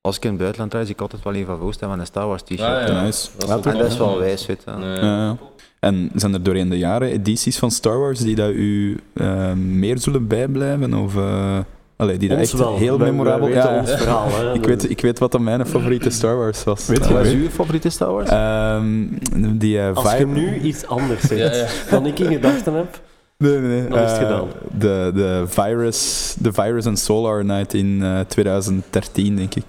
als 0.00 0.16
ik 0.16 0.22
in 0.24 0.30
het 0.30 0.38
buitenland 0.38 0.72
zie 0.72 0.94
ik 0.94 1.00
altijd 1.00 1.22
wel 1.22 1.34
een 1.34 1.46
van 1.46 1.58
voorstellen 1.58 1.92
met 1.96 2.00
een 2.02 2.06
Star 2.12 2.26
Wars 2.26 2.42
t-shirt. 2.42 2.60
Ja, 2.60 2.86
ja. 2.86 3.02
Nice. 3.02 3.28
Dat 3.38 3.66
En 3.66 3.78
dat 3.78 3.86
is 3.90 3.96
wel 3.98 4.08
wel- 4.08 4.18
wijs, 4.18 4.46
weet 4.46 4.62
je. 4.64 4.70
Ja. 4.86 5.36
En 5.80 6.10
zijn 6.14 6.34
er 6.34 6.42
doorheen 6.42 6.68
de 6.68 6.78
jaren 6.78 7.08
edities 7.08 7.58
van 7.58 7.70
Star 7.70 7.98
Wars 7.98 8.18
die 8.18 8.34
dat 8.34 8.50
u 8.50 9.00
eh, 9.14 9.52
meer 9.52 9.98
zullen 9.98 10.26
bijblijven? 10.26 10.94
Of 10.94 11.16
eh, 11.16 11.58
allee, 11.96 12.16
die 12.18 12.28
dat 12.28 12.38
ons 12.38 12.50
echt 12.52 12.58
wel. 12.62 12.76
heel 12.76 12.98
Wij- 12.98 13.10
memorabel 13.10 13.46
wij 13.48 13.54
weten 13.56 13.72
ja, 13.74 13.80
ons 13.80 13.90
verhaal, 13.90 14.28
hè. 14.30 14.52
ik, 14.52 14.64
weet, 14.64 14.90
ik 14.90 15.00
weet 15.00 15.18
wat 15.18 15.32
dan 15.32 15.44
mijn 15.44 15.66
favoriete 15.66 16.10
Star 16.10 16.36
Wars 16.36 16.64
was. 16.64 16.86
Weet 16.86 17.06
je 17.08 17.12
Wat 17.14 17.26
is 17.26 17.32
uw 17.32 17.48
favoriete 17.48 17.88
Star 17.90 18.12
Wars? 18.12 18.30
Ehm, 18.30 19.58
die 19.58 19.80
eh, 19.80 19.94
Als 19.96 20.12
je 20.16 20.26
nu 20.26 20.60
iets 20.60 20.86
anders 20.86 21.20
zegt 21.22 21.54
Ja, 21.56 21.60
ja. 21.62 21.68
dan 21.90 22.06
ik 22.06 22.18
in 22.18 22.26
gedachten 22.32 22.74
heb, 22.74 23.00
Nee, 23.36 23.58
nee, 23.58 23.80
nee. 23.80 23.88
Dan 23.88 23.98
is 23.98 24.10
het 24.10 24.18
gedaan. 24.18 24.48
De, 24.78 25.10
de, 25.14 25.44
virus, 25.46 26.34
de 26.38 26.52
Virus 26.52 26.86
and 26.86 26.98
Solar 26.98 27.44
Night 27.44 27.74
in 27.74 27.98
eh, 28.02 28.20
2013, 28.20 29.36
denk 29.36 29.54
ik. 29.54 29.64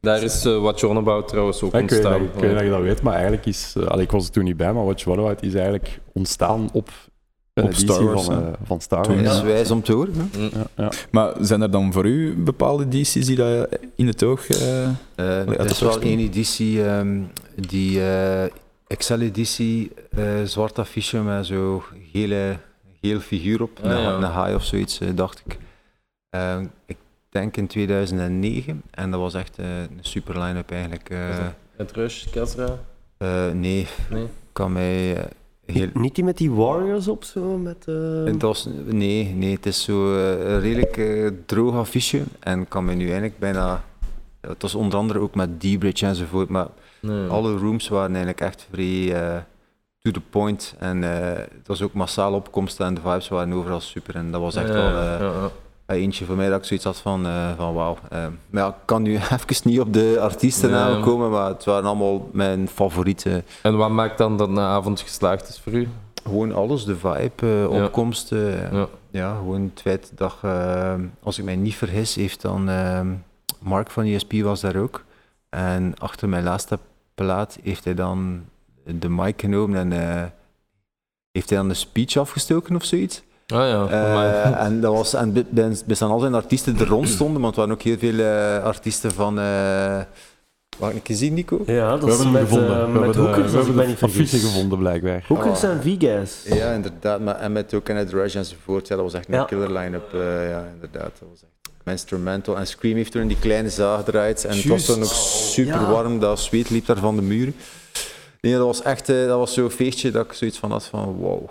Daar 0.00 0.22
is 0.22 0.44
eh 0.44 0.58
What 0.60 0.80
You're 0.80 0.98
About 0.98 1.28
trouwens 1.28 1.62
ook 1.62 1.72
Ja, 1.72 1.78
ik, 1.78 1.90
weet 1.90 1.98
ontstaan. 2.04 2.22
ik 2.24 2.30
weet 2.40 2.52
dat 2.54 2.62
je 2.62 2.70
dat 2.70 2.80
weet, 2.80 3.02
maar 3.02 3.12
eigenlijk 3.14 3.46
is... 3.46 3.74
allee, 3.88 4.04
ik 4.04 4.10
was 4.10 4.24
er 4.26 4.30
toen 4.32 4.44
niet 4.44 4.56
bij, 4.56 4.72
maar 4.72 4.84
What 4.84 5.06
About 5.06 5.42
is 5.42 5.54
eigenlijk 5.54 6.00
ontstaan 6.12 6.68
op 6.72 6.88
een 7.54 7.64
Op 7.64 7.74
Star 7.74 8.04
Wars, 8.04 8.24
van, 8.24 8.42
eh, 8.46 8.52
van 8.64 8.80
Star 8.80 9.02
Toen, 9.02 9.14
Wars. 9.14 9.26
dat 9.28 9.36
is 9.36 9.42
wijs 9.42 9.70
om 9.70 9.82
te 9.82 9.92
horen. 9.92 10.14
hè. 10.16 10.38
Mm. 10.38 10.50
Ja, 10.52 10.66
ja. 10.84 10.90
Maar 11.10 11.32
zijn 11.40 11.60
er 11.62 11.70
dan 11.70 11.92
voor 11.92 12.04
u 12.06 12.34
bepaalde 12.36 12.84
edities 12.84 13.26
die 13.26 13.36
dat 13.36 13.68
in 13.96 14.06
het 14.06 14.22
oog... 14.22 14.48
er 15.16 15.64
is 15.70 15.80
wel 15.80 16.00
één 16.00 16.18
editie, 16.18 16.84
ehm, 16.84 17.20
die 17.54 18.00
eh, 18.00 18.44
Excel-editie, 18.86 19.92
eh, 20.10 20.24
zwart 20.44 20.78
affiche 20.78 21.18
met 21.22 21.46
zo 21.46 21.82
gele, 22.12 22.58
geel 23.02 23.20
figuur 23.20 23.62
op, 23.62 23.78
Ah, 23.82 23.90
een, 23.90 24.00
ja. 24.00 24.14
een 24.16 24.22
haai 24.22 24.54
of 24.54 24.64
zoiets, 24.64 25.00
eh, 25.00 25.08
dacht 25.14 25.42
ik. 25.46 25.58
Eh, 26.30 26.60
ik 26.86 26.96
denk 27.36 27.56
in 27.56 27.66
2009, 27.66 28.82
en 28.90 29.10
dat 29.10 29.20
was 29.20 29.34
echt 29.34 29.58
eh, 29.58 29.80
een 29.80 29.98
super 30.00 30.40
line-up 30.42 30.70
eigenlijk. 30.70 31.10
eh. 31.10 31.46
Het 31.76 31.92
Rush, 31.92 32.26
Kazra? 32.30 32.78
Eh, 33.18 33.50
nee, 33.50 33.86
Nee. 34.10 34.26
kan 34.52 34.72
mij 34.72 35.16
eh, 35.16 35.24
heel... 35.66 35.88
niet 35.94 36.14
die 36.14 36.24
met 36.24 36.36
die 36.36 36.50
Warriors 36.50 37.08
op 37.08 37.24
zo, 37.24 37.58
met... 37.58 37.84
eh, 37.86 38.24
Het 38.24 38.42
was, 38.42 38.68
nee, 38.84 39.24
nee, 39.34 39.54
het 39.54 39.66
is 39.66 39.82
zo 39.82 40.14
eh, 40.16 40.30
een 40.52 40.60
redelijk 40.60 40.96
eh, 40.96 41.30
droog 41.46 41.74
affiche 41.74 42.22
en 42.40 42.68
kan 42.68 42.84
mij 42.84 42.94
nu 42.94 43.04
eigenlijk 43.04 43.38
bijna... 43.38 43.84
Het 44.40 44.62
was 44.62 44.74
onder 44.74 44.98
andere 44.98 45.18
ook 45.18 45.34
met 45.34 45.60
D-Bridge 45.60 46.06
enzovoort, 46.06 46.48
maar 46.48 46.66
Nee. 47.00 47.28
alle 47.28 47.56
rooms 47.56 47.88
waren 47.88 48.08
eigenlijk 48.16 48.40
echt 48.40 48.66
vrij 48.72 49.14
eh, 49.14 49.36
to 49.98 50.10
the 50.10 50.20
point. 50.30 50.74
En 50.78 51.04
eh, 51.04 51.34
het 51.38 51.66
was 51.66 51.82
ook 51.82 51.92
massaal 51.92 52.32
opkomst 52.32 52.80
en 52.80 52.94
de 52.94 53.00
vibes 53.00 53.28
waren 53.28 53.52
overal 53.52 53.80
super. 53.80 54.14
En 54.14 54.30
dat 54.30 54.40
was 54.40 54.54
echt 54.56 54.68
Ja, 54.68 54.74
wel 54.74 54.84
ja, 54.90 55.14
eh, 55.14 55.20
ja, 55.20 55.26
ja. 55.32 55.50
Eh, 55.86 55.96
eentje 55.96 56.24
voor 56.24 56.36
mij 56.36 56.48
dat 56.48 56.58
ik 56.58 56.64
zoiets 56.64 56.84
had 56.86 56.98
van, 56.98 57.26
eh, 57.26 57.50
van 57.56 57.74
wauw. 57.74 57.96
Eh, 58.10 58.26
maar 58.50 58.62
ja, 58.62 58.68
ik 58.68 58.74
kan 58.84 59.02
nu 59.02 59.14
even 59.32 59.56
niet 59.70 59.80
op 59.80 59.92
de 59.92 60.16
artiestennamen 60.20 60.96
Ja. 60.98 61.02
komen, 61.04 61.30
maar 61.30 61.48
het 61.48 61.64
waren 61.64 61.84
allemaal 61.84 62.28
mijn 62.32 62.68
favorieten. 62.68 63.44
En 63.62 63.76
wat 63.76 63.90
maakt 63.90 64.18
dan 64.18 64.36
dat 64.36 64.48
een 64.48 64.58
avond 64.58 65.00
geslaagd 65.00 65.48
is 65.48 65.60
voor 65.60 65.72
u? 65.72 65.88
Gewoon 66.24 66.52
alles, 66.54 66.84
de 66.84 66.96
vibe, 66.96 67.32
eh, 67.40 67.60
Ja. 67.60 67.84
opkomst. 67.84 68.32
eh, 68.32 68.72
Ja. 68.72 68.86
Ja, 69.10 69.34
gewoon 69.34 69.62
het 69.74 69.80
feit 69.80 70.12
dat, 70.14 70.34
als 71.22 71.38
ik 71.38 71.44
mij 71.44 71.56
niet 71.56 71.74
vergis, 71.74 72.14
heeft 72.14 72.42
dan 72.42 72.64
Mark 73.58 73.90
van 73.90 74.04
ESP 74.04 74.32
was 74.32 74.60
daar 74.60 74.76
ook. 74.76 75.04
En 75.48 75.94
achter 75.98 76.28
mijn 76.28 76.44
laatste 76.44 76.78
plaat 77.14 77.58
heeft 77.62 77.84
hij 77.84 77.94
dan 77.94 78.44
de 78.84 79.08
mic 79.08 79.40
genomen 79.40 79.92
en 79.92 80.32
heeft 81.32 81.48
hij 81.48 81.58
dan 81.58 81.68
de 81.68 81.74
speech 81.74 82.16
afgestoken 82.16 82.76
of 82.76 82.84
zoiets. 82.84 83.22
Ah 83.54 83.68
ja, 83.68 83.86
Eh, 83.88 84.64
en 84.66 84.80
dat 84.80 84.92
was, 84.92 85.14
en 85.14 85.32
bij- 85.32 85.46
bij- 85.50 85.94
staan 85.96 86.10
al 86.10 86.18
zijn 86.20 86.34
artiesten 86.34 86.72
die 86.74 86.82
er 86.82 86.88
rond 86.88 87.08
stonden, 87.08 87.42
want 87.42 87.54
er 87.54 87.60
waren 87.60 87.74
ook 87.74 87.82
heel 87.82 87.98
veel 87.98 88.18
eh, 88.18 88.64
artiesten 88.64 89.12
van... 89.12 89.38
eh 89.38 89.44
Waar 90.78 90.88
heb 90.90 90.96
ik 90.98 91.06
gezien, 91.06 91.34
Nico? 91.34 91.62
Ja, 91.66 91.90
dat 91.90 92.00
We 92.04 92.10
is 92.10 92.14
hebben 92.14 92.32
met, 92.32 92.42
gevonden. 92.42 92.68
we 92.68 92.74
hebben 92.74 93.00
met 93.00 93.12
de, 93.14 93.20
we 93.22 93.26
hebben 93.56 93.96
de 94.16 94.26
gevonden, 94.38 94.78
blijkbaar. 94.78 95.24
Hoekers 95.28 95.64
Oh. 95.64 95.70
en 95.70 95.82
Vegas. 95.82 96.42
Ja, 96.44 96.72
inderdaad. 96.72 97.20
Maar, 97.20 97.36
en 97.36 97.52
met 97.52 97.74
ook 97.74 97.84
Kenneth 97.84 98.10
Rush 98.12 98.34
enzovoort. 98.34 98.88
Ja, 98.88 98.94
dat 98.94 99.04
was 99.04 99.14
echt 99.14 99.28
een 99.28 99.34
Ja. 99.34 99.44
killer 99.44 99.72
line-up. 99.72 100.14
eh, 100.14 100.48
ja, 100.50 100.64
inderdaad. 100.74 101.10
Dat 101.20 101.28
was 101.30 101.42
echt 101.42 101.52
instrumental. 101.84 102.56
En 102.58 102.66
Scream 102.66 102.96
heeft 102.96 103.12
toen 103.12 103.22
in 103.22 103.28
die 103.28 103.38
kleine 103.40 103.70
zaag 103.70 104.04
gedraaid. 104.04 104.44
En 104.44 104.56
het 104.56 104.64
was 104.66 104.84
toen 104.84 105.02
ook 105.02 105.10
super 105.12 105.80
Ja. 105.80 105.90
warm. 105.90 106.18
Dat 106.20 106.38
zweet 106.40 106.70
liep 106.70 106.86
daar 106.86 106.96
van 106.98 107.16
de 107.16 107.22
muren. 107.22 107.54
Nee, 108.46 108.56
dat 108.56 108.66
was 108.66 108.82
echt 108.82 109.08
eh, 109.08 109.26
dat 109.26 109.38
was 109.38 109.54
zo'n 109.54 109.70
feestje 109.70 110.10
dat 110.10 110.24
ik 110.24 110.32
zoiets 110.32 110.58
van 110.58 110.70
had 110.70 110.84
van 110.84 111.04
wow. 111.04 111.48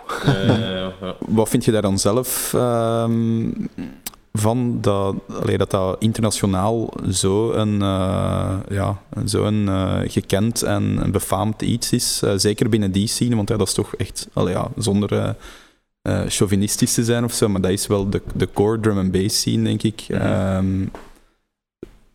Wat 1.38 1.50
vind 1.50 1.66
je 1.66 1.72
daar 1.72 1.82
dan 1.82 2.00
zelf 2.00 2.54
ehm, 2.54 3.50
van 4.34 4.78
dat, 4.82 5.16
allee, 5.42 5.58
dat 5.58 5.72
dat 5.72 5.96
internationaal 6.00 6.94
zo 7.12 7.52
een, 7.52 7.82
eh, 7.82 8.54
ja, 8.70 9.02
zo 9.26 9.44
een 9.44 9.68
eh, 9.68 10.00
gekend 10.06 10.64
en 10.64 10.84
een 10.84 11.12
befaamd 11.12 11.62
iets 11.62 11.92
is? 11.92 12.24
Zeker 12.36 12.70
binnen 12.70 12.92
die 12.92 13.08
scene, 13.08 13.36
want 13.36 13.50
ja, 13.50 13.58
dat 13.58 13.68
is 13.68 13.74
toch 13.74 13.96
echt, 13.96 14.28
allee, 14.34 14.54
ja, 14.54 14.68
zonder 14.78 15.36
chauvinistisch 16.28 16.94
te 16.94 17.04
zijn 17.04 17.24
of 17.24 17.34
zo, 17.34 17.50
maar 17.50 17.62
dat 17.62 17.72
is 17.72 17.88
wel 17.88 18.10
de, 18.10 18.22
de 18.36 18.50
core 18.54 18.80
drum 18.80 18.98
and 18.98 19.12
bass 19.12 19.40
scene, 19.40 19.64
denk 19.64 19.84
ik. 19.84 20.06
Mhm. 20.08 20.22
Ehm, 20.22 20.86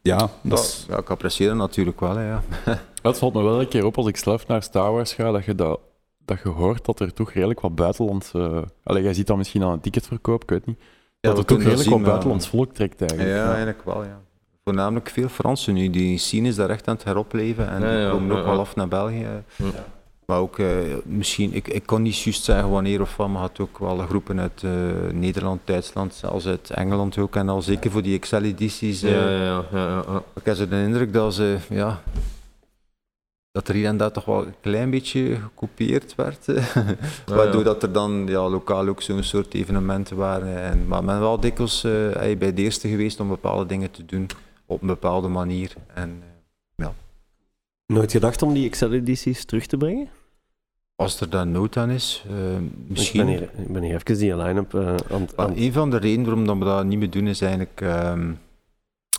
ja, 0.02 0.30
dat 0.42 0.58
is... 0.58 0.84
Ja, 0.88 0.98
ik 0.98 1.10
apprecieer 1.10 1.48
dat 1.48 1.56
natuurlijk 1.56 2.00
wel. 2.00 2.16
Hè, 2.16 2.28
ja. 2.28 2.42
Het 3.02 3.18
valt 3.18 3.34
me 3.34 3.42
wel 3.42 3.60
een 3.60 3.68
keer 3.68 3.84
op 3.84 3.96
als 3.96 4.06
ik 4.06 4.16
zelf 4.16 4.46
naar 4.46 4.62
Star 4.62 4.92
Wars 4.92 5.12
ga, 5.12 5.30
dat 5.30 5.44
je, 5.44 5.54
dat, 5.54 5.80
dat 6.24 6.38
je 6.42 6.48
hoort 6.48 6.84
dat 6.84 7.00
er 7.00 7.12
toch 7.12 7.32
redelijk 7.32 7.60
wat 7.60 7.74
buitenlandse... 7.74 8.64
Allee, 8.84 9.02
jij 9.02 9.14
ziet 9.14 9.26
dat 9.26 9.36
misschien 9.36 9.62
aan 9.62 9.72
een 9.72 9.80
ticketverkoop, 9.80 10.42
ik 10.42 10.50
weet 10.50 10.66
niet. 10.66 10.78
dat 11.20 11.38
er 11.38 11.44
toch 11.44 11.56
dat 11.58 11.66
redelijk 11.66 11.88
wat 11.88 11.98
zien, 11.98 12.08
buitenlands 12.08 12.48
volk 12.48 12.72
trekt 12.72 13.00
eigenlijk. 13.00 13.30
Ja, 13.30 13.46
eigenlijk 13.46 13.84
wel, 13.84 14.04
ja. 14.04 14.20
Voornamelijk 14.64 15.08
veel 15.08 15.28
Fransen 15.28 15.74
nu. 15.74 15.90
Die 15.90 16.18
scene 16.18 16.48
is 16.48 16.54
daar 16.54 16.70
echt 16.70 16.88
aan 16.88 16.94
het 16.94 17.04
heropleven 17.04 17.68
en 17.68 17.80
Ja, 17.80 17.90
die 17.90 17.98
ja, 17.98 18.10
komen 18.10 18.36
ook 18.36 18.44
ja, 18.44 18.50
wel 18.50 18.60
af 18.60 18.76
naar 18.76 18.88
België. 18.88 19.26
Ja. 20.30 20.36
Maar 20.36 20.40
ook 20.40 20.58
eh, 20.58 20.66
misschien, 21.04 21.54
ik, 21.54 21.68
ik 21.68 21.86
kon 21.86 22.02
niet 22.02 22.18
juist 22.18 22.44
zeggen 22.44 22.70
wanneer 22.70 23.00
of 23.00 23.16
wat, 23.16 23.28
maar 23.28 23.40
had 23.40 23.60
ook 23.60 23.78
wel 23.78 23.98
groepen 23.98 24.40
uit 24.40 24.62
eh, 24.62 24.70
Nederland, 25.12 25.60
Duitsland, 25.64 26.14
zelfs 26.14 26.46
uit 26.46 26.70
Engeland 26.70 27.18
ook. 27.18 27.36
En 27.36 27.48
al 27.48 27.62
zeker 27.62 27.90
voor 27.90 28.02
die 28.02 28.16
Excel-edities. 28.16 29.02
eh, 29.02 29.10
Ja, 29.10 29.30
ja, 29.30 29.40
ja, 29.44 29.64
ja, 29.72 29.78
ja, 29.78 30.04
ja. 30.08 30.22
Ik 30.34 30.44
heb 30.44 30.56
zo 30.56 30.68
de 30.68 30.82
indruk 30.82 31.12
dat 31.12 31.34
ze, 31.34 31.56
ja, 31.68 32.02
dat 33.52 33.68
er 33.68 33.74
hier 33.74 33.86
en 33.86 33.96
daar 33.96 34.12
toch 34.12 34.24
wel 34.24 34.46
een 34.46 34.54
klein 34.60 34.90
beetje 34.90 35.36
gekopieerd 35.36 36.14
werd. 36.14 36.46
Waardoor 37.26 37.60
ja. 37.60 37.64
dat 37.64 37.82
er 37.82 37.92
dan 37.92 38.26
ja, 38.26 38.48
lokaal 38.48 38.88
ook 38.88 39.02
zo'n 39.02 39.22
soort 39.22 39.54
evenementen 39.54 40.16
waren. 40.16 40.62
En, 40.62 40.86
maar 40.86 41.04
men 41.04 41.20
wel 41.20 41.40
dikwijls 41.40 41.84
eh, 41.84 42.36
bij 42.38 42.54
de 42.54 42.62
eerste 42.62 42.88
geweest 42.88 43.20
om 43.20 43.28
bepaalde 43.28 43.66
dingen 43.66 43.90
te 43.90 44.04
doen 44.04 44.26
op 44.66 44.80
een 44.80 44.86
bepaalde 44.86 45.28
manier. 45.28 45.74
En 45.94 46.22
eh, 46.22 46.86
Nooit 47.86 48.12
gedacht 48.12 48.42
om 48.42 48.52
die 48.52 48.66
Excel-edities 48.66 49.44
terug 49.44 49.66
te 49.66 49.76
brengen? 49.76 50.08
Als 51.00 51.20
er 51.20 51.30
dan 51.30 51.50
nood 51.50 51.76
aan 51.76 51.90
is, 51.90 52.24
eh, 52.28 52.34
misschien. 52.86 53.20
Ik 53.20 53.26
ben 53.26 53.36
hier, 53.36 53.64
ik 53.64 53.72
ben 53.72 53.82
hier 53.82 53.94
even 53.94 54.18
die 54.18 54.36
line-up 54.36 54.74
eh, 54.74 54.94
aan, 55.10 55.28
aan 55.36 55.52
een 55.56 55.72
van 55.72 55.90
de 55.90 55.96
redenen 55.96 56.24
waarom 56.24 56.46
dat 56.46 56.58
we 56.58 56.64
dat 56.64 56.84
niet 56.84 56.98
meer 56.98 57.10
doen 57.10 57.26
is 57.26 57.40
eigenlijk 57.40 57.80
ehm, 57.80 58.32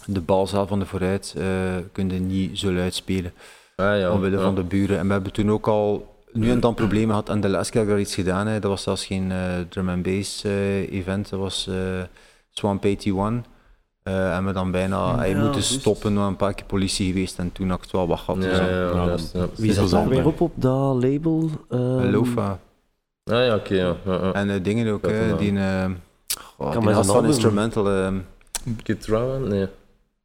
de 0.06 0.22
balzaal 0.22 0.68
van 0.68 0.80
de 0.80 0.86
vooruit 0.86 1.36
eh 1.38 1.78
kun 1.92 2.10
je 2.10 2.20
niet 2.20 2.60
zo 2.60 2.72
luid 2.72 2.94
spelen. 2.94 3.34
Ah, 3.76 4.00
ja, 4.00 4.12
omwille 4.12 4.38
ja. 4.38 4.44
van 4.44 4.56
de 4.56 4.64
buren. 4.64 4.98
En 4.98 5.08
we 5.08 5.14
hebben 5.14 5.34
toen 5.34 5.52
ook 5.52 5.68
al 5.68 6.16
nu 6.32 6.52
en 6.52 6.60
dan 6.60 6.74
problemen 6.74 7.10
gehad. 7.10 7.30
En 7.30 7.42
de 7.42 7.50
laatste 7.50 7.72
keer 7.72 7.82
heb 7.82 7.90
ik 7.90 7.96
daar 7.96 8.06
iets 8.06 8.16
gedaan. 8.16 8.48
Hè. 8.48 8.60
Dat 8.60 8.70
was 8.70 8.84
zelfs 8.84 9.06
geen 9.06 9.32
drum 9.70 9.90
and 9.90 10.04
bass 10.04 10.44
event. 10.44 11.30
Dat 11.30 11.40
was 11.40 11.70
Swamp 12.52 12.84
81. 12.84 13.51
Eh 14.04 14.36
en 14.38 14.46
we 14.46 14.52
dan 14.52 14.72
bijna 14.72 15.16
hij 15.18 15.30
Ja, 15.30 15.36
moeten 15.36 15.54
juist. 15.62 15.80
stoppen. 15.80 16.16
een 16.16 16.36
paar 16.36 16.54
keer 16.54 16.66
politie 16.66 17.08
geweest. 17.08 17.40
En 17.40 17.52
toen 17.52 17.68
had 17.70 17.78
ik 17.78 17.84
het 17.84 17.92
wel 17.92 18.08
wat 18.08 18.20
gehad. 18.20 18.44
Ja, 18.44 18.50
dus, 18.50 18.58
ja, 18.58 18.68
ja, 18.68 18.90
Ja, 18.92 19.06
juist, 19.06 19.34
ja. 19.34 19.46
Wie 19.56 19.74
zat 19.74 19.90
daar 19.90 20.08
weer 20.08 20.26
op 20.26 20.42
op 20.42 20.52
dat 20.56 21.04
label? 21.04 21.50
Ehm, 21.70 22.10
Lofa. 22.12 22.60
Ah 23.24 23.46
ja, 23.46 23.56
oké, 23.56 23.74
ja. 23.74 23.96
En 24.34 24.50
eh, 24.50 24.64
dingen 24.64 24.88
ook. 24.94 25.06
Hè, 25.08 25.36
die 25.36 25.58
eh 25.60 25.86
oh, 26.58 26.72
Kan 26.72 26.86
die 26.86 26.94
van 27.04 27.26
Instrumental. 27.26 27.90
eh 27.90 28.14
Kid 28.84 29.06
Rowan? 29.06 29.48
Nee. 29.48 29.68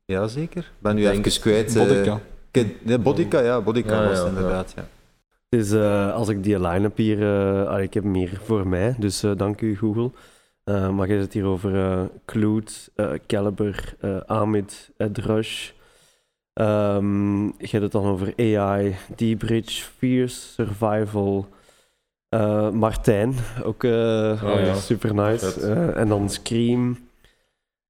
ja, 0.05 0.27
zeker. 0.27 0.61
Ik 0.63 0.71
ben 0.79 0.95
nu 0.95 1.09
even 1.09 1.41
kwijt. 1.41 1.77
eh, 1.77 1.87
Bodica. 1.87 2.21
Kid- 2.51 2.85
nee, 2.85 2.99
Bodica, 2.99 3.41
ja. 3.41 3.61
Bodica 3.61 4.03
Ja, 4.03 4.09
was 4.09 4.19
ja, 4.19 4.25
het 4.25 4.35
inderdaad. 4.37 4.73
Ja. 4.77 4.85
Dus 5.49 5.71
eh, 5.73 6.13
als 6.15 6.29
ik 6.29 6.43
die 6.43 6.61
line-up 6.61 6.97
hier... 6.97 7.23
eh, 7.23 7.69
ah, 7.69 7.83
ik 7.83 7.95
heb 7.95 8.03
hem 8.03 8.15
hier 8.15 8.41
voor 8.45 8.67
mij, 8.69 8.95
dus 8.99 9.23
eh, 9.23 9.31
dank 9.37 9.61
u 9.61 9.77
Google. 9.77 10.11
Eh, 10.67 10.91
maar 10.91 11.07
je 11.07 11.13
hebt 11.13 11.25
het 11.25 11.33
hier 11.33 11.45
over 11.45 11.75
eh 11.91 12.01
Kloot, 12.25 12.91
eh, 12.95 13.11
Caliber, 13.27 13.95
eh 14.01 14.17
Amit, 14.27 14.91
Ed 14.97 15.19
Rush. 15.19 15.71
Ehm, 16.53 17.45
je 17.45 17.53
hebt 17.71 17.83
het 17.83 17.93
dan 17.93 18.05
over 18.05 18.33
AI, 18.37 18.97
D-Bridge, 19.15 19.83
Fierce, 19.99 20.37
Survival, 20.53 21.49
eh, 22.29 22.71
Martijn, 22.71 23.35
ook 23.65 23.85
eh, 23.85 23.91
Oh 24.45 24.61
ja. 24.61 24.75
super 24.75 25.15
nice. 25.15 25.61
Eh, 25.61 25.97
en 25.97 26.09
dan 26.09 26.31
Scream. 26.31 26.99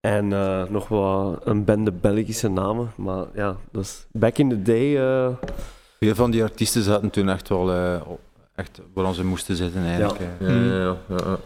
En 0.00 0.32
eh, 0.32 0.64
nog 0.68 0.88
wel 0.88 1.38
een 1.44 1.64
bende 1.64 1.92
Belgische 1.92 2.48
namen. 2.48 2.90
Maar 2.96 3.24
ja, 3.34 3.56
is 3.72 4.06
back 4.12 4.38
in 4.38 4.48
the 4.48 4.62
day. 4.62 4.96
eh, 4.98 5.34
Veel 6.00 6.14
van 6.14 6.30
die 6.30 6.42
artiesten 6.42 6.82
zaten 6.82 7.10
toen 7.10 7.28
echt 7.28 7.48
wel 7.48 7.72
eh, 7.72 8.00
op- 8.06 8.20
echt 8.54 8.80
waar 8.92 9.14
ze 9.14 9.24
moesten 9.24 9.56
zitten 9.56 9.82
eigenlijk. 9.84 10.20
Ja, 10.40 10.48
ja, 10.52 10.96
ja. 11.08 11.38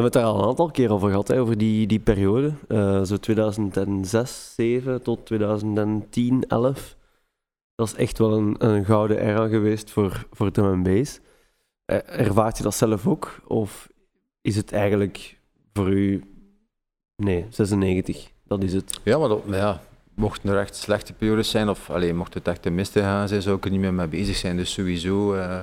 We 0.00 0.06
hebben 0.06 0.20
het 0.22 0.30
daar 0.30 0.40
al 0.40 0.44
een 0.44 0.50
aantal 0.50 0.70
keer 0.70 0.92
over 0.92 1.08
gehad, 1.08 1.32
over 1.32 1.58
die, 1.58 1.86
die 1.86 1.98
periode. 1.98 2.52
Eh, 2.68 3.02
zo 3.02 3.16
2006, 3.16 4.52
7 4.54 5.02
tot 5.02 5.26
2010, 5.26 6.44
11. 6.48 6.96
Dat 7.74 7.86
is 7.86 7.94
echt 7.94 8.18
wel 8.18 8.32
een, 8.32 8.54
een 8.58 8.84
gouden 8.84 9.18
era 9.18 9.48
geweest 9.48 9.90
voor, 9.90 10.26
voor 10.32 10.50
drum 10.50 10.66
and 10.66 10.82
bass. 10.82 11.20
Eh, 11.84 12.18
ervaart 12.18 12.56
je 12.56 12.62
dat 12.62 12.74
zelf 12.74 13.06
ook? 13.06 13.40
Of 13.46 13.88
is 14.40 14.56
het 14.56 14.72
eigenlijk 14.72 15.38
voor 15.72 15.88
u... 15.88 16.24
Nee, 17.16 17.46
96, 17.50 18.30
dat 18.44 18.62
is 18.62 18.72
het. 18.72 19.00
Ja, 19.02 19.18
maar 19.18 19.28
dat, 19.28 19.42
ja, 19.46 19.80
mochten 20.14 20.50
er 20.50 20.58
echt 20.58 20.76
slechte 20.76 21.12
periodes 21.12 21.50
zijn, 21.50 21.68
of 21.68 21.90
alleen 21.90 22.16
mocht 22.16 22.34
het 22.34 22.48
echt 22.48 22.70
mist 22.70 22.92
gaan 22.98 23.28
zijn, 23.28 23.42
zou 23.42 23.56
ik 23.56 23.64
er 23.64 23.70
niet 23.70 23.80
meer 23.80 23.94
mee 23.94 24.08
bezig 24.08 24.36
zijn. 24.36 24.56
Dus 24.56 24.72
sowieso, 24.72 25.34
eh, 25.34 25.60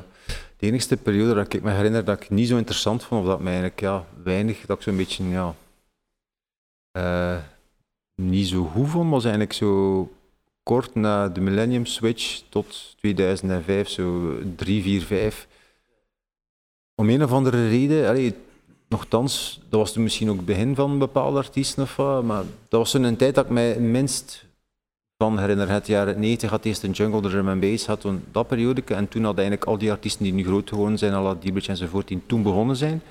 de 0.57 0.67
enigste 0.67 0.97
periode 0.97 1.33
dat 1.33 1.53
ik 1.53 1.63
me 1.63 1.71
herinner 1.71 2.05
dat 2.05 2.21
ik 2.21 2.29
niet 2.29 2.47
zo 2.47 2.57
interessant 2.57 3.03
vond, 3.03 3.21
of 3.21 3.27
dat 3.27 3.39
mij 3.39 3.51
eigenlijk 3.51 3.81
ja, 3.81 4.05
weinig, 4.23 4.65
dat 4.65 4.77
ik 4.77 4.83
zo'n 4.83 4.97
beetje 4.97 5.29
ja, 5.29 5.55
eh, 6.91 7.37
niet 8.15 8.47
zo 8.47 8.63
goed 8.63 8.89
vond, 8.89 9.09
was 9.09 9.23
eigenlijk 9.23 9.53
zo 9.53 10.11
kort 10.63 10.95
na 10.95 11.27
de 11.27 11.41
Millennium 11.41 11.85
Switch 11.85 12.41
tot 12.49 12.95
2005, 12.97 13.89
zo 13.89 14.37
3, 14.55 14.83
4, 14.83 15.01
5. 15.01 15.47
Om 16.95 17.09
een 17.09 17.23
of 17.23 17.31
andere 17.31 17.67
reden, 17.67 18.07
allee, 18.07 18.35
Nochtans, 18.89 19.61
dat 19.69 19.79
was 19.79 19.93
toen 19.93 20.03
misschien 20.03 20.29
ook 20.29 20.35
het 20.35 20.45
begin 20.45 20.75
van 20.75 20.99
bepaalde 20.99 21.37
artiesten 21.37 21.83
of 21.83 21.97
maar 21.97 22.43
dat 22.67 22.79
was 22.79 22.91
zo'n 22.91 23.15
tijd 23.15 23.35
dat 23.35 23.45
ik 23.45 23.51
mij 23.51 23.79
minst 23.79 24.45
van 25.17 25.39
herinner. 25.39 25.69
Het 25.69 25.87
jaren 25.87 26.19
90 26.19 26.49
had 26.49 26.65
eerst 26.65 26.83
een 26.83 26.91
jungle, 26.91 27.21
de 27.21 27.29
drum 27.29 27.47
and 27.47 27.59
bass, 27.59 27.85
had 27.85 28.01
toen 28.01 28.23
dat 28.31 28.47
periode. 28.47 28.81
En 28.85 29.07
toen 29.07 29.23
hadden 29.23 29.43
eigenlijk 29.43 29.71
al 29.71 29.77
die 29.77 29.91
artiesten 29.91 30.23
die 30.23 30.33
nu 30.33 30.43
groot 30.43 30.69
geworden 30.69 30.97
zijn, 30.97 31.13
alle 31.13 31.35
D-Bridge 31.35 31.69
enzovoort, 31.69 32.07
die 32.07 32.21
toen 32.25 32.43
begonnen 32.43 32.75
zijn. 32.75 33.01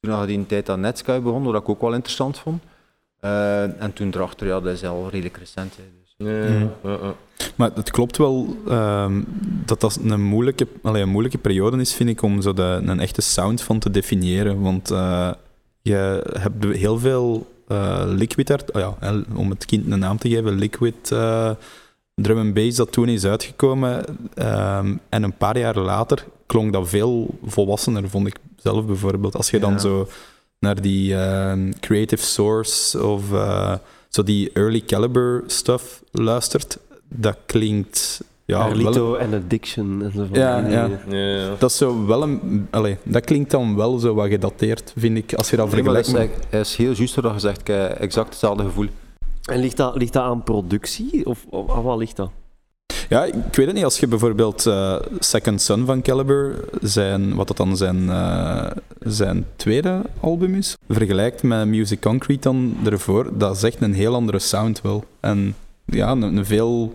Toen 0.00 0.10
hadden 0.10 0.28
die 0.28 0.38
een 0.38 0.46
tijd 0.46 0.68
aan 0.68 0.80
Netsky 0.80 1.20
begonnen, 1.20 1.52
wat 1.52 1.62
ik 1.62 1.68
ook 1.68 1.80
wel 1.80 1.94
interessant 1.94 2.38
vond. 2.38 2.62
Eh, 3.20 3.82
en 3.82 3.92
toen 3.92 4.12
erachter, 4.14 4.46
ja, 4.46 4.60
dat 4.60 4.72
is 4.72 4.84
al 4.84 5.08
redelijk 5.10 5.36
recent. 5.36 5.76
Hè, 5.76 5.82
dus. 6.00 6.14
Ja, 6.18 6.30
ja, 6.30 6.70
ja, 6.82 6.98
ja. 7.02 7.14
Maar 7.54 7.70
het 7.74 7.90
klopt 7.90 8.16
wel 8.16 8.56
ehm, 8.68 9.22
dat 9.64 9.80
dat 9.80 9.98
een 10.04 10.22
moeilijke, 10.22 10.66
allee, 10.82 11.02
een 11.02 11.08
moeilijke 11.08 11.38
periode 11.38 11.76
is, 11.76 11.94
vind 11.94 12.10
ik, 12.10 12.22
om 12.22 12.42
zo 12.42 12.52
de, 12.52 12.80
een 12.84 13.00
echte 13.00 13.20
sound 13.20 13.62
van 13.62 13.78
te 13.78 13.90
definiëren. 13.90 14.60
Want 14.60 14.90
eh, 14.90 15.30
je 15.82 16.22
hebt 16.38 16.64
heel 16.64 16.98
veel 16.98 17.46
eh, 17.68 18.02
liquid 18.06 18.50
art, 18.50 18.72
oh 18.72 18.80
ja, 18.80 19.14
om 19.34 19.50
het 19.50 19.64
kind 19.64 19.92
een 19.92 19.98
naam 19.98 20.18
te 20.18 20.28
geven, 20.28 20.58
liquid 20.58 21.12
eh, 21.12 21.50
drum 22.14 22.38
and 22.38 22.54
bass 22.54 22.76
dat 22.76 22.92
toen 22.92 23.08
is 23.08 23.24
uitgekomen. 23.24 24.04
ehm, 24.34 24.96
en 25.08 25.22
een 25.22 25.36
paar 25.36 25.58
jaar 25.58 25.78
later 25.78 26.24
klonk 26.46 26.72
dat 26.72 26.88
veel 26.88 27.38
volwassener, 27.44 28.08
vond 28.10 28.26
ik 28.26 28.36
zelf 28.56 28.86
bijvoorbeeld. 28.86 29.36
Als 29.36 29.50
je 29.50 29.58
dan 29.58 29.72
Ja. 29.72 29.78
zo 29.78 30.08
naar 30.58 30.80
die 30.80 31.16
ehm, 31.16 31.72
Creative 31.80 32.22
Source 32.24 33.04
of 33.04 33.32
eh, 33.32 33.74
zo 34.08 34.22
die 34.22 34.50
early 34.52 34.80
caliber 34.80 35.42
stuff 35.46 36.02
luistert, 36.10 36.78
dat 37.08 37.36
klinkt 37.46 38.20
ja, 38.46 38.58
Carlito 38.58 39.14
en 39.14 39.34
Addiction 39.34 40.02
en 40.04 40.12
zo 40.12 40.24
van 40.30 40.38
Ja, 40.38 40.56
ja. 40.58 40.62
dingen. 40.62 41.00
Ja, 41.08 41.16
ja. 41.44 41.54
dat 41.58 41.70
is 41.70 41.76
zo 41.76 42.06
wel 42.06 42.22
een, 42.22 42.66
allee, 42.70 42.96
dat 43.02 43.24
klinkt 43.24 43.50
dan 43.50 43.76
wel 43.76 43.98
zo 43.98 44.14
wat 44.14 44.28
gedateerd, 44.28 44.92
vind 44.96 45.16
ik, 45.16 45.34
als 45.34 45.50
je 45.50 45.56
dat 45.56 45.72
Nee, 45.72 45.82
maar 45.82 45.94
dat 45.94 46.04
vergelijkt. 46.04 46.38
is, 46.38 46.46
hij 46.50 46.60
is 46.60 46.76
heel 46.76 46.92
juist 46.92 47.14
wat 47.14 47.24
je 47.24 47.30
gezegd, 47.30 47.60
ik 47.60 47.66
heb 47.66 47.90
exact 47.98 48.28
hetzelfde 48.28 48.64
gevoel. 48.64 48.86
En 49.50 49.60
ligt 49.60 49.76
dat, 49.76 49.96
ligt 49.96 50.12
dat 50.12 50.22
aan 50.22 50.42
productie? 50.42 51.26
Of, 51.26 51.44
of 51.50 51.70
aan 51.70 51.82
wat 51.82 51.98
ligt 51.98 52.16
dat? 52.16 52.30
Ja, 53.08 53.24
ik 53.24 53.34
weet 53.34 53.66
het 53.66 53.74
niet. 53.74 53.84
Als 53.84 53.98
je 53.98 54.06
bijvoorbeeld 54.06 54.66
eh, 54.66 54.96
Second 55.18 55.62
Son 55.62 55.86
van 55.86 56.02
Caliber, 56.02 56.64
zijn, 56.80 57.34
wat 57.34 57.48
dat 57.48 57.56
dan 57.56 57.76
zijn, 57.76 58.10
eh, 58.10 58.70
zijn 59.00 59.46
tweede 59.56 60.02
album 60.20 60.54
is, 60.54 60.76
vergelijkt 60.88 61.42
met 61.42 61.66
Music 61.66 62.00
Concrete 62.00 62.40
dan 62.40 62.76
ervoor, 62.84 63.38
dat 63.38 63.56
is 63.56 63.62
echt 63.62 63.80
een 63.82 63.94
heel 63.94 64.14
andere 64.14 64.38
sound 64.38 64.80
wel. 64.80 65.04
En 65.20 65.54
ja, 65.84 66.10
een, 66.10 66.22
een 66.22 66.46
veel... 66.46 66.94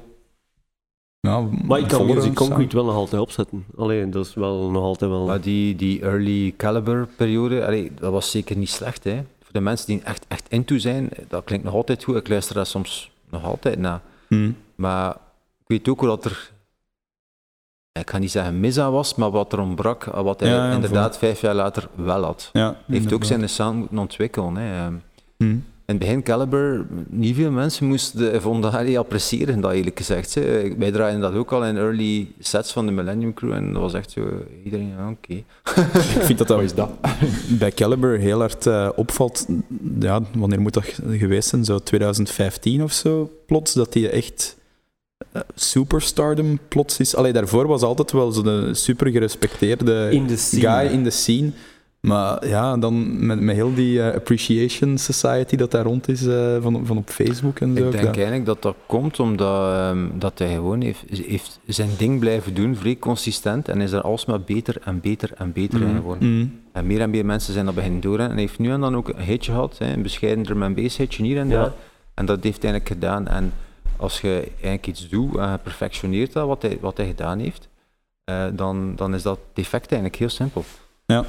Ja, 1.32 1.48
Maar 1.64 1.80
ik 1.80 1.88
kan 1.88 2.06
Music 2.06 2.22
sound. 2.22 2.36
Concrete 2.36 2.76
wel 2.76 2.86
nog 2.86 2.96
altijd 2.96 3.22
opzetten. 3.22 3.66
Alleen, 3.78 4.12
dat 4.12 4.26
is 4.26 4.34
wel 4.34 4.72
nog 4.72 4.84
altijd 4.84 5.12
wel... 5.12 5.26
Maar 5.26 5.42
die, 5.42 5.76
die 5.76 6.02
early 6.02 6.54
caliber 6.58 7.08
periode, 7.16 7.66
allee, 7.66 7.92
dat 8.00 8.12
was 8.12 8.32
zeker 8.32 8.58
niet 8.58 8.70
slecht. 8.70 9.04
Hè. 9.04 9.24
Voor 9.44 9.52
de 9.54 9.60
mensen 9.62 9.88
die 9.88 10.02
echt, 10.04 10.26
echt 10.28 10.46
into 10.50 10.78
zijn, 10.78 11.10
dat 11.28 11.44
klinkt 11.44 11.66
nog 11.66 11.74
altijd 11.74 12.04
goed. 12.04 12.16
Ik 12.16 12.28
luister 12.28 12.56
daar 12.56 12.66
soms 12.66 13.12
nog 13.30 13.44
altijd 13.44 13.80
naar. 13.80 14.02
Hm. 14.28 14.52
Maar 14.76 15.10
ik 15.60 15.68
weet 15.68 15.88
ook 15.90 16.02
wel 16.02 16.10
dat 16.10 16.26
er, 16.26 16.52
ik 17.92 18.10
ga 18.10 18.18
niet 18.18 18.32
zeggen 18.32 18.60
mis 18.60 18.80
aan 18.80 18.92
was, 18.92 19.16
maar 19.16 19.32
wat 19.32 19.54
er 19.54 19.60
ontbrak, 19.60 20.04
wat 20.04 20.40
hij 20.40 20.50
Ja, 20.50 20.68
ja, 20.68 20.74
inderdaad 20.74 21.18
vijf 21.18 21.42
jaar 21.42 21.56
later 21.56 21.88
wel 21.96 22.24
had. 22.24 22.50
Ja, 22.54 22.66
Hij 22.86 22.98
heeft 22.98 23.14
ook 23.14 23.24
zijn 23.24 23.50
sound 23.50 23.80
moeten 23.80 23.98
ontwikkelen. 23.98 24.56
Hè. 24.56 24.86
Ehm, 24.86 24.94
Hm. 25.38 25.58
In 25.92 25.98
het 25.98 26.06
begin 26.06 26.24
Caliber, 26.24 26.86
niet 27.10 27.36
veel 27.36 27.52
mensen 27.52 27.88
moesten 27.88 28.42
vonden 28.42 28.72
Harry 28.72 28.98
appreciëren, 28.98 29.62
dat 29.62 29.72
eerlijk 29.72 29.98
gezegd. 29.98 30.34
Hè. 30.34 30.76
Wij 30.78 30.92
draaien 30.92 31.20
dat 31.20 31.34
ook 31.34 31.52
al 31.52 31.66
in 31.66 31.78
early 31.78 32.32
sets 32.40 32.72
van 32.72 32.86
de 32.86 32.92
Millennium 32.92 33.34
Crew 33.34 33.52
en 33.52 33.74
dat 33.74 33.82
was 33.82 33.94
echt 33.94 34.12
zo, 34.12 34.22
iedereen, 34.64 34.88
ja, 34.98 35.10
oké. 35.10 35.34
Ik 36.20 36.26
vind 36.26 36.38
dat 36.38 36.48
dat 36.48 36.62
is 36.62 36.74
dat? 36.74 36.90
bij 37.60 37.72
Caliber 37.72 38.20
heel 38.20 38.40
hard 38.40 38.68
eh, 38.68 38.90
opvalt. 38.96 39.46
Ja, 40.00 40.22
wanneer 40.34 40.62
moet 40.62 40.74
dat 40.74 41.00
geweest 41.10 41.50
zijn? 41.50 41.66
Zo 41.66 41.80
2015 41.80 42.84
of 42.84 42.92
zo, 42.92 43.32
plots, 43.46 43.74
dat 43.74 43.94
die 43.94 44.10
echt 44.10 44.58
eh, 45.32 45.42
superstardom 45.56 46.60
plots 46.68 47.00
is. 47.00 47.16
Allee, 47.16 47.34
daarvoor 47.34 47.68
was 47.68 47.82
altijd 47.82 48.12
wel 48.12 48.32
zo'n 48.32 48.70
super 48.72 49.12
gerespecteerde 49.12 50.10
in 50.12 50.28
de 50.28 50.38
scene. 50.38 50.62
guy 50.62 50.94
in 50.94 51.04
de 51.04 51.10
scene. 51.10 51.52
Maar 52.02 52.48
ja, 52.48 52.78
dan 52.78 53.26
met, 53.26 53.40
met 53.40 53.56
heel 53.56 53.74
die 53.74 54.02
eh, 54.04 54.16
Appreciation 54.16 54.98
Society 54.98 55.56
dat 55.56 55.72
daar 55.72 55.84
rond 55.84 56.08
is 56.08 56.26
eh, 56.26 56.58
van, 56.62 56.86
van 56.86 56.98
op 56.98 57.10
Facebook 57.10 57.60
en 57.60 57.78
zo. 57.78 57.86
Ik 57.86 57.92
denk 57.92 58.16
eigenlijk 58.16 58.46
dat 58.46 58.62
dat 58.62 58.76
komt 58.86 59.20
omdat 59.20 59.74
ehm, 59.74 60.08
dat 60.14 60.40
hij 60.40 60.54
gewoon 60.54 60.82
heeft, 60.82 61.04
heeft 61.10 61.60
zijn 61.66 61.90
ding 61.98 62.20
blijven 62.20 62.54
doen, 62.54 62.76
vrij 62.76 62.98
consistent, 62.98 63.70
en 63.70 63.82
is 63.82 63.92
er 63.92 64.02
alsmaar 64.02 64.42
beter 64.42 64.76
en 64.84 65.02
beter 65.02 65.32
en 65.38 65.52
beter 65.52 65.82
in 65.82 65.96
geworden. 65.96 66.30
Mm. 66.30 66.60
En 66.72 66.88
meer 66.88 67.02
en 67.02 67.10
meer 67.10 67.26
mensen 67.26 67.54
zijn 67.54 67.66
dat 67.66 67.76
beginnen 67.76 68.02
door. 68.02 68.20
En 68.20 68.30
hij 68.30 68.40
heeft 68.40 68.60
nu 68.60 68.72
en 68.72 68.82
dan 68.82 68.96
ook 68.96 69.08
een 69.08 69.24
hitje 69.24 69.52
gehad, 69.52 69.78
hè, 69.78 69.94
een 69.94 70.02
bescheiden 70.02 70.44
drum 70.44 70.64
and 70.64 70.76
bass 70.76 70.98
hitje 70.98 71.24
hier 71.24 71.38
en 71.38 71.50
Ja. 71.50 71.62
daar. 71.62 71.72
En 72.14 72.26
dat 72.26 72.44
heeft 72.44 72.62
hij 72.62 72.72
eigenlijk 72.72 73.02
gedaan. 73.02 73.28
En 73.28 73.54
als 73.98 74.22
je 74.22 74.48
eigenlijk 74.52 74.88
iets 74.88 75.10
doet 75.10 75.38
en 75.38 75.52
je 75.52 75.58
perfectioneert 75.58 76.34
dat, 76.34 76.48
wat 76.48 76.62
hij, 76.62 76.78
wat 76.82 76.98
hij 76.98 77.06
gedaan 77.06 77.40
heeft, 77.40 77.70
eh, 78.24 78.46
dan, 78.54 78.96
dan 78.96 79.14
is 79.14 79.22
dat 79.22 79.40
defect 79.54 79.92
eigenlijk 79.92 80.16
heel 80.16 80.30
simpel. 80.30 80.64
Ja, 81.06 81.26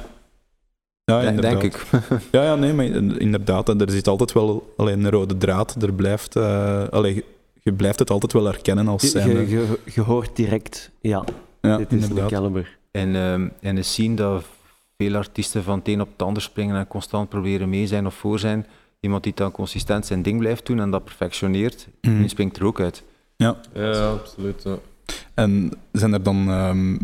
denk, 1.03 1.23
inderdaad. 1.23 1.61
denk 1.61 1.73
ik. 1.73 1.85
Ja, 2.31 2.43
ja, 2.43 2.55
nee, 2.55 2.73
maar 2.73 2.85
in- 2.85 3.19
inderdaad. 3.19 3.69
En 3.69 3.81
er 3.81 3.91
zit 3.91 4.07
altijd 4.07 4.31
wel 4.33 4.73
alleen 4.77 5.03
een 5.03 5.09
rode 5.11 5.37
draad. 5.37 5.75
Er 5.81 5.93
blijft, 5.93 6.35
eh, 6.35 6.83
allee, 6.89 7.23
je- 7.61 7.73
blijft 7.73 7.99
het 7.99 8.09
altijd 8.09 8.33
wel 8.33 8.45
herkennen 8.45 8.87
als 8.87 9.01
Je, 9.01 9.07
zijnde. 9.07 9.39
je, 9.39 9.47
je, 9.49 9.79
je 9.85 10.01
hoort 10.01 10.35
direct, 10.35 10.91
ja, 11.01 11.23
Ja, 11.61 11.77
dit 11.77 11.91
is 11.93 12.07
de 12.07 12.25
caliber. 12.25 12.77
En 12.91 13.15
ehm, 13.15 13.47
in 13.59 13.77
een 13.77 13.83
scene 13.85 14.15
dat 14.15 14.43
veel 14.97 15.15
artiesten 15.15 15.63
van 15.63 15.77
het 15.79 15.87
een 15.87 16.01
op 16.01 16.09
het 16.11 16.21
ander 16.21 16.41
springen 16.41 16.75
en 16.75 16.87
constant 16.87 17.29
proberen 17.29 17.69
mee 17.69 17.87
zijn 17.87 18.05
of 18.05 18.13
voor 18.15 18.39
zijn, 18.39 18.65
iemand 18.99 19.23
die 19.23 19.31
dan 19.35 19.51
consistent 19.51 20.05
zijn 20.05 20.21
ding 20.21 20.39
blijft 20.39 20.65
doen 20.65 20.79
en 20.79 20.91
dat 20.91 21.03
perfectioneert, 21.03 21.87
Mm. 22.01 22.19
die 22.19 22.27
springt 22.29 22.57
er 22.57 22.65
ook 22.65 22.79
uit. 22.79 23.03
Ja, 23.35 23.55
absoluut. 24.11 24.63
ja. 24.63 24.75
En 25.33 25.71
zijn 25.91 26.13
er 26.13 26.23
dan 26.23 26.49
ehm, 26.49 26.97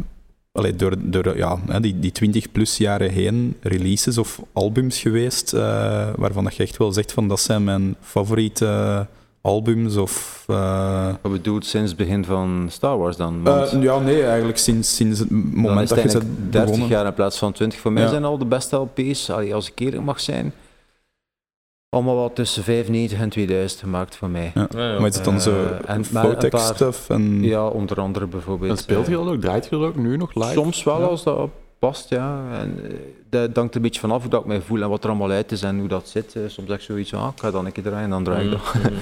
allee, 0.52 0.76
door, 0.76 0.94
door 0.98 1.38
ja, 1.38 1.58
die, 1.82 2.00
die 2.00 2.12
20 2.12 2.52
plus 2.52 2.78
jaren 2.78 3.10
heen 3.12 3.56
releases 3.62 4.18
of 4.18 4.42
albums 4.54 5.00
geweest 5.00 5.54
eh, 5.54 6.08
waarvan 6.16 6.44
dat 6.44 6.56
je 6.56 6.64
echt 6.64 6.78
wel 6.78 6.92
zegt 6.92 7.12
van 7.12 7.28
dat 7.28 7.40
zijn 7.40 7.64
mijn 7.64 7.96
favoriete 8.02 9.08
albums 9.42 9.96
of... 9.96 10.44
eh, 10.48 11.08
Wat 11.22 11.32
bedoelt 11.32 11.66
sinds 11.66 11.90
het 11.90 12.00
begin 12.00 12.26
van 12.26 12.68
Star 12.70 12.98
Wars 12.98 13.18
dan? 13.18 13.44
Want 13.44 13.72
eh, 13.74 13.82
ja, 13.82 14.00
nee, 14.00 14.24
eigenlijk 14.24 14.58
sinds, 14.58 14.96
sinds 14.96 15.20
het 15.20 15.30
moment 15.30 15.90
dat 15.90 15.98
het 15.98 16.12
je 16.12 16.12
ze 16.12 16.18
eigenlijk 16.18 16.52
30 16.52 16.62
begonnen... 16.72 16.88
jaar 16.98 17.06
in 17.06 17.14
plaats 17.14 17.38
van 17.38 17.52
20. 17.54 17.80
Voor 17.80 17.92
mij 17.92 18.04
Ja. 18.04 18.10
zijn 18.10 18.24
al 18.24 18.38
de 18.38 18.46
beste 18.46 18.76
LP's, 18.76 19.30
als 19.30 19.72
ik 19.72 19.80
eerlijk 19.80 20.04
mag 20.04 20.20
zijn, 20.20 20.54
allemaal 21.90 22.16
wat 22.16 22.36
tussen 22.36 22.64
95 22.64 23.20
en 23.20 23.30
2000 23.30 23.80
gemaakt 23.82 24.16
voor 24.16 24.30
mij. 24.30 24.52
Ja. 24.56 24.68
Ja, 24.76 24.92
ja. 24.92 25.00
Maar 25.00 25.08
is 25.10 25.16
het 25.16 25.24
dan 25.26 25.42
zo 25.42 25.52
Eh, 25.52 25.66
en- 25.90 26.06
maar 26.12 26.24
een 26.26 26.32
Fotex 26.32 26.50
paar- 26.66 26.76
stuff? 26.76 27.10
En, 27.10 27.44
Ja, 27.44 27.68
onder 27.68 28.00
andere 28.02 28.28
bijvoorbeeld. 28.28 28.72
En 28.72 28.78
speelt 28.78 29.06
je 29.08 29.12
eh, 29.18 29.24
dat 29.24 29.34
ook? 29.34 29.42
Draait 29.42 29.64
je 29.64 29.70
dat 29.70 29.82
ook 29.82 29.96
nu 29.96 30.18
nog 30.18 30.34
live? 30.36 30.52
Soms 30.52 30.84
wel 30.84 31.00
Ja. 31.00 31.06
als 31.06 31.24
dat 31.24 31.50
past, 31.80 32.10
ja. 32.10 32.42
En, 32.60 32.80
eh, 32.84 32.94
dat 33.30 33.56
hangt 33.56 33.76
een 33.76 33.82
beetje 33.82 34.00
vanaf 34.00 34.22
hoe 34.22 34.30
dat 34.32 34.42
ik 34.42 34.48
mij 34.48 34.62
voel 34.62 34.82
en 34.82 34.90
wat 34.90 35.04
er 35.04 35.10
allemaal 35.10 35.30
uit 35.30 35.52
is 35.52 35.62
en 35.62 35.80
hoe 35.80 35.88
dat 35.88 36.08
zit. 36.08 36.32
Soms 36.48 36.68
zeg 36.68 36.78
ik 36.78 36.84
zoiets 36.84 37.10
van, 37.10 37.20
ah, 37.20 37.30
ik 37.36 37.40
ga 37.40 37.52
dan 37.52 37.66
een 37.66 37.72
keer 37.72 37.84
draaien 37.84 38.04
en 38.04 38.10
dan 38.10 38.24
draai 38.24 38.46
ik 38.46 38.52
dat. 38.52 38.74
Mm, 38.74 38.82
mm. 38.92 38.98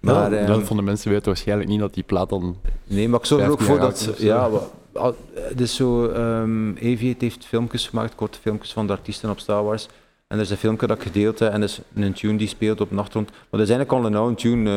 Maar, 0.00 0.32
ja, 0.34 0.38
ehm, 0.46 0.60
van 0.60 0.76
de 0.76 0.82
mensen 0.82 1.10
weten 1.10 1.26
waarschijnlijk 1.26 1.68
niet 1.68 1.80
dat 1.80 1.94
die 1.94 2.02
plaat 2.02 2.28
dan... 2.28 2.56
Nee, 2.86 3.08
maar 3.08 3.20
ik 3.20 3.26
zorg 3.26 3.42
er 3.42 3.50
ook 3.50 3.60
15 3.60 3.76
voor 3.78 3.86
dat... 3.90 3.98
zo. 3.98 4.24
Ja, 4.24 4.50
het 5.34 5.60
is 5.60 5.74
zo... 5.74 6.06
ehm 6.08 6.70
Aviate 6.76 7.24
heeft 7.24 7.44
filmpjes 7.46 7.86
gemaakt, 7.88 8.14
korte 8.14 8.38
filmpjes 8.40 8.72
van 8.72 8.86
de 8.86 8.92
artiesten 8.92 9.30
op 9.30 9.38
Star 9.38 9.64
Wars. 9.64 9.88
En 10.28 10.36
er 10.36 10.44
is 10.44 10.50
een 10.50 10.56
filmpje 10.56 10.86
dat 10.86 10.96
ik 10.96 11.02
gedeeld 11.02 11.38
heb 11.38 11.52
en 11.52 11.60
dat 11.60 11.68
is 11.68 11.80
een 11.94 12.12
tune 12.12 12.36
die 12.38 12.48
speelt 12.48 12.80
op 12.80 12.90
nachtrond. 12.90 13.30
Maar 13.30 13.60
dat 13.60 13.60
is 13.60 13.68
eigenlijk 13.70 13.92
al 13.92 14.06
een 14.06 14.16
oude 14.16 14.34
tune 14.34 14.70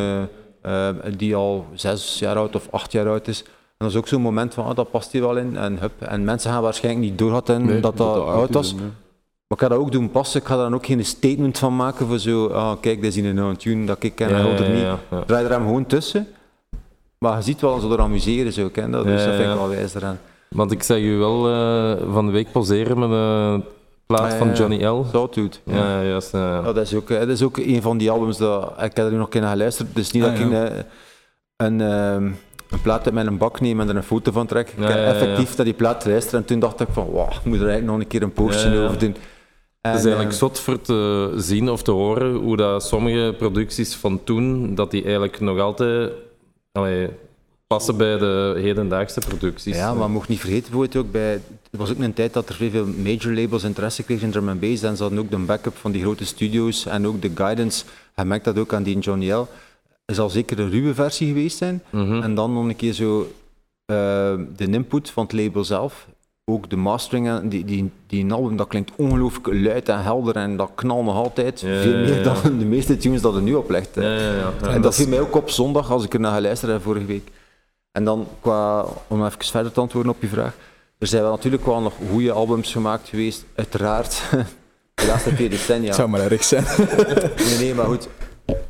eh, 0.61 0.89
eh, 0.89 0.95
die 1.17 1.35
al 1.35 1.65
zes 1.73 2.19
jaar 2.19 2.35
oud 2.35 2.55
of 2.55 2.67
acht 2.71 2.91
jaar 2.91 3.07
oud 3.07 3.27
is. 3.27 3.43
En 3.43 3.87
dat 3.87 3.89
is 3.89 3.95
ook 3.95 4.07
zo'n 4.07 4.21
moment 4.21 4.53
van, 4.53 4.65
ah, 4.65 4.75
dat 4.75 4.91
past 4.91 5.11
hier 5.11 5.21
wel 5.21 5.37
in. 5.37 5.57
En, 5.57 5.79
hup. 5.79 6.01
en 6.01 6.23
mensen 6.23 6.51
gaan 6.51 6.61
waarschijnlijk 6.61 7.05
niet 7.05 7.17
doorhadden 7.17 7.65
Nee, 7.65 7.79
dat 7.79 7.97
dat, 7.97 8.25
oud 8.25 8.53
was. 8.53 8.71
en, 8.71 8.77
Maar 8.77 9.57
ik 9.57 9.59
ga 9.59 9.67
dat 9.67 9.77
ook 9.77 9.91
doen 9.91 10.11
passen. 10.11 10.41
Ik 10.41 10.47
ga 10.47 10.55
daar 10.55 10.63
dan 10.63 10.73
ook 10.73 10.85
geen 10.85 11.05
statement 11.05 11.57
van 11.57 11.75
maken 11.75 12.07
voor 12.07 12.19
zo... 12.19 12.47
Ah, 12.47 12.79
kijk, 12.81 13.01
dit 13.01 13.15
is 13.15 13.23
een 13.23 13.39
oude 13.39 13.57
tune 13.57 13.85
dat 13.85 14.03
ik 14.03 14.15
ken 14.15 14.29
en 14.29 14.37
Ja, 14.37 14.43
hoor 14.43 14.53
er 14.53 14.69
niet. 14.69 14.81
ja. 14.81 15.23
Draai 15.25 15.45
er 15.45 15.51
hem 15.51 15.61
gewoon 15.61 15.85
tussen. 15.85 16.27
Maar 17.17 17.37
je 17.37 17.43
ziet 17.43 17.61
wel 17.61 17.71
dat 17.71 17.81
ze 17.81 17.89
er 17.89 17.99
amuseren, 17.99 18.53
zo, 18.53 18.69
ken 18.69 18.91
dat? 18.91 19.03
Dus 19.03 19.23
dat 19.25 19.35
vind 19.35 19.49
ik 19.49 19.55
wel 19.55 19.69
wijs 19.69 19.93
eraan. 19.93 20.19
Want 20.49 20.71
ik 20.71 20.83
zag 20.83 20.97
u 20.97 21.17
wel 21.17 21.49
eh, 21.49 22.13
van 22.13 22.25
de 22.25 22.31
week 22.31 22.51
poseren 22.51 22.99
met 22.99 23.09
plaat 24.11 24.31
Ah, 24.31 24.37
van. 24.37 24.53
Johnny 24.53 24.85
L. 24.85 25.05
Sawtooth. 25.11 25.61
Ja, 25.65 25.75
ja 25.75 26.03
juist. 26.03 26.31
ja. 26.31 26.55
Ja, 26.55 26.61
dat, 26.61 26.77
is 26.77 26.93
ook, 26.93 27.09
eh, 27.09 27.19
dat 27.19 27.27
is 27.29 27.43
ook 27.43 27.57
een 27.57 27.81
van 27.81 27.97
die 27.97 28.11
albums 28.11 28.37
dat 28.37 28.71
ik 28.77 28.95
heb 28.95 28.97
er 28.97 29.11
nu 29.11 29.17
nog 29.17 29.27
een 29.33 29.41
naar 29.41 29.51
geluisterd. 29.51 29.95
Dus 29.95 30.11
niet 30.11 30.23
Ah, 30.23 30.29
dat 30.31 30.39
ik 30.39 30.45
een, 30.45 30.53
eh, 30.67 30.77
een, 31.57 31.81
ehm, 31.81 32.23
een 32.69 32.81
plaat 32.81 33.05
uit 33.05 33.13
mijn 33.13 33.37
bak 33.37 33.59
neem 33.59 33.79
en 33.79 33.89
er 33.89 33.95
een 33.95 34.03
foto 34.03 34.31
van 34.31 34.47
trek. 34.47 34.69
Ik 34.69 34.73
Ja, 34.79 34.83
heb 34.85 34.95
ja, 34.97 35.03
ja, 35.03 35.07
effectief 35.13 35.55
naar 35.57 35.65
die 35.65 35.73
plaat 35.75 36.05
luisteren 36.05 36.39
en 36.39 36.45
toen 36.45 36.59
dacht 36.59 36.79
ik 36.79 36.87
van, 36.91 37.11
wauw, 37.11 37.27
ik 37.29 37.43
moet 37.43 37.59
er 37.59 37.67
eigenlijk 37.67 37.85
nog 37.91 37.99
een 37.99 38.07
keer 38.07 38.21
een 38.21 38.33
postje 38.33 38.69
Ja, 38.69 38.75
ja. 38.75 38.83
over 38.85 38.99
doen. 38.99 39.15
En, 39.81 39.91
Het 39.91 39.99
is 39.99 40.05
eigenlijk 40.05 40.33
eh, 40.33 40.39
zot 40.39 40.59
voor 40.59 40.81
te 40.81 41.33
zien 41.37 41.69
of 41.69 41.83
te 41.83 41.91
horen 41.91 42.33
hoe 42.35 42.57
dat 42.57 42.83
sommige 42.83 43.35
producties 43.37 43.95
van 43.95 44.23
toen, 44.23 44.75
dat 44.75 44.91
die 44.91 45.01
eigenlijk 45.03 45.39
nog 45.39 45.59
altijd 45.59 46.11
allee, 46.71 47.09
passen 47.71 47.97
bij 47.97 48.17
de 48.17 48.53
hedendaagse 48.55 49.19
producties. 49.27 49.75
Ja, 49.75 49.93
maar 49.93 50.09
mocht 50.09 50.27
niet 50.27 50.39
vergeten, 50.39 50.71
bijvoorbeeld 50.71 51.05
ook 51.05 51.11
bij, 51.11 51.33
er 51.71 51.77
was 51.77 51.91
ook 51.91 51.99
een 51.99 52.13
tijd 52.13 52.33
dat 52.33 52.49
er 52.49 52.55
veel 52.55 52.69
veel 52.69 52.85
major 52.85 53.33
labels 53.33 53.63
interesse 53.63 54.03
kregen 54.03 54.25
in 54.25 54.31
drum 54.31 54.49
and 54.49 54.59
bass 54.59 54.83
en 54.83 54.95
ze 54.95 55.01
hadden 55.01 55.19
ook 55.19 55.29
de 55.29 55.37
backup 55.37 55.77
van 55.77 55.91
die 55.91 56.01
grote 56.01 56.25
studios 56.25 56.85
en 56.85 57.07
ook 57.07 57.21
de 57.21 57.31
guidance. 57.35 57.83
Je 58.15 58.23
merkt 58.23 58.45
dat 58.45 58.59
ook 58.59 58.73
aan 58.73 58.83
die 58.83 58.99
Johnny 58.99 59.31
L. 59.31 59.47
Er 60.05 60.15
zal 60.15 60.29
zeker 60.29 60.59
een 60.59 60.69
ruwe 60.69 60.93
versie 60.93 61.27
geweest 61.27 61.57
zijn 61.57 61.81
Mhm. 61.89 62.21
en 62.21 62.35
dan 62.35 62.53
nog 62.53 62.63
een 62.63 62.75
keer 62.75 62.93
zo 62.93 63.31
eh, 63.85 64.33
de 64.55 64.67
input 64.71 65.09
van 65.09 65.23
het 65.23 65.33
label 65.33 65.63
zelf. 65.63 66.07
Ook 66.45 66.69
de 66.69 66.75
mastering, 66.75 67.27
en 67.27 67.49
die, 67.49 67.65
die, 67.65 67.89
die 68.07 68.23
een 68.23 68.31
album, 68.31 68.57
dat 68.57 68.67
klinkt 68.67 68.91
ongelooflijk 68.95 69.47
luid 69.63 69.89
en 69.89 70.03
helder 70.03 70.35
en 70.35 70.57
dat 70.57 70.71
knalt 70.75 71.05
nog 71.05 71.15
altijd. 71.15 71.59
Ja, 71.59 71.81
veel 71.81 71.97
meer 71.97 72.17
ja. 72.17 72.23
dan 72.23 72.57
de 72.57 72.65
meeste 72.65 72.97
tunes 72.97 73.21
dat 73.21 73.35
er 73.35 73.41
nu 73.41 73.53
op 73.53 73.71
ja. 73.93 74.01
ja. 74.01 74.51
En 74.61 74.81
dat 74.81 74.95
viel 74.95 75.07
mij 75.07 75.19
ook 75.19 75.35
op 75.35 75.49
zondag 75.49 75.91
als 75.91 76.03
ik 76.03 76.13
er 76.13 76.19
naar 76.19 76.35
geluisterd 76.35 76.71
heb 76.71 76.81
vorige 76.81 77.05
week. 77.05 77.31
En 77.91 78.03
dan, 78.03 78.27
qua, 78.39 78.85
om 79.07 79.25
even 79.25 79.43
verder 79.45 79.71
te 79.71 79.79
antwoorden 79.79 80.11
op 80.11 80.21
je 80.21 80.27
vraag. 80.27 80.53
Er 80.97 81.07
zijn 81.07 81.21
wel 81.21 81.31
natuurlijk 81.31 81.65
wel 81.65 81.81
nog 81.81 81.93
goede 82.11 82.31
albums 82.31 82.71
gemaakt 82.71 83.07
geweest, 83.09 83.45
uiteraard. 83.55 84.21
De 84.93 85.07
laatste 85.07 85.33
twee 85.33 85.49
decennia. 85.49 85.85
Het 85.87 85.95
zou 85.95 86.09
maar 86.09 86.31
erg 86.31 86.43
zijn. 86.43 86.63
Nee, 87.47 87.57
nee, 87.57 87.73
maar 87.75 87.85
goed. 87.85 88.07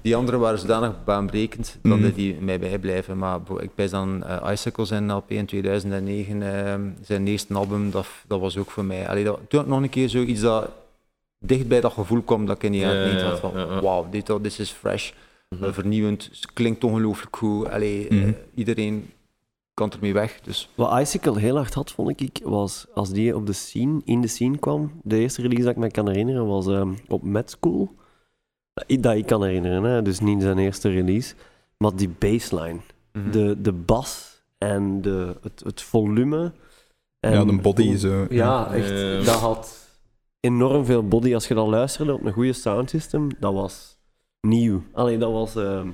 Die 0.01 0.15
andere 0.15 0.37
waren 0.37 0.59
zodanig 0.59 1.03
baanbrekend 1.03 1.77
dat 1.81 1.97
Mhm. 1.99 2.11
die 2.13 2.35
mij 2.41 2.59
bijblijven. 2.59 3.17
Maar 3.17 3.39
ik 3.59 3.69
wijs 3.75 3.91
dan 3.91 4.23
eh 4.23 4.51
Icicle 4.51 4.85
zijn 4.85 5.11
LP 5.11 5.31
in 5.31 5.45
2009, 5.45 6.41
eh, 6.41 6.73
zijn 7.01 7.27
eerste 7.27 7.53
album, 7.53 7.91
dat, 7.91 8.05
dat 8.27 8.39
was 8.39 8.57
ook 8.57 8.71
voor 8.71 8.85
mij. 8.85 9.07
Allee, 9.07 9.23
dat, 9.23 9.35
toen 9.47 9.59
had 9.59 9.61
ik 9.67 9.73
nog 9.73 9.81
een 9.81 9.89
keer 9.89 10.09
zoiets 10.09 10.41
dat 10.41 10.69
dicht 11.39 11.67
bij 11.67 11.81
dat 11.81 11.93
gevoel 11.93 12.21
kwam 12.21 12.45
dat 12.45 12.55
ik 12.55 12.63
in 12.63 12.71
die 12.71 12.81
Ja, 12.81 12.87
jaren 12.87 13.07
ja, 13.07 13.13
niet 13.13 13.21
had 13.23 13.39
van 13.39 13.51
ja, 13.55 13.59
ja. 13.59 13.81
wauw, 13.81 14.07
dit, 14.11 14.27
dit 14.41 14.59
is 14.59 14.71
fresh, 14.71 15.11
Eh, 15.59 15.73
vernieuwend, 15.73 16.29
klinkt 16.53 16.83
ongelooflijk 16.83 17.35
goed. 17.35 17.69
Allee, 17.69 18.07
eh, 18.07 18.17
Mhm. 18.17 18.31
iedereen 18.55 19.09
kan 19.73 19.91
ermee 19.91 20.13
weg. 20.13 20.39
Dus 20.41 20.69
Wat 20.75 20.99
Icicle 20.99 21.39
heel 21.39 21.55
hard 21.55 21.73
had, 21.73 21.91
vond 21.91 22.21
ik, 22.21 22.39
was 22.43 22.85
als 22.93 23.09
die 23.09 23.35
op 23.35 23.45
de 23.45 23.53
scene, 23.53 24.01
in 24.05 24.21
de 24.21 24.27
scene 24.27 24.57
kwam. 24.57 24.91
De 25.03 25.17
eerste 25.17 25.41
release 25.41 25.63
dat 25.63 25.71
ik 25.71 25.77
me 25.77 25.91
kan 25.91 26.07
herinneren 26.09 26.47
was 26.47 26.67
ehm, 26.67 26.93
op 27.07 27.23
Met 27.23 27.49
School. 27.49 27.95
Dat 28.73 28.83
ik- 28.87 29.03
Dat 29.03 29.15
ik 29.15 29.25
kan 29.25 29.43
herinneren, 29.43 29.83
hè? 29.83 30.01
dus 30.01 30.19
niet 30.19 30.41
zijn 30.41 30.57
eerste 30.57 30.89
release. 30.89 31.35
Maar 31.77 31.95
die 31.95 32.09
bassline, 32.19 32.79
mhm. 33.13 33.31
de, 33.31 33.61
de 33.61 33.71
bas 33.73 34.41
en 34.57 35.01
de, 35.01 35.35
het, 35.41 35.61
het 35.65 35.81
volume. 35.81 36.51
En 37.19 37.31
Ja, 37.33 37.45
de 37.45 37.55
body 37.61 37.87
hoe- 37.87 37.97
zo. 37.97 38.25
Ja, 38.29 38.73
echt. 38.73 39.25
Dat 39.25 39.39
had 39.39 39.89
enorm 40.39 40.85
veel 40.85 41.07
body. 41.07 41.33
Als 41.33 41.47
je 41.47 41.53
dat 41.53 41.67
luisterde 41.67 42.13
op 42.13 42.25
een 42.25 42.33
goede 42.33 42.53
soundsystem, 42.53 43.29
dat 43.39 43.53
was 43.53 43.90
nieuw. 44.47 44.81
Alleen 44.93 45.19
dat 45.19 45.31
was 45.31 45.55
ehm, 45.55 45.87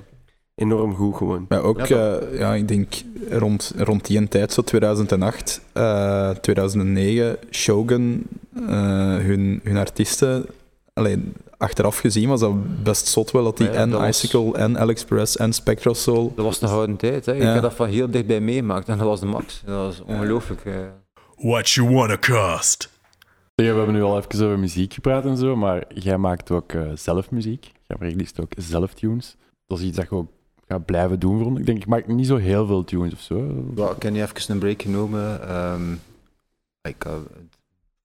enorm 0.54 0.94
goed 0.94 1.16
gewoon. 1.16 1.46
Maar 1.48 1.62
ook, 1.62 1.86
Ja, 1.86 1.96
ja, 1.96 2.18
ja, 2.32 2.54
ik 2.54 2.68
denk 2.68 2.94
rond, 3.30 3.72
rond 3.76 4.06
die 4.06 4.28
tijd, 4.28 4.52
zo 4.52 4.62
2008, 4.62 5.60
eh, 5.72 6.30
2009, 6.30 7.36
Shogun, 7.50 8.26
eh, 8.54 9.16
hun, 9.16 9.60
hun 9.62 9.76
artiesten, 9.76 10.46
alleen 10.92 11.32
achteraf 11.56 11.98
gezien 11.98 12.28
was 12.28 12.40
dat 12.40 12.82
best 12.82 13.06
zot 13.06 13.30
wel 13.30 13.44
dat 13.44 13.56
die 13.56 13.66
Ja, 13.66 13.72
en 13.72 13.90
dat 13.90 14.00
was- 14.00 14.22
Icicle 14.24 14.54
en 14.58 14.78
Alex 14.78 15.04
Perez 15.04 15.34
en 15.36 15.52
Spectral 15.52 15.94
Soul. 15.94 16.32
Dat 16.36 16.44
was 16.44 16.62
een 16.62 16.68
gouden 16.68 16.96
tijd. 16.96 17.26
Hè. 17.26 17.34
Ik 17.34 17.42
Ja. 17.42 17.52
heb 17.52 17.62
dat 17.62 17.74
van 17.74 17.88
heel 17.88 18.10
dichtbij 18.10 18.40
meegemaakt 18.40 18.88
en 18.88 18.98
dat 18.98 19.06
was 19.06 19.20
de 19.20 19.26
max. 19.26 19.62
Dat 19.66 19.76
was 19.76 20.02
ongelooflijk. 20.06 20.64
eh. 20.64 20.74
What 21.36 21.70
you 21.70 21.90
wanna 21.94 22.18
cost? 22.18 22.90
Ja, 23.54 23.64
we 23.72 23.76
hebben 23.76 23.94
nu 23.94 24.02
al 24.02 24.18
even 24.18 24.44
over 24.44 24.58
muziek 24.58 24.94
gepraat 24.94 25.24
en 25.24 25.36
zo, 25.36 25.56
maar 25.56 25.84
jij 25.94 26.18
maakt 26.18 26.50
ook 26.50 26.72
eh, 26.72 26.82
zelf 26.94 27.30
muziek. 27.30 27.72
Jij 27.88 28.08
released 28.08 28.40
ook 28.40 28.52
zelf 28.56 28.94
tunes. 28.94 29.36
Dat 29.66 29.78
is 29.78 29.84
iets 29.84 29.96
dat 29.96 30.08
je 30.10 30.14
ook 30.16 30.30
gaat 30.68 30.84
blijven 30.84 31.18
doen, 31.20 31.42
vond 31.42 31.58
ik. 31.58 31.66
denk, 31.66 31.78
ik 31.78 31.86
maak 31.86 32.06
niet 32.06 32.26
zo 32.26 32.36
heel 32.36 32.66
veel 32.66 32.84
tunes 32.84 33.12
of 33.12 33.20
zo. 33.20 33.64
Ja, 33.76 33.90
ik 33.90 34.02
heb 34.02 34.12
nu 34.12 34.22
even 34.22 34.52
een 34.52 34.58
break 34.58 34.82
genomen. 34.82 35.48
Ehm, 35.48 35.92
ik 36.82 37.02
heb 37.02 37.20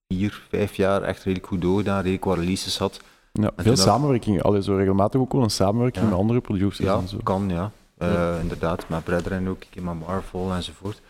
vier, 0.07 0.43
vijf 0.49 0.75
jaar 0.75 1.01
echt 1.01 1.23
redelijk 1.23 1.47
goed 1.47 1.61
doorgedaan, 1.61 1.97
redelijk 2.01 2.23
wat 2.25 2.37
releases 2.37 2.77
had. 2.77 3.01
Ja, 3.31 3.51
veel 3.55 3.63
dat- 3.75 3.79
samenwerking. 3.83 4.41
Allee, 4.41 4.61
zo 4.63 4.75
regelmatig 4.75 5.19
ook 5.21 5.31
wel 5.33 5.43
een 5.43 5.49
samenwerking 5.49 6.03
Ja. 6.03 6.09
met 6.09 6.19
andere 6.19 6.41
producers 6.41 6.87
Ja, 6.87 6.97
en 6.97 7.07
zo. 7.07 7.17
kan, 7.23 7.49
ja. 7.49 7.71
Eh, 7.97 8.35
Inderdaad, 8.41 8.89
met 8.89 9.03
Brethren 9.03 9.47
ook, 9.47 9.59
keer 9.69 9.83
met 9.83 9.99
Marvel 9.99 10.53
enzovoort. 10.53 11.01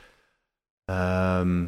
Ehm, 0.85 1.65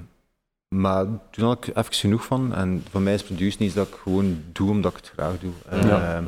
maar 0.67 1.05
toen 1.31 1.45
had 1.45 1.67
ik 1.67 1.75
even 1.75 1.93
genoeg 1.93 2.25
van. 2.25 2.53
En 2.53 2.83
voor 2.89 3.01
mij 3.01 3.13
is 3.13 3.23
produceren 3.23 3.65
iets 3.65 3.75
dat 3.75 3.87
ik 3.87 3.93
gewoon 3.93 4.37
doe 4.51 4.69
omdat 4.69 4.91
ik 4.91 4.97
het 4.97 5.09
graag 5.15 5.39
doe. 5.39 5.51
Ehm, 5.69 5.87
Ja. 5.87 6.23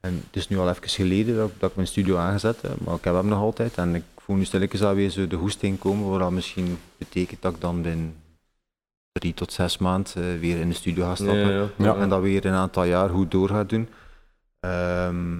En 0.00 0.22
het 0.26 0.36
is 0.36 0.48
nu 0.48 0.58
al 0.58 0.68
even 0.68 0.88
geleden 0.88 1.36
dat, 1.36 1.50
dat 1.58 1.70
ik 1.70 1.76
mijn 1.76 1.88
studio 1.88 2.16
aangezet 2.16 2.62
heb, 2.62 2.80
maar 2.84 2.94
ik 2.94 3.04
heb 3.04 3.14
hem 3.14 3.26
nog 3.28 3.38
altijd. 3.38 3.74
En 3.76 3.94
ik 3.94 4.02
voel 4.16 4.36
nu 4.36 4.44
stilletjes 4.44 4.82
alweer 4.82 5.10
zo 5.10 5.26
de 5.26 5.36
hoesting 5.36 5.78
komen, 5.78 6.08
wat 6.10 6.18
dat 6.20 6.30
misschien 6.30 6.78
betekent 6.98 7.42
dat 7.42 7.54
ik 7.54 7.60
dan 7.60 7.82
binnen 7.82 8.14
drie 9.12 9.34
tot 9.34 9.52
zes 9.52 9.78
maanden 9.78 10.12
eh, 10.16 10.40
weer 10.40 10.58
in 10.60 10.68
de 10.68 10.74
studio 10.74 11.04
ga 11.04 11.14
stappen. 11.14 11.36
Ja, 11.38 11.50
ja. 11.50 11.66
Ja. 11.76 11.96
En 11.96 12.08
dat 12.08 12.20
weer 12.22 12.46
een 12.46 12.52
aantal 12.52 12.84
jaar 12.84 13.08
goed 13.08 13.30
door 13.30 13.48
ga 13.48 13.64
doen. 13.64 13.88
Ehm, 14.60 15.36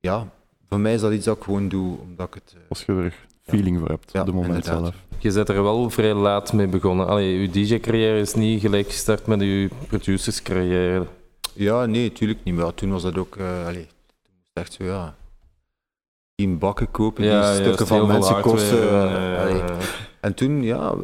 ja, 0.00 0.28
voor 0.68 0.80
mij 0.80 0.94
is 0.94 1.00
dat 1.00 1.12
iets 1.12 1.24
dat 1.24 1.36
ik 1.36 1.42
gewoon 1.42 1.68
doe, 1.68 1.98
omdat 2.00 2.26
ik 2.28 2.34
het... 2.34 2.52
eh, 2.56 2.60
Als 2.68 2.84
je 2.84 2.92
er 2.92 3.14
feeling 3.42 3.78
voor 3.78 3.88
hebt 3.88 4.12
Ja, 4.12 4.20
op 4.20 4.26
het 4.26 4.34
moment 4.34 4.54
inderdaad. 4.54 4.80
zelf. 4.82 4.94
Je 5.18 5.32
bent 5.32 5.48
er 5.48 5.62
wel 5.62 5.90
vrij 5.90 6.14
laat 6.14 6.52
mee 6.52 6.66
begonnen. 6.66 7.06
Allee, 7.06 7.40
je 7.40 7.50
DJ-carrière 7.50 8.18
is 8.20 8.34
niet 8.34 8.60
gelijk 8.60 8.86
gestart 8.86 9.26
met 9.26 9.40
je 9.40 9.68
producerscarrière. 9.86 11.06
Ja, 11.54 11.86
nee, 11.86 12.08
natuurlijk 12.08 12.38
niet. 12.44 12.54
Maar 12.54 12.74
toen 12.74 12.90
was 12.90 13.02
dat 13.02 13.18
ook... 13.18 13.36
eh 13.36 13.66
allee, 13.66 13.86
echt 14.52 14.72
zo, 14.72 14.84
ja... 14.84 15.14
Tien 16.34 16.58
bakken 16.58 16.90
kopen, 16.90 17.22
die 17.22 17.54
stukken 17.54 17.86
van 17.86 18.06
mensen 18.06 18.40
kosten. 18.40 18.88
en, 18.90 19.08
eh, 19.08 19.58
eh. 19.58 19.76
En 20.20 20.34
toen, 20.34 20.62
ja, 20.62 20.94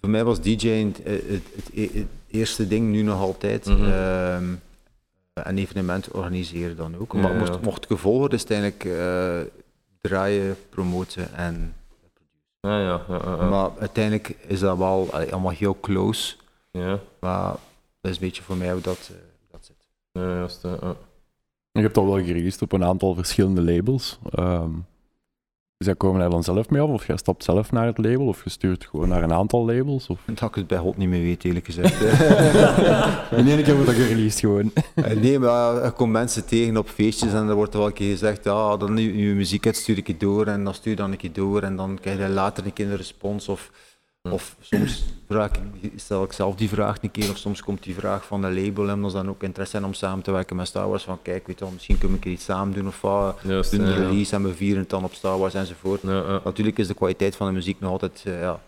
voor 0.00 0.10
mij 0.10 0.24
was 0.24 0.40
DJ 0.40 0.68
het, 0.68 1.00
het, 1.04 1.42
het, 1.74 1.92
het 1.92 2.06
eerste 2.30 2.66
ding, 2.66 2.90
nu 2.90 3.02
nog 3.02 3.20
altijd. 3.20 3.66
Een 5.46 5.58
evenement 5.58 6.10
organiseren 6.10 6.76
dan 6.76 6.96
ook. 6.98 7.12
Maar 7.12 7.34
mocht, 7.34 7.60
mocht 7.60 7.86
gevolgen, 7.86 8.30
is 8.30 8.40
het 8.40 8.50
eigenlijk 8.50 8.84
eh, 8.84 9.40
draaien, 10.00 10.56
promoten 10.70 11.34
en... 11.34 11.74
Ja, 12.60 12.80
ja, 12.80 13.02
ja, 13.08 13.20
ja, 13.24 13.36
ja. 13.36 13.48
Maar 13.48 13.70
uiteindelijk 13.78 14.36
is 14.46 14.60
dat 14.60 14.78
wel 14.78 15.08
allee, 15.10 15.32
allemaal 15.32 15.52
heel 15.52 15.80
close. 15.80 16.36
ja, 16.70 16.98
Maar 17.20 17.50
dat 18.00 18.10
is 18.10 18.16
een 18.16 18.22
beetje 18.22 18.42
voor 18.42 18.56
mij 18.56 18.72
hoe 18.72 18.80
dat, 18.80 19.10
eh, 19.12 19.16
dat 19.50 19.64
zit. 19.64 19.88
ja, 20.12 20.20
juist. 20.22 20.64
Je 21.78 21.84
hebt 21.84 21.96
al 21.96 22.06
wel 22.06 22.24
gereleased 22.24 22.62
op 22.62 22.72
een 22.72 22.84
aantal 22.84 23.14
verschillende 23.14 23.62
labels. 23.62 24.18
Ehm 24.30 24.70
dus 25.78 25.86
jij 25.86 25.96
komen 25.96 26.20
daar 26.20 26.30
dan 26.30 26.44
zelf 26.44 26.70
mee 26.70 26.80
af? 26.80 26.88
Of 26.88 27.06
jij 27.06 27.16
stapt 27.16 27.44
zelf 27.44 27.72
naar 27.72 27.86
het 27.86 27.98
label? 27.98 28.26
Of 28.26 28.44
je 28.44 28.50
stuurt 28.50 28.86
gewoon 28.86 29.08
naar 29.08 29.22
een 29.22 29.32
aantal 29.32 29.66
labels? 29.66 30.06
Of... 30.06 30.20
Dat 30.24 30.48
ik 30.48 30.54
het 30.54 30.66
bij 30.66 30.78
God 30.78 30.96
niet 30.96 31.08
meer 31.08 31.22
weet, 31.22 31.44
eerlijk 31.44 31.64
gezegd. 31.64 32.00
In 33.40 33.48
één 33.48 33.62
keer 33.62 33.74
wordt 33.74 33.86
dat 33.86 33.94
gereleased 33.94 34.40
gewoon. 34.40 34.72
Eh, 34.94 35.16
nee, 35.16 35.38
maar 35.38 35.76
er 35.76 35.92
komen 35.92 36.12
mensen 36.12 36.46
tegen 36.46 36.76
op 36.76 36.88
feestjes 36.88 37.32
en 37.32 37.48
er 37.48 37.54
wordt 37.54 37.74
wel 37.74 37.86
een 37.86 37.92
keer 37.92 38.10
gezegd, 38.10 38.44
ja, 38.44 38.76
dan 38.76 38.96
je, 38.96 39.16
je 39.16 39.34
muziek 39.34 39.66
uit 39.66 39.76
stuur 39.76 39.96
ik 39.96 40.06
je 40.06 40.16
door 40.16 40.46
en 40.46 40.64
dan 40.64 40.74
stuur 40.74 40.90
je 40.90 40.98
dan 40.98 41.10
een 41.10 41.16
keer 41.16 41.32
door 41.32 41.62
en 41.62 41.76
dan 41.76 41.98
krijg 42.00 42.18
je 42.18 42.28
later 42.28 42.66
een 42.66 42.72
keer 42.72 42.90
een 42.90 42.96
respons 42.96 43.48
of. 43.48 43.70
Of 44.32 44.56
soms 44.60 45.04
vraag 45.28 45.50
ik, 45.80 45.92
stel 45.96 46.24
ik 46.24 46.32
zelf 46.32 46.54
die 46.54 46.68
vraag 46.68 47.02
een 47.02 47.10
keer 47.10 47.30
of 47.30 47.36
soms 47.36 47.62
komt 47.62 47.82
die 47.82 47.94
vraag 47.94 48.26
van 48.26 48.40
de 48.40 48.50
label 48.50 48.88
en 48.88 49.04
als 49.04 49.12
dan 49.12 49.28
ook 49.28 49.42
interesse 49.42 49.76
in 49.76 49.84
om 49.84 49.94
samen 49.94 50.22
te 50.22 50.30
werken 50.30 50.56
met 50.56 50.66
Star 50.66 50.88
Wars 50.88 51.02
van 51.02 51.18
kijk, 51.22 51.46
weet 51.46 51.58
je 51.58 51.64
wel, 51.64 51.74
misschien 51.74 51.98
kunnen 51.98 52.18
we 52.18 52.22
een 52.22 52.28
keer 52.28 52.38
iets 52.38 52.44
samen 52.44 52.74
doen 52.74 52.86
of 52.86 53.00
wat, 53.00 53.38
Juist, 53.42 53.70
doen 53.70 53.80
ja, 53.80 53.86
een 53.86 54.02
ja. 54.02 54.08
release 54.08 54.34
en 54.34 54.42
we 54.42 54.54
vieren 54.54 54.80
het 54.80 54.90
dan 54.90 55.04
op 55.04 55.14
Star 55.14 55.38
Wars 55.38 55.54
enzovoort. 55.54 56.02
Ja, 56.02 56.10
ja. 56.10 56.40
Natuurlijk 56.44 56.78
is 56.78 56.86
de 56.86 56.94
kwaliteit 56.94 57.36
van 57.36 57.46
de 57.46 57.52
muziek 57.52 57.80
nog 57.80 57.90
altijd 57.90 58.22
eh, 58.26 58.40
ja, 58.40 58.60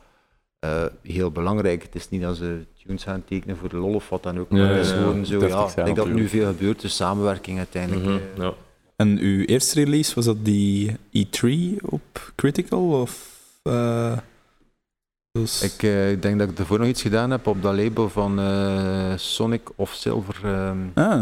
eh, 0.59 0.85
heel 1.03 1.31
belangrijk. 1.31 1.83
Het 1.83 1.95
is 1.95 2.09
niet 2.09 2.23
dat 2.23 2.37
ze 2.37 2.65
tunes 2.83 3.03
gaan 3.03 3.25
tekenen 3.25 3.57
voor 3.57 3.69
de 3.69 3.77
lol 3.77 3.95
of 3.95 4.09
wat 4.09 4.23
dan 4.23 4.39
ook. 4.39 4.51
Maar 4.51 4.61
Ja, 4.61 4.67
het 4.67 4.87
is 4.87 4.93
gewoon 4.93 5.19
ja. 5.19 5.25
zo, 5.25 5.47
ja, 5.47 5.69
ik 5.69 5.85
denk 5.85 5.97
dat 5.97 6.07
er 6.07 6.15
nu 6.15 6.29
veel 6.29 6.47
gebeurt, 6.47 6.81
dus 6.81 6.97
samenwerking 6.97 7.59
uiteindelijk. 7.59 8.07
Mhm, 8.07 8.15
eh. 8.15 8.43
ja. 8.43 8.55
En 8.97 9.19
uw 9.19 9.45
eerste 9.45 9.85
release, 9.85 10.15
was 10.15 10.25
dat 10.25 10.45
die 10.45 10.97
E3 11.13 11.77
op 11.81 12.33
Critical? 12.35 13.01
Of, 13.01 13.29
eh, 13.63 14.19
dus... 15.33 15.63
Ik 15.63 15.83
eh, 15.83 16.21
denk 16.21 16.39
dat 16.39 16.51
ik 16.51 16.59
ervoor 16.59 16.79
nog 16.79 16.89
iets 16.89 17.03
gedaan 17.03 17.31
heb 17.31 17.47
op 17.47 17.63
dat 17.63 17.75
label 17.75 18.09
van 18.09 18.41
eh, 18.41 19.13
Sonic 19.17 19.69
of 19.77 19.93
Silver. 19.93 20.41
ehm. 20.45 20.79
Ah, 20.95 21.21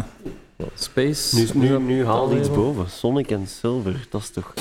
Space. 0.75 1.37
Nu, 1.37 1.69
nu, 1.69 1.79
nu 1.79 2.05
haal 2.05 2.37
iets 2.37 2.51
boven. 2.51 2.91
Sonic 2.91 3.31
en 3.31 3.47
Silver, 3.47 4.07
dat 4.11 4.21
is 4.21 4.31
toch... 4.31 4.55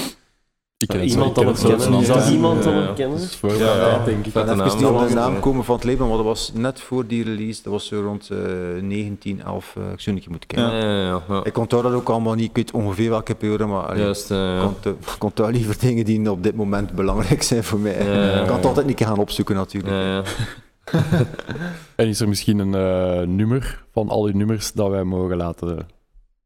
Ik 0.80 0.88
ken 0.88 1.03
iemand 1.03 1.36
dan 1.36 1.47
het 1.47 1.59
ken 1.59 1.78
kennen? 1.78 1.99
Is 1.99 2.07
dat 2.07 2.30
iemand 2.30 2.63
dan 2.63 2.73
het 2.73 2.88
ja. 2.88 2.93
kennen? 2.93 3.17
Dat 3.17 3.28
is 3.28 3.36
voor 3.36 3.53
Ja, 3.53 3.75
ja. 3.75 4.03
denk 4.05 4.25
ik. 4.25 4.36
Even 4.36 4.57
naam. 4.57 4.95
op 4.95 5.07
de 5.07 5.13
naam 5.13 5.39
komen 5.39 5.63
van 5.63 5.75
het 5.75 5.84
label, 5.84 6.07
maar 6.07 6.15
dat 6.17 6.25
was 6.25 6.51
net 6.53 6.80
voor 6.82 7.07
die 7.07 7.23
release. 7.23 7.63
Dat 7.63 7.71
was 7.73 7.86
zo 7.86 8.01
rond 8.01 8.30
eh 8.30 8.82
19, 8.82 9.41
11. 9.41 9.75
eh, 9.78 9.91
ik 9.91 9.99
zou 9.99 10.15
niet 10.15 10.30
moeten 10.30 10.47
kijken. 10.47 10.73
Ja, 10.73 10.82
ja, 10.82 11.05
ja. 11.05 11.21
ja. 11.28 11.43
Ik 11.43 11.57
onthoud 11.57 11.84
dat 11.84 11.93
ook 11.93 12.09
allemaal 12.09 12.34
niet. 12.34 12.49
Ik 12.49 12.55
weet 12.55 12.71
ongeveer 12.71 13.09
welke 13.09 13.36
periode, 13.36 13.65
maar 13.65 13.97
Juist, 13.97 14.32
eh, 14.32 14.69
ik 15.15 15.23
onthoud 15.23 15.51
liever 15.51 15.80
dingen 15.80 16.05
die 16.05 16.32
op 16.32 16.43
dit 16.43 16.55
moment 16.55 16.91
belangrijk 16.91 17.43
zijn 17.43 17.63
voor 17.63 17.80
mij. 17.80 18.05
Ja, 18.05 18.13
ja, 18.13 18.25
ja. 18.25 18.39
Ik 18.39 18.47
kan 18.47 18.55
het 18.55 18.65
altijd 18.65 18.86
niet 18.86 18.99
gaan 19.03 19.17
opzoeken 19.17 19.55
natuurlijk. 19.55 19.93
Ja, 19.93 20.15
ja. 20.15 20.23
En 21.95 22.07
is 22.07 22.19
er 22.19 22.28
misschien 22.28 22.59
een 22.59 22.75
eh, 22.75 23.28
nummer 23.28 23.86
van 23.91 24.09
al 24.09 24.23
die 24.23 24.36
nummers 24.36 24.71
dat 24.71 24.89
wij 24.89 25.03
mogen 25.03 25.38
laten, 25.38 25.88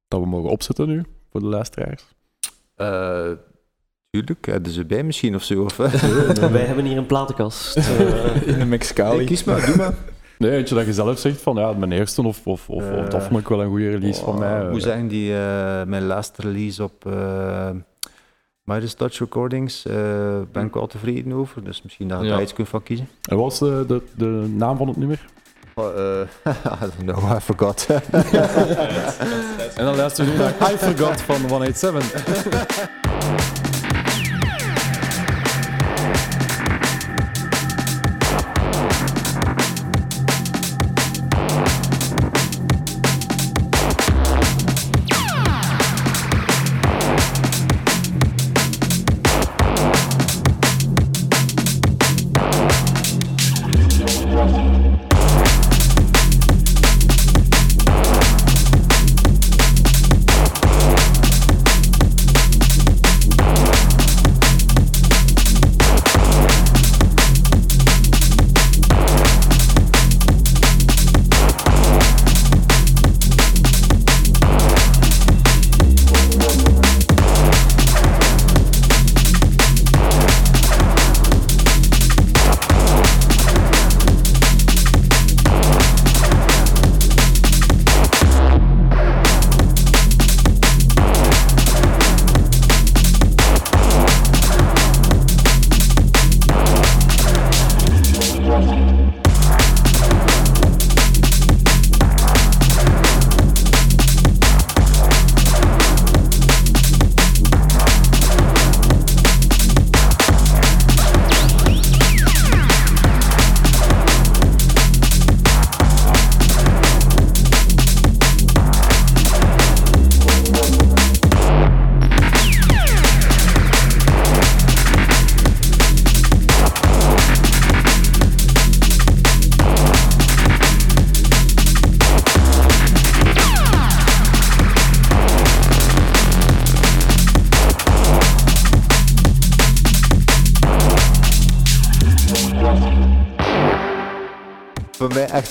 dat 0.08 0.20
we 0.20 0.26
mogen 0.26 0.50
opzetten 0.50 0.88
nu 0.88 1.04
voor 1.32 1.40
de 1.40 1.48
luisteraars? 1.48 2.04
Eh, 4.12 4.20
tuurlijk, 4.22 4.46
hebben 4.46 4.72
ze 4.72 4.86
bij 4.86 5.04
misschien 5.04 5.36
of 5.36 5.44
zo. 5.44 5.64
Of, 5.64 5.76
Wij 6.52 6.62
hebben 6.66 6.86
hier 6.86 6.98
een 6.98 7.06
platenkast. 7.06 7.76
eh, 7.78 8.48
in 8.54 8.60
de 8.60 8.66
Mexicali. 8.66 9.26
Kies 9.26 9.44
maar, 9.44 9.66
doe 9.66 9.76
maar. 9.76 9.94
Nee, 10.38 10.52
eentje 10.52 10.76
dat 10.76 10.86
je 10.86 10.94
zelf 10.94 11.20
zegt 11.20 11.42
van 11.42 11.56
ja, 11.56 11.72
mijn 11.74 11.92
eerste 11.92 12.22
of, 12.22 12.40
of, 12.48 12.70
of, 12.70 12.84
of 12.90 13.10
dat 13.10 13.14
Eh, 13.22 13.28
vond 13.28 13.40
ik 13.40 13.48
wel 13.48 13.62
een 13.62 13.70
goede 13.70 13.90
release 13.90 14.24
van 14.24 14.40
mij. 14.40 14.64
Ik 14.64 14.72
moet 14.72 14.82
zeggen, 14.84 15.08
die, 15.08 15.34
eh, 15.34 15.84
mijn 15.84 16.06
laatste 16.06 16.42
release 16.42 16.84
op 16.84 17.06
uh, 17.08 17.70
Midas 18.64 18.96
Dutch 18.96 19.20
Recordings 19.20 19.86
eh, 19.86 19.96
ben 20.52 20.66
ik 20.66 20.74
wel 20.74 20.88
tevreden 20.88 21.34
over. 21.34 21.64
Dus 21.64 21.82
misschien 21.82 22.08
dat 22.08 22.20
je 22.20 22.26
Ja. 22.26 22.32
daar 22.32 22.42
iets 22.42 22.54
kunt 22.54 22.70
van 22.70 22.84
kiezen. 22.84 23.08
En 23.30 23.38
wat 23.38 23.46
was 23.46 23.60
de, 23.60 23.84
de, 23.88 24.02
de 24.16 24.26
naam 24.56 24.78
van 24.78 24.88
het 24.88 24.98
nummer? 24.98 25.26
Oh, 25.76 25.86
eh, 25.98 26.28
I 26.84 26.90
don't 26.98 27.04
know, 27.20 27.36
I 27.38 27.40
forgot. 27.40 27.88
En 29.76 29.86
dan 29.86 29.96
luisteren 29.96 30.32
we 30.32 30.38
nu 30.38 30.44
naar 30.44 30.72
I 30.74 30.78
Forgot 30.78 31.22
van 31.22 31.42
187. 31.50 32.90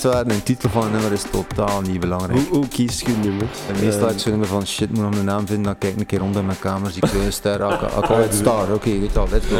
Echt 0.03 0.13
waar, 0.13 0.35
een 0.35 0.43
titel 0.43 0.69
van 0.69 0.85
een 0.85 0.91
nummer 0.91 1.11
is 1.11 1.23
totaal 1.31 1.81
niet 1.81 1.99
belangrijk. 1.99 2.39
Hoe, 2.39 2.57
hoe 2.57 2.67
kies 2.67 2.99
je 2.99 3.13
nummer? 3.21 3.47
En 3.67 3.83
meestal 3.85 4.07
Eh, 4.07 4.13
ik 4.13 4.19
zo'n 4.19 4.31
nummer 4.31 4.47
van 4.47 4.67
shit 4.67 4.89
moet 4.89 5.01
nog 5.03 5.19
een 5.19 5.25
naam 5.25 5.47
vinden, 5.47 5.65
dan 5.65 5.77
kijk 5.77 5.93
ik 5.93 5.99
een 5.99 6.05
keer 6.05 6.19
rond 6.19 6.35
in 6.35 6.45
mijn 6.45 6.59
kamer, 6.59 6.91
zie 6.91 7.05
ik 7.05 7.13
een 7.13 7.33
ster, 7.33 7.61
ik 7.61 7.81
ik 7.81 8.25
it 8.25 8.33
star, 8.33 8.73
oké, 8.73 8.89
weet 8.89 9.11
je 9.11 9.13
wel, 9.13 9.27
let's 9.31 9.45
go. 9.45 9.55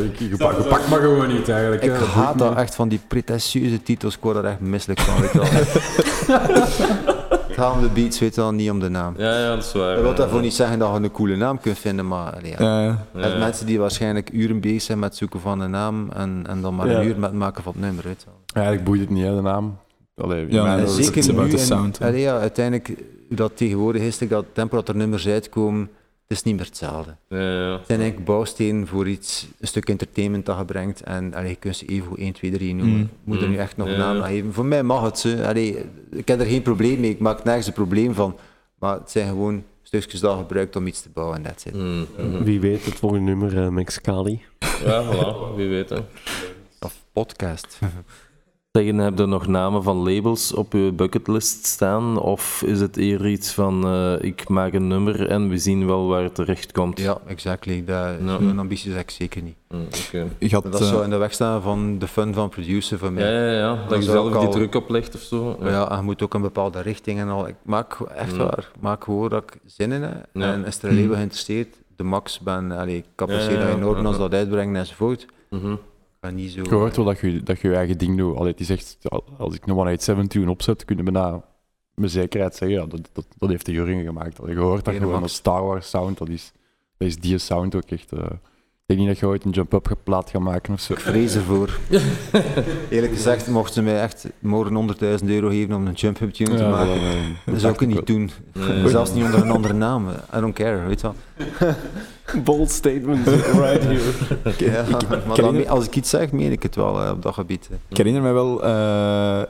Ik. 0.00 0.18
Je 0.18 0.36
pakt, 0.68 0.88
maar 0.88 1.00
gewoon 1.00 1.28
niet 1.28 1.48
eigenlijk. 1.48 1.82
Ik 1.82 1.92
haat 2.14 2.38
dat 2.38 2.56
echt 2.56 2.74
van 2.74 2.88
die 2.88 3.00
pretentieuze 3.08 3.82
titels, 3.82 4.14
ik 4.14 4.22
word 4.22 4.34
daar 4.34 4.44
echt 4.44 4.60
misselijk 4.60 5.00
van, 5.00 5.20
weet 5.20 5.32
je 5.32 5.38
wel. 5.38 5.48
Het 7.54 7.62
gaat 7.62 7.74
om 7.74 7.80
de 7.82 7.88
beats, 7.88 8.18
weet 8.18 8.34
je 8.34 8.40
wel, 8.40 8.52
niet 8.52 8.70
om 8.70 8.80
de 8.80 8.88
naam. 8.88 9.14
Ja, 9.16 9.38
ja, 9.38 9.48
dat 9.54 9.64
is 9.64 9.72
waar. 9.72 9.92
Dat 9.94 10.00
wil 10.02 10.10
ja. 10.10 10.16
daarvoor 10.16 10.40
niet 10.40 10.54
zeggen 10.54 10.78
dat 10.78 10.90
je 10.96 11.02
een 11.02 11.10
coole 11.10 11.36
naam 11.36 11.60
kunt 11.60 11.78
vinden, 11.78 12.06
maar 12.08 12.32
allee, 12.32 12.54
ja. 12.58 12.82
Ja. 12.82 13.06
Ja, 13.14 13.20
Er 13.20 13.38
mensen 13.38 13.66
die 13.66 13.78
waarschijnlijk 13.78 14.30
uren 14.32 14.60
bezig 14.60 14.82
zijn 14.82 14.98
met 14.98 15.08
het 15.08 15.18
zoeken 15.18 15.40
van 15.40 15.60
een 15.60 15.70
naam 15.70 16.10
en, 16.10 16.44
en 16.48 16.60
dan 16.60 16.74
maar 16.74 16.88
Ja. 16.90 16.98
een 16.98 17.06
uur 17.06 17.18
met 17.18 17.30
het 17.30 17.38
maken 17.38 17.62
van 17.62 17.72
het 17.72 17.82
nummer, 17.82 18.04
weet 18.04 18.20
je 18.20 18.26
wel. 18.26 18.43
Eigenlijk 18.54 18.84
boeit 18.86 19.00
het 19.00 19.10
niet, 19.10 19.24
hè, 19.24 19.34
de 19.34 19.40
naam. 19.40 19.78
Allee, 20.16 20.46
Ja, 20.50 20.76
nee, 20.76 20.84
dat 20.84 20.96
dat 21.14 21.28
about 21.28 21.50
the 21.50 21.56
en- 21.56 21.62
sound, 21.62 21.98
hè. 21.98 22.06
allee, 22.06 22.20
ja, 22.20 22.38
uiteindelijk, 22.38 22.86
hoe 23.28 23.36
dat 23.36 23.56
tegenwoordig 23.56 24.02
is, 24.02 24.18
dat 24.18 24.44
tempo 24.52 24.76
dat 24.76 24.88
er 24.88 24.96
nummers 24.96 25.26
uitkomen, 25.28 25.80
het 26.28 26.36
is 26.36 26.42
niet 26.42 26.56
meer 26.56 26.64
hetzelfde. 26.64 27.16
ja, 27.28 27.38
ja. 27.38 27.72
Het 27.72 27.86
zijn 27.86 27.98
eigenlijk 28.00 28.28
bouwstenen 28.28 28.86
voor 28.86 29.08
iets, 29.08 29.46
een 29.60 29.66
stuk 29.66 29.88
entertainment 29.88 30.46
dat 30.46 30.58
je 30.58 30.64
brengt. 30.64 31.02
En 31.02 31.34
allee, 31.34 31.48
je 31.48 31.54
kunt 31.56 31.76
ze 31.76 31.86
even 31.86 32.06
goed 32.08 32.18
1, 32.18 32.32
2, 32.32 32.50
3 32.50 32.74
noemen. 32.74 32.96
Mm. 32.96 33.10
Moet 33.24 33.42
er 33.42 33.48
nu 33.48 33.56
echt 33.56 33.76
nog 33.76 33.86
Ja. 33.86 33.92
een 33.92 33.98
naam 33.98 34.16
aan 34.22 34.28
geven. 34.28 34.52
Voor 34.52 34.64
mij 34.66 34.82
mag 34.82 35.02
het. 35.02 35.18
Ze. 35.18 35.46
Allee, 35.46 35.84
ik 36.10 36.28
heb 36.28 36.40
er 36.40 36.46
geen 36.46 36.62
probleem 36.62 37.00
mee. 37.00 37.10
Ik 37.10 37.18
maak 37.18 37.44
nergens 37.44 37.66
een 37.66 37.72
probleem 37.72 38.14
van. 38.14 38.36
Maar 38.78 38.98
het 38.98 39.10
zijn 39.10 39.28
gewoon 39.28 39.62
stukjes 39.82 40.20
dat 40.20 40.32
je 40.32 40.38
gebruikt 40.38 40.76
om 40.76 40.86
iets 40.86 41.02
te 41.02 41.08
bouwen. 41.14 41.44
En 41.44 41.50
it. 41.50 41.74
Mm, 41.74 42.06
mhm. 42.18 42.42
Wie 42.44 42.60
weet, 42.60 42.84
het 42.84 42.94
volgende 42.94 43.24
nummer, 43.34 43.72
Mexicali. 43.72 44.42
Ja, 44.84 45.04
voilà, 45.12 45.56
wie 45.56 45.68
weet. 45.68 45.88
Hè. 45.88 45.98
Of 46.80 46.94
podcast. 47.12 47.78
Zeggen, 48.78 48.96
heb 48.98 49.18
je 49.18 49.26
nog 49.26 49.46
namen 49.46 49.82
van 49.82 49.96
labels 49.96 50.52
op 50.52 50.72
je 50.72 50.92
bucketlist 50.92 51.66
staan? 51.66 52.18
Of 52.18 52.62
is 52.66 52.80
het 52.80 52.96
eerder 52.96 53.28
iets 53.28 53.52
van 53.52 53.84
eh, 53.86 54.12
ik 54.20 54.48
maak 54.48 54.72
een 54.72 54.86
nummer 54.88 55.28
en 55.28 55.48
we 55.48 55.58
zien 55.58 55.86
wel 55.86 56.06
waar 56.06 56.22
het 56.22 56.34
terecht 56.34 56.72
komt? 56.72 57.00
ja, 57.00 57.18
exactly. 57.26 57.84
Dat. 57.84 58.14
Zo'n 58.26 58.58
ambitie 58.58 58.92
heb 58.92 59.00
ik 59.02 59.10
zeker 59.10 59.42
niet. 59.42 59.54
Mm, 59.68 59.86
had, 60.50 60.62
dat 60.62 60.80
eh, 60.80 60.86
zou 60.86 61.04
in 61.04 61.10
de 61.10 61.16
weg 61.16 61.32
staan 61.32 61.62
van 61.62 61.98
de 61.98 62.08
fun 62.08 62.34
van 62.34 62.48
producer 62.48 62.98
voor 62.98 63.12
mij. 63.12 63.32
Ja, 63.32 63.44
ja, 63.44 63.58
ja. 63.58 63.74
Dat 63.74 63.88
Dat 63.88 64.04
je 64.04 64.10
zelf 64.10 64.28
die 64.28 64.36
al- 64.36 64.50
druk 64.50 64.74
oplegt 64.74 65.14
of 65.14 65.20
zo. 65.20 65.56
Ja, 65.62 65.90
en 65.90 65.96
je 65.96 66.02
moet 66.02 66.22
ook 66.22 66.34
een 66.34 66.42
bepaalde 66.42 66.80
richting 66.80 67.18
en 67.20 67.28
al. 67.28 67.48
Ik 67.48 67.56
maak 67.62 68.00
echt 68.00 68.32
Mm. 68.32 68.38
waar, 68.38 68.58
ik 68.58 68.80
maak 68.80 69.04
gewoon 69.04 69.28
dat 69.28 69.42
ik 69.42 69.60
zin 69.66 69.92
in 69.92 70.02
heb. 70.02 70.26
Ja. 70.32 70.52
En 70.52 70.64
is 70.64 70.82
er 70.82 70.88
een 70.88 71.00
label 71.00 71.14
geïnteresseerd, 71.16 71.76
de 71.96 72.04
max 72.04 72.38
ben, 72.40 72.70
allee, 72.72 72.96
ik 72.96 73.04
apprecieer 73.22 73.58
Ja, 73.58 73.68
enorm 73.68 74.00
ja, 74.00 74.06
als 74.06 74.18
dat 74.18 74.34
uitbrengen 74.34 74.76
enzovoort. 74.76 75.26
Mhm. 75.50 75.74
Ik 76.28 76.34
niet 76.34 76.50
zo... 76.50 76.62
Je 76.62 76.74
hoort 76.74 76.96
wel 76.96 77.04
dat 77.04 77.18
je, 77.18 77.42
dat 77.42 77.60
je 77.60 77.68
je 77.68 77.74
eigen 77.74 77.98
ding 77.98 78.16
doet. 78.16 78.36
Allee, 78.36 78.50
het 78.50 78.60
is 78.60 78.70
echt, 78.70 78.98
als 79.38 79.54
ik 79.54 79.66
een 79.66 79.72
187 79.72 80.26
tune 80.26 80.50
opzet, 80.50 80.84
kun 80.84 80.96
je 80.96 81.02
bijna 81.02 81.44
met 81.94 82.10
zekerheid 82.10 82.54
zeggen, 82.54 82.78
ja, 82.78 82.86
dat, 82.86 83.08
dat, 83.12 83.26
dat 83.38 83.48
heeft 83.48 83.66
de 83.66 83.72
Jurgen 83.72 84.04
gemaakt. 84.04 84.36
Je 84.46 84.54
hoort 84.54 84.84
dat 84.84 84.94
gewoon 84.94 85.22
een 85.22 85.28
Star 85.28 85.62
Wars 85.64 85.90
sound, 85.90 86.18
dat 86.18 86.28
is, 86.28 86.52
dat 86.96 87.08
is 87.08 87.16
die 87.16 87.38
sound 87.38 87.74
ook 87.74 87.90
echt. 87.90 88.12
eh. 88.12 88.26
Ik 88.86 88.96
denk 88.96 89.00
niet 89.00 89.08
dat 89.08 89.18
je 89.18 89.26
ooit 89.26 89.44
een 89.44 89.50
jump-up 89.50 89.96
plaat 90.04 90.30
gaat 90.30 90.40
maken 90.42 90.72
of 90.72 90.80
zo. 90.80 90.92
Ik 90.92 90.98
vrees 90.98 91.34
ervoor. 91.34 91.78
Eerlijk 92.90 93.12
gezegd, 93.12 93.46
mochten 93.48 93.74
ze 93.74 93.82
mij 93.82 94.00
echt 94.00 94.26
morgen 94.38 94.96
100.000 95.20 95.26
euro 95.26 95.48
geven 95.48 95.74
om 95.74 95.86
een 95.86 95.92
jump-up 95.92 96.32
tune 96.32 96.54
te 96.56 96.62
Ja, 96.62 96.68
maken, 96.70 97.00
dat 97.46 97.60
zou 97.60 97.72
ik 97.72 97.80
het 97.80 97.88
niet 97.88 98.06
doen. 98.06 98.30
Zelfs 98.86 99.12
niet 99.14 99.24
onder 99.24 99.42
een 99.42 99.50
andere 99.50 99.74
naam. 99.74 100.08
I 100.08 100.40
don't 100.40 100.54
care, 100.54 100.86
weet 100.86 101.00
je 101.00 101.10
wel. 101.36 101.74
Bold 102.44 102.70
statement 102.70 103.26
right 103.28 103.82
here. 103.84 104.00
Ja, 104.58 104.84
maar 105.26 105.36
dan, 105.36 105.54
me- 105.56 105.68
als 105.68 105.86
ik 105.86 105.96
iets 105.96 106.10
zeg, 106.10 106.32
meen 106.32 106.52
ik 106.52 106.62
het 106.62 106.74
wel 106.74 107.02
eh, 107.04 107.10
op 107.10 107.22
dat 107.22 107.34
gebied. 107.34 107.68
hè. 107.70 107.74
Ik 107.88 107.96
herinner 107.96 108.22
me 108.22 108.32
wel 108.32 108.64
eh 108.64 109.42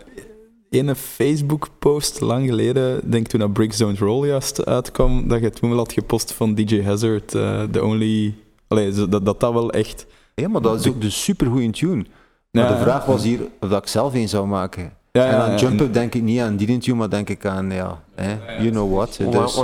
ene 0.70 0.94
Facebook-post 0.94 2.20
lang 2.20 2.46
geleden, 2.48 3.10
denk 3.10 3.26
toen 3.26 3.40
dat 3.40 3.52
Bricks 3.52 3.76
Don't 3.76 3.98
Roll 3.98 4.26
juist 4.26 4.64
uitkwam, 4.66 5.28
dat 5.28 5.40
je 5.40 5.50
toen 5.50 5.68
wel 5.68 5.78
had 5.78 5.92
gepost 5.92 6.32
van 6.32 6.54
DJ 6.54 6.82
Hazard, 6.82 7.34
eh 7.34 7.62
The 7.70 7.84
Only... 7.84 8.34
Allee, 8.68 8.92
dat, 8.92 9.24
dat 9.24 9.40
dat 9.40 9.52
wel 9.52 9.70
echt... 9.72 10.06
Ja, 10.34 10.48
maar 10.48 10.60
dat 10.60 10.80
is 10.80 10.88
ook 10.88 11.02
een 11.02 11.12
supergoeie 11.12 11.70
tune. 11.70 12.04
Maar 12.50 12.62
Ja, 12.64 12.68
de 12.76 12.82
vraag 12.82 13.04
was 13.04 13.22
hier 13.22 13.40
of 13.60 13.68
dat 13.68 13.82
ik 13.82 13.88
zelf 13.88 14.14
een 14.14 14.28
zou 14.28 14.46
maken. 14.46 14.92
Ja, 15.12 15.24
en 15.24 15.30
ja, 15.30 15.42
aan 15.44 15.50
ja, 15.50 15.56
jump-up 15.56 15.92
denk 15.92 16.14
ik 16.14 16.22
niet 16.22 16.40
aan 16.40 16.56
die 16.56 16.78
tune, 16.78 16.96
maar 16.96 17.10
denk 17.10 17.28
ik 17.28 17.46
aan, 17.46 17.70
ja, 17.70 18.02
hè, 18.14 18.56
you 18.58 18.70
know 18.70 18.94
what. 18.94 19.16
Dus. 19.30 19.60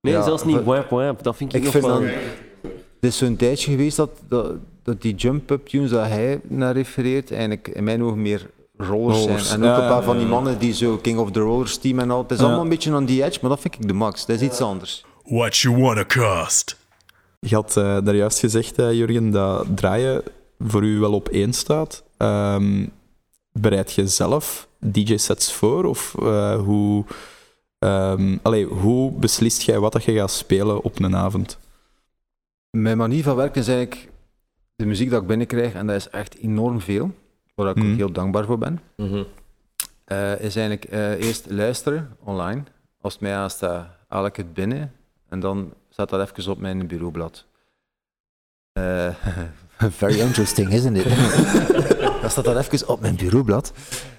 Nee, 0.00 0.14
Ja, 0.14 0.22
zelfs 0.22 0.44
niet 0.44 0.64
wap 0.64 0.90
wap. 0.90 1.22
Dat 1.22 1.36
vind 1.36 1.52
ik, 1.54 1.58
ik 1.58 1.62
nog 1.64 1.72
vind 1.72 1.84
wel... 1.84 1.94
dan, 1.94 2.08
het 2.62 2.74
is 3.00 3.16
zo'n 3.18 3.36
tijdje 3.36 3.70
geweest 3.70 3.96
dat, 3.96 4.10
dat, 4.28 4.52
dat 4.82 5.02
die 5.02 5.14
jump-up 5.14 5.66
tunes 5.66 5.90
dat 5.90 6.06
hij 6.06 6.40
naar 6.42 6.74
refereert, 6.74 7.30
eigenlijk 7.30 7.68
in 7.68 7.84
mijn 7.84 8.02
ogen 8.02 8.22
meer 8.22 8.50
rollers, 8.76 9.18
Rollers, 9.18 9.48
zijn. 9.48 9.62
En 9.62 9.68
ook 9.70 9.76
ja, 9.76 9.82
een 9.82 9.88
paar 9.88 9.98
ja, 9.98 10.04
van 10.04 10.18
die 10.18 10.26
mannen 10.26 10.58
die 10.58 10.74
zo 10.74 10.96
King 10.96 11.18
of 11.18 11.30
the 11.30 11.40
Rollers 11.40 11.76
team 11.78 11.98
en 11.98 12.10
al. 12.10 12.22
Het 12.22 12.30
is 12.30 12.38
Ja. 12.38 12.44
allemaal 12.44 12.62
een 12.62 12.68
beetje 12.68 12.92
aan 12.92 13.04
die 13.04 13.24
edge, 13.24 13.38
maar 13.40 13.50
dat 13.50 13.60
vind 13.60 13.74
ik 13.74 13.86
de 13.88 13.92
max. 13.94 14.26
Dat 14.26 14.36
is 14.36 14.42
iets 14.42 14.60
anders. 14.60 15.04
What 15.24 15.56
you 15.56 15.76
wanna 15.80 16.04
cost? 16.04 16.76
Je 17.40 17.54
had 17.54 17.76
eh, 17.76 17.98
daar 18.04 18.14
juist 18.14 18.38
gezegd, 18.38 18.78
eh, 18.78 18.92
Jurgen, 18.92 19.30
dat 19.30 19.66
draaien 19.76 20.22
voor 20.58 20.84
u 20.84 20.98
wel 20.98 21.12
op 21.12 21.28
één 21.28 21.52
staat. 21.52 22.04
Ehm, 22.16 22.86
bereid 23.52 23.92
je 23.92 24.08
zelf 24.08 24.68
DJ-sets 24.78 25.52
voor? 25.52 25.84
Of 25.84 26.14
eh, 26.18 26.58
hoe, 26.60 27.04
ehm, 27.78 28.36
allee, 28.42 28.64
hoe 28.64 29.12
beslist 29.12 29.62
jij 29.62 29.78
wat 29.78 29.92
dat 29.92 30.04
je 30.04 30.12
gaat 30.14 30.30
spelen 30.30 30.82
op 30.82 30.98
een 31.00 31.16
avond? 31.16 31.58
Mijn 32.70 32.96
manier 32.96 33.22
van 33.22 33.36
werken 33.36 33.60
is 33.60 33.68
eigenlijk 33.68 34.10
de 34.76 34.86
muziek 34.86 35.10
dat 35.10 35.20
ik 35.22 35.28
binnenkrijg, 35.28 35.74
en 35.74 35.86
dat 35.86 35.96
is 35.96 36.08
echt 36.08 36.36
enorm 36.38 36.80
veel, 36.80 37.10
waar 37.54 37.70
ik 37.70 37.76
Mhm. 37.76 37.90
ook 37.90 37.96
heel 37.96 38.12
dankbaar 38.12 38.44
voor 38.44 38.58
ben. 38.58 38.80
Mhm. 38.96 39.22
eh, 40.04 40.32
is 40.40 40.56
eigenlijk 40.56 40.84
eh, 40.84 41.10
eerst 41.26 41.50
luisteren 41.50 42.16
online. 42.22 42.62
Als 43.00 43.12
het 43.12 43.22
mij 43.22 43.34
aanstaat, 43.36 43.86
haal 44.08 44.26
ik 44.26 44.36
het 44.36 44.54
binnen 44.54 44.92
en 45.28 45.40
dan 45.40 45.72
staat 45.96 46.08
dat 46.08 46.30
even 46.30 46.52
op 46.52 46.58
mijn 46.58 46.86
bureaublad. 46.86 47.46
Eh, 48.72 49.14
very 50.02 50.20
interesting, 50.20 50.68
isn't 50.72 50.96
it? 50.96 51.04
dan 52.20 52.30
staat 52.30 52.44
dat 52.44 52.56
even 52.56 52.88
op 52.88 53.00
mijn 53.00 53.16
bureaublad. 53.16 53.72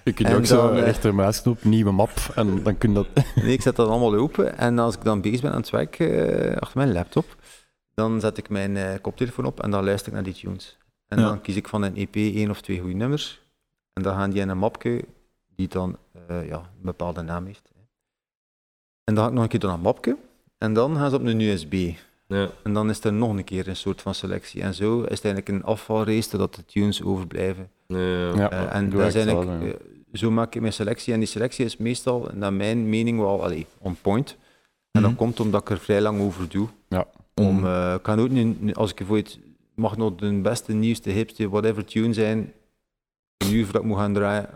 Je 0.03 0.13
kunt 0.13 0.29
En 0.29 0.35
ook 0.35 0.45
zo 0.45 0.67
dan, 0.67 0.77
eh, 0.77 0.83
rechtermuisknop, 0.83 1.63
nieuwe 1.63 1.91
map, 1.91 2.09
en 2.35 2.63
dan 2.63 2.77
kun 2.77 2.89
je 2.89 2.95
dat... 2.95 3.07
Nee, 3.43 3.53
ik 3.53 3.61
zet 3.61 3.75
dat 3.75 3.87
allemaal 3.87 4.15
open 4.15 4.57
en 4.57 4.79
als 4.79 4.95
ik 4.95 5.03
dan 5.03 5.21
bezig 5.21 5.41
ben 5.41 5.51
aan 5.51 5.57
het 5.59 5.69
werk 5.69 5.99
eh, 5.99 6.55
achter 6.57 6.77
mijn 6.77 6.91
laptop, 6.91 7.35
dan 7.93 8.19
zet 8.19 8.37
ik 8.37 8.49
mijn 8.49 8.77
eh, 8.77 9.01
koptelefoon 9.01 9.45
op 9.45 9.59
en 9.61 9.71
dan 9.71 9.83
luister 9.83 10.07
ik 10.07 10.13
naar 10.13 10.23
die 10.23 10.33
tunes. 10.33 10.77
En 11.07 11.19
Ja. 11.19 11.27
dan 11.27 11.41
kies 11.41 11.55
ik 11.55 11.67
van 11.67 11.81
een 11.81 11.95
EP 11.95 12.15
één 12.15 12.49
of 12.49 12.61
twee 12.61 12.79
goede 12.79 12.95
nummers 12.95 13.41
en 13.93 14.01
dan 14.03 14.15
gaan 14.15 14.29
die 14.29 14.41
in 14.41 14.49
een 14.49 14.57
mapje 14.57 15.05
die 15.55 15.67
dan 15.67 15.97
eh, 16.27 16.47
ja, 16.47 16.57
een 16.57 16.81
bepaalde 16.81 17.21
naam 17.21 17.45
heeft. 17.45 17.71
En 19.03 19.15
dan 19.15 19.23
ga 19.23 19.29
ik 19.29 19.33
nog 19.35 19.43
een 19.43 19.49
keer 19.49 19.59
door 19.59 19.71
een 19.71 19.81
mapje 19.81 20.17
en 20.57 20.73
dan 20.73 20.95
gaan 20.95 21.09
ze 21.09 21.15
op 21.15 21.25
een 21.25 21.39
USB. 21.39 21.91
Ja. 22.27 22.49
En 22.63 22.73
dan 22.73 22.89
is 22.89 23.03
er 23.03 23.13
nog 23.13 23.29
een 23.37 23.43
keer 23.43 23.67
een 23.67 23.75
soort 23.75 24.01
van 24.01 24.13
selectie. 24.15 24.61
En 24.61 24.73
zo 24.73 24.95
is 25.01 25.15
het 25.21 25.25
eigenlijk 25.25 25.47
een 25.49 25.63
afvalrace 25.63 26.29
totdat 26.29 26.55
de 26.55 26.65
tunes 26.65 27.03
overblijven. 27.03 27.69
Ja, 27.87 27.97
ja. 27.97 28.33
Ja, 28.35 28.49
Eh, 28.51 28.75
en 28.75 28.89
dat 28.89 29.01
is 29.01 29.15
ik 29.15 29.27
eigenlijk, 29.27 29.61
ja. 29.61 29.67
eh, 29.67 29.73
zo 30.13 30.31
maak 30.31 30.55
ik 30.55 30.61
mijn 30.61 30.73
selectie. 30.73 31.13
En 31.13 31.19
die 31.19 31.27
selectie 31.27 31.65
is 31.65 31.77
meestal, 31.77 32.29
naar 32.33 32.53
mijn 32.53 32.89
mening, 32.89 33.19
wel 33.19 33.43
allee, 33.43 33.65
on 33.77 33.97
point. 34.01 34.37
En 34.91 35.01
dat 35.01 35.11
Mhm. 35.11 35.19
komt 35.19 35.39
omdat 35.39 35.61
ik 35.61 35.69
er 35.69 35.79
vrij 35.79 36.01
lang 36.01 36.21
over 36.21 36.49
doe. 36.49 36.67
Om, 37.35 37.65
eh, 37.65 37.93
ik 37.95 38.01
kan 38.03 38.19
ook 38.19 38.29
niet, 38.29 38.75
als 38.75 38.89
ik 38.89 38.95
bijvoorbeeld, 38.95 39.39
mag 39.75 39.97
nog 39.97 40.15
de 40.15 40.33
beste, 40.41 40.73
nieuwste, 40.73 41.09
hipste, 41.09 41.49
whatever 41.49 41.85
tune 41.85 42.13
zijn, 42.13 42.53
een 43.37 43.53
uur 43.53 43.63
voordat 43.63 43.81
ik 43.81 43.87
moet 43.87 43.97
gaan 43.97 44.13
draaien, 44.13 44.49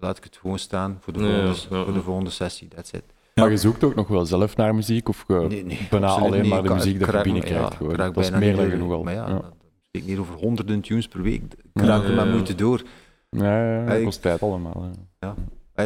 laat 0.00 0.16
ik 0.16 0.24
het 0.24 0.36
gewoon 0.36 0.58
staan 0.58 0.98
voor 1.00 1.12
de 1.12 1.18
Ja, 1.18 1.24
volgende, 1.26 1.76
ja, 1.76 1.84
voor 1.84 1.92
de 1.92 1.98
ja. 1.98 2.04
volgende 2.04 2.30
sessie. 2.30 2.68
That's 2.68 2.92
it. 2.92 3.02
Maar 3.40 3.50
je 3.50 3.56
zoekt 3.56 3.84
ook 3.84 3.94
nog 3.94 4.08
wel 4.08 4.26
zelf 4.26 4.56
naar 4.56 4.74
muziek, 4.74 5.08
of 5.08 5.24
je 5.28 5.34
Nee, 5.48 5.64
nee, 5.64 5.86
bijna 5.90 6.06
alleen 6.06 6.40
niet. 6.40 6.50
maar 6.50 6.58
Ik 6.58 6.66
de 6.68 6.74
muziek 6.74 6.94
ik 6.94 7.00
dat 7.06 7.14
je 7.14 7.22
binnenkrijgt. 7.22 7.74
ja, 7.80 7.90
ik 7.90 8.14
dat 8.14 8.24
is 8.24 8.30
meer 8.30 8.56
dan 8.56 8.70
genoeg 8.70 8.92
al. 8.92 9.02
Maar 9.02 9.14
ja, 9.14 9.42
spreekt 9.88 10.06
niet 10.06 10.18
over 10.18 10.34
honderden 10.34 10.80
tunes 10.80 11.08
per 11.08 11.22
week. 11.22 11.42
Ik 11.72 11.82
raak 11.82 12.04
er 12.04 12.14
met 12.14 12.30
moeite 12.30 12.54
door. 12.54 12.82
Ja, 13.30 13.72
ja, 13.74 13.84
dat 13.86 13.96
Ik- 13.96 14.04
kost 14.04 14.22
tijd 14.22 14.42
allemaal. 14.42 14.90
ja. 15.18 15.34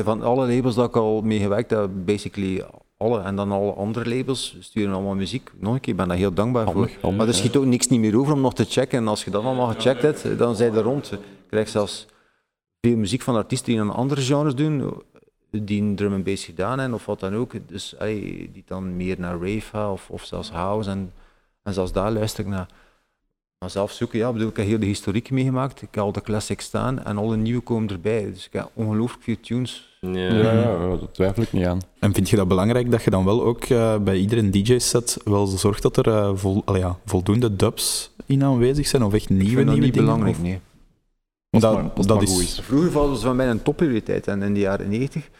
Van 0.02 0.22
alle 0.22 0.54
labels 0.54 0.74
dat 0.74 0.88
ik 0.88 0.96
al 0.96 1.20
mee 1.22 1.38
gewerkt 1.38 1.70
heb, 1.70 1.90
basically 1.94 2.64
alle, 2.96 3.20
en 3.20 3.36
dan 3.36 3.52
alle 3.52 3.72
andere 3.72 4.16
labels 4.16 4.56
sturen 4.60 4.94
allemaal 4.94 5.14
muziek. 5.14 5.50
Nog 5.58 5.74
een 5.74 5.80
keer, 5.80 5.92
ik 5.92 5.98
ben 5.98 6.08
daar 6.08 6.16
heel 6.16 6.32
dankbaar 6.34 6.64
Handig, 6.64 6.90
voor. 6.90 6.98
handig, 7.00 7.18
Maar 7.18 7.28
er 7.28 7.34
schiet 7.34 7.56
ook 7.56 7.64
niks 7.64 7.88
niet 7.88 8.00
meer 8.00 8.18
over 8.18 8.32
om 8.32 8.40
nog 8.40 8.54
te 8.54 8.64
checken. 8.64 8.98
En 8.98 9.08
als 9.08 9.24
je 9.24 9.30
dat 9.30 9.44
allemaal 9.44 9.66
gecheckt 9.66 10.02
hebt, 10.02 10.38
dan 10.38 10.56
zijn 10.56 10.74
er 10.74 10.82
rond. 10.82 11.08
Je 11.08 11.18
krijgt 11.50 11.70
zelfs 11.70 12.06
veel 12.80 12.96
muziek 12.96 13.22
van 13.22 13.34
artiesten 13.36 13.72
die 13.72 13.80
aan 13.80 13.94
andere 13.94 14.20
genres 14.20 14.54
doen, 14.54 14.92
die 15.62 15.82
een 15.82 15.96
drum 15.96 16.12
and 16.12 16.24
bass 16.24 16.44
gedaan 16.44 16.78
hebben 16.78 16.98
of 16.98 17.06
wat 17.06 17.20
dan 17.20 17.34
ook. 17.34 17.52
Dus 17.66 17.94
die 18.52 18.62
dan 18.66 18.96
meer 18.96 19.16
naar 19.18 19.32
rave 19.38 19.60
gaan 19.60 19.90
of, 19.90 20.10
of 20.10 20.24
zelfs 20.24 20.50
house. 20.50 20.90
En, 20.90 21.12
en 21.62 21.72
zelfs 21.74 21.92
daar 21.92 22.12
luister 22.12 22.44
ik 22.44 22.50
naar. 22.50 22.68
Maar 23.58 23.70
zelf 23.72 23.92
zoeken, 23.92 24.18
ja, 24.18 24.26
ik 24.26 24.32
bedoel, 24.32 24.48
ik 24.48 24.56
heb 24.56 24.66
heel 24.66 24.78
de 24.78 24.86
historiek 24.86 25.30
meegemaakt. 25.30 25.82
Ik 25.82 25.88
heb 25.94 26.04
al 26.04 26.12
de 26.12 26.20
classics 26.20 26.64
staan 26.64 27.04
en 27.04 27.16
alle 27.18 27.36
nieuwe 27.36 27.60
komen 27.60 27.88
erbij. 27.90 28.24
Dus 28.32 28.46
ik 28.46 28.52
heb 28.52 28.70
ongelooflijk 28.74 29.22
veel 29.22 29.40
tunes 29.40 29.98
Ja. 30.00 30.10
Ja, 30.10 30.32
ja, 30.34 30.52
ja, 30.52 30.88
daar 30.96 31.10
twijfel 31.12 31.42
ik 31.42 31.52
niet 31.52 31.64
aan. 31.66 31.80
En 31.98 32.14
vind 32.14 32.28
je 32.30 32.36
dat 32.36 32.48
belangrijk 32.48 32.90
dat 32.90 33.02
je 33.02 33.10
dan 33.10 33.24
wel 33.24 33.42
ook 33.44 33.64
eh, 33.64 33.96
bij 33.98 34.16
iedere 34.16 34.50
DJ-set 34.50 35.16
wel 35.24 35.46
zorgt 35.46 35.82
dat 35.82 35.96
er 35.96 36.08
eh, 36.08 36.30
vol, 36.34 36.62
allee, 36.64 36.80
ja, 36.80 36.98
voldoende 37.04 37.56
dubs 37.56 38.10
in 38.26 38.44
aanwezig 38.44 38.86
zijn? 38.86 39.02
Of 39.04 39.12
echt 39.14 39.22
Ik 39.24 39.28
nieuwe, 39.30 39.44
vind 39.54 39.56
dat 39.56 39.66
nieuwe 39.66 39.84
niet 39.84 39.94
dingen? 39.94 40.06
belangrijk, 40.08 40.36
Of- 40.36 40.42
nee. 40.42 40.60
Dat- 41.50 42.06
dat 42.06 42.22
is. 42.22 42.60
Vroeger 42.62 42.90
was 42.90 43.10
het 43.10 43.20
van 43.20 43.36
mij 43.36 43.50
een 43.50 43.62
topprioriteit 43.62 44.26
en 44.28 44.42
in 44.42 44.54
de 44.54 44.60
jaren 44.60 44.88
90 44.88 45.30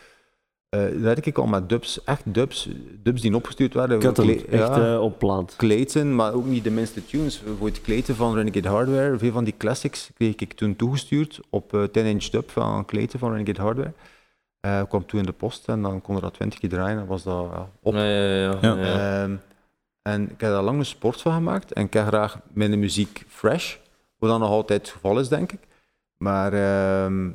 eh 0.74 1.00
werk 1.00 1.26
ik 1.26 1.38
al 1.38 1.46
met 1.46 1.68
dubs, 1.68 2.04
echt 2.04 2.34
dubs, 2.34 2.68
dubs 3.02 3.20
die 3.20 3.34
opgestuurd 3.34 3.74
werden. 3.74 4.00
Echt 4.00 4.16
ja, 4.50 4.92
eh, 4.94 5.00
op 5.00 5.18
plaat. 5.18 5.54
Clayton, 5.56 6.14
maar 6.14 6.32
ook 6.32 6.46
niet 6.46 6.64
de 6.64 6.70
minste 6.70 7.06
tunes. 7.06 7.40
Bijvoorbeeld 7.40 7.80
Clayton 7.80 8.14
van 8.14 8.34
Renegade 8.34 8.68
Hardware, 8.68 9.18
veel 9.18 9.32
van 9.32 9.44
die 9.44 9.54
classics 9.56 10.10
kreeg 10.14 10.34
ik 10.34 10.52
toen 10.52 10.76
toegestuurd 10.76 11.40
op 11.50 11.74
eh 11.74 11.80
10-inch 11.80 12.24
dub 12.24 12.50
van 12.50 12.84
Clayton 12.84 13.20
van 13.20 13.32
Renegade 13.32 13.60
Hardware. 13.60 13.92
Eh 14.60 14.82
kwam 14.88 15.06
toen 15.06 15.20
in 15.20 15.26
de 15.26 15.32
post 15.32 15.68
en 15.68 15.82
dan 15.82 16.00
kon 16.00 16.16
er 16.16 16.22
dat 16.22 16.34
20 16.34 16.58
keer 16.58 16.70
draaien 16.70 16.98
en 16.98 17.06
was 17.06 17.22
dat 17.22 17.46
ja, 17.52 17.70
op. 17.82 17.94
Ja, 17.94 18.04
ja, 18.04 18.40
ja. 18.40 18.58
Ja. 18.60 18.76
ja. 18.76 19.22
Ehm, 19.22 19.36
en 20.02 20.22
ik 20.22 20.40
heb 20.40 20.50
daar 20.50 20.62
lang 20.62 20.78
een 20.78 20.86
sport 20.86 21.20
van 21.20 21.32
gemaakt 21.32 21.72
en 21.72 21.84
ik 21.84 21.92
heb 21.92 22.06
graag 22.06 22.38
mijn 22.52 22.78
muziek 22.78 23.24
fresh, 23.28 23.76
wat 24.18 24.30
dan 24.30 24.40
nog 24.40 24.48
altijd 24.48 24.80
het 24.80 24.90
geval 24.90 25.18
is, 25.18 25.28
denk 25.28 25.52
ik. 25.52 25.60
Maar 26.16 26.52
ehm 26.52 27.30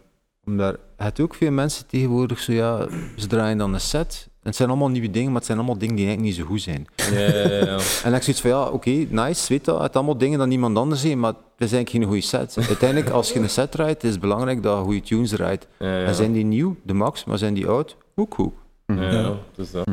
omdat 0.45 0.71
je 0.71 0.79
hebt 1.03 1.19
ook 1.19 1.35
veel 1.35 1.51
mensen 1.51 1.87
tegenwoordig 1.87 2.39
zo, 2.39 2.51
ja, 2.51 2.87
ze 3.15 3.27
draaien 3.27 3.57
dan 3.57 3.73
een 3.73 3.81
set. 3.81 4.27
En 4.27 4.47
het 4.47 4.55
zijn 4.55 4.69
allemaal 4.69 4.89
nieuwe 4.89 5.11
dingen, 5.11 5.27
maar 5.27 5.37
het 5.37 5.45
zijn 5.45 5.57
allemaal 5.57 5.77
dingen 5.77 5.95
die 5.95 6.05
eigenlijk 6.07 6.37
niet 6.37 6.45
zo 6.45 6.51
goed 6.51 6.61
zijn. 6.61 6.87
Ja, 6.95 7.19
ja, 7.19 7.47
ja. 7.47 7.77
En 7.77 8.03
dan 8.03 8.11
heb 8.11 8.15
ik 8.15 8.23
zoiets 8.23 8.41
van, 8.41 8.49
ja, 8.49 8.65
oké, 8.65 8.89
nice, 8.89 9.45
weet 9.49 9.65
dat, 9.65 9.81
het 9.81 9.91
zijn 9.91 9.93
allemaal 9.93 10.17
dingen 10.17 10.39
dat 10.39 10.47
niemand 10.47 10.77
anders 10.77 11.03
heeft, 11.03 11.15
maar 11.15 11.33
het 11.33 11.67
is 11.67 11.71
eigenlijk 11.71 11.89
geen 11.89 12.03
goede 12.03 12.21
set. 12.21 12.67
Uiteindelijk, 12.67 13.09
als 13.09 13.31
je 13.31 13.39
een 13.39 13.49
set 13.49 13.71
draait, 13.71 14.03
is 14.03 14.11
het 14.11 14.19
belangrijk 14.19 14.63
dat 14.63 14.77
je 14.77 14.83
goede 14.83 15.01
tunes 15.01 15.29
draait. 15.29 15.67
Ja, 15.79 15.99
ja. 15.99 16.05
En 16.05 16.15
zijn 16.15 16.33
die 16.33 16.45
nieuw, 16.45 16.75
de 16.83 16.93
max, 16.93 17.23
maar 17.23 17.37
zijn 17.37 17.53
die 17.53 17.67
oud, 17.67 17.95
ook 18.15 18.33
goed. 18.33 18.53
Ja, 18.85 19.11
ja, 19.11 19.35
dus 19.55 19.71
dat. 19.71 19.87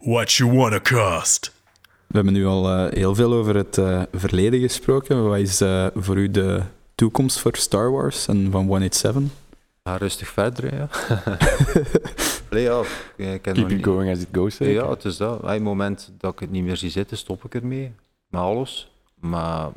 What 0.00 0.32
you 0.32 0.52
wanna 0.52 0.80
cost? 0.80 1.52
We 2.06 2.14
hebben 2.14 2.32
nu 2.32 2.46
al 2.46 2.68
eh, 2.68 2.92
heel 2.92 3.14
veel 3.14 3.32
over 3.32 3.56
het 3.56 3.78
eh, 3.78 4.02
verleden 4.12 4.60
gesproken. 4.60 5.28
Wat 5.28 5.38
is 5.38 5.60
eh, 5.60 5.86
voor 5.94 6.16
u 6.16 6.30
de 6.30 6.62
toekomst 6.94 7.38
voor 7.38 7.56
Star 7.56 7.90
Wars 7.90 8.28
en 8.28 8.50
van 8.50 8.66
187? 8.66 9.22
Ga 9.88 9.96
rustig 9.96 10.28
verder, 10.28 10.74
ja. 10.74 10.88
Allee, 12.50 12.62
ja, 12.62 12.82
ik 13.32 13.44
heb 13.44 13.44
nog 13.44 13.54
Keep 13.54 13.68
it 13.70 13.76
niet- 13.76 13.84
going 13.84 14.10
as 14.10 14.20
it 14.20 14.28
goes, 14.32 14.56
zeker? 14.56 14.74
Ja, 14.74 14.90
het 14.90 15.04
is 15.04 15.16
dat. 15.16 15.40
Op 15.40 15.48
het 15.48 15.62
moment 15.62 16.12
dat 16.18 16.32
ik 16.32 16.38
het 16.38 16.50
niet 16.50 16.64
meer 16.64 16.76
zie 16.76 16.90
zitten, 16.90 17.16
stop 17.16 17.44
ik 17.44 17.54
ermee. 17.54 17.92
Met 18.28 18.40
alles. 18.40 18.90
Maar 19.14 19.70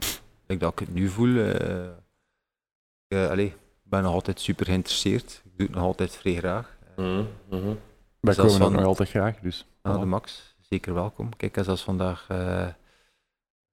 ik 0.47 0.59
dat 0.59 0.72
ik 0.72 0.80
het 0.80 0.93
nu 0.93 1.07
voel, 1.07 1.38
eh, 1.38 1.86
eh, 3.07 3.30
allee, 3.30 3.45
ik 3.45 3.55
ben 3.84 4.03
nog 4.03 4.14
altijd 4.14 4.39
super 4.39 4.66
geïnteresseerd. 4.66 5.41
Ik 5.45 5.51
doe 5.57 5.68
het 5.68 5.76
nog 5.76 5.86
altijd 5.86 6.16
vrij 6.16 6.36
graag. 6.36 6.78
Mhm, 6.95 7.24
mhm. 7.49 7.74
Wij 8.20 8.36
komen 8.36 8.51
van- 8.51 8.72
nog 8.72 8.84
altijd 8.86 9.09
graag, 9.09 9.39
dus. 9.39 9.66
Ah, 9.82 9.99
de 9.99 10.05
Max, 10.05 10.55
zeker 10.59 10.93
welkom. 10.93 11.36
Kijk, 11.38 11.57
ik 11.57 11.64
zelfs 11.64 11.84
vandaag 11.84 12.26
eh, 12.30 12.68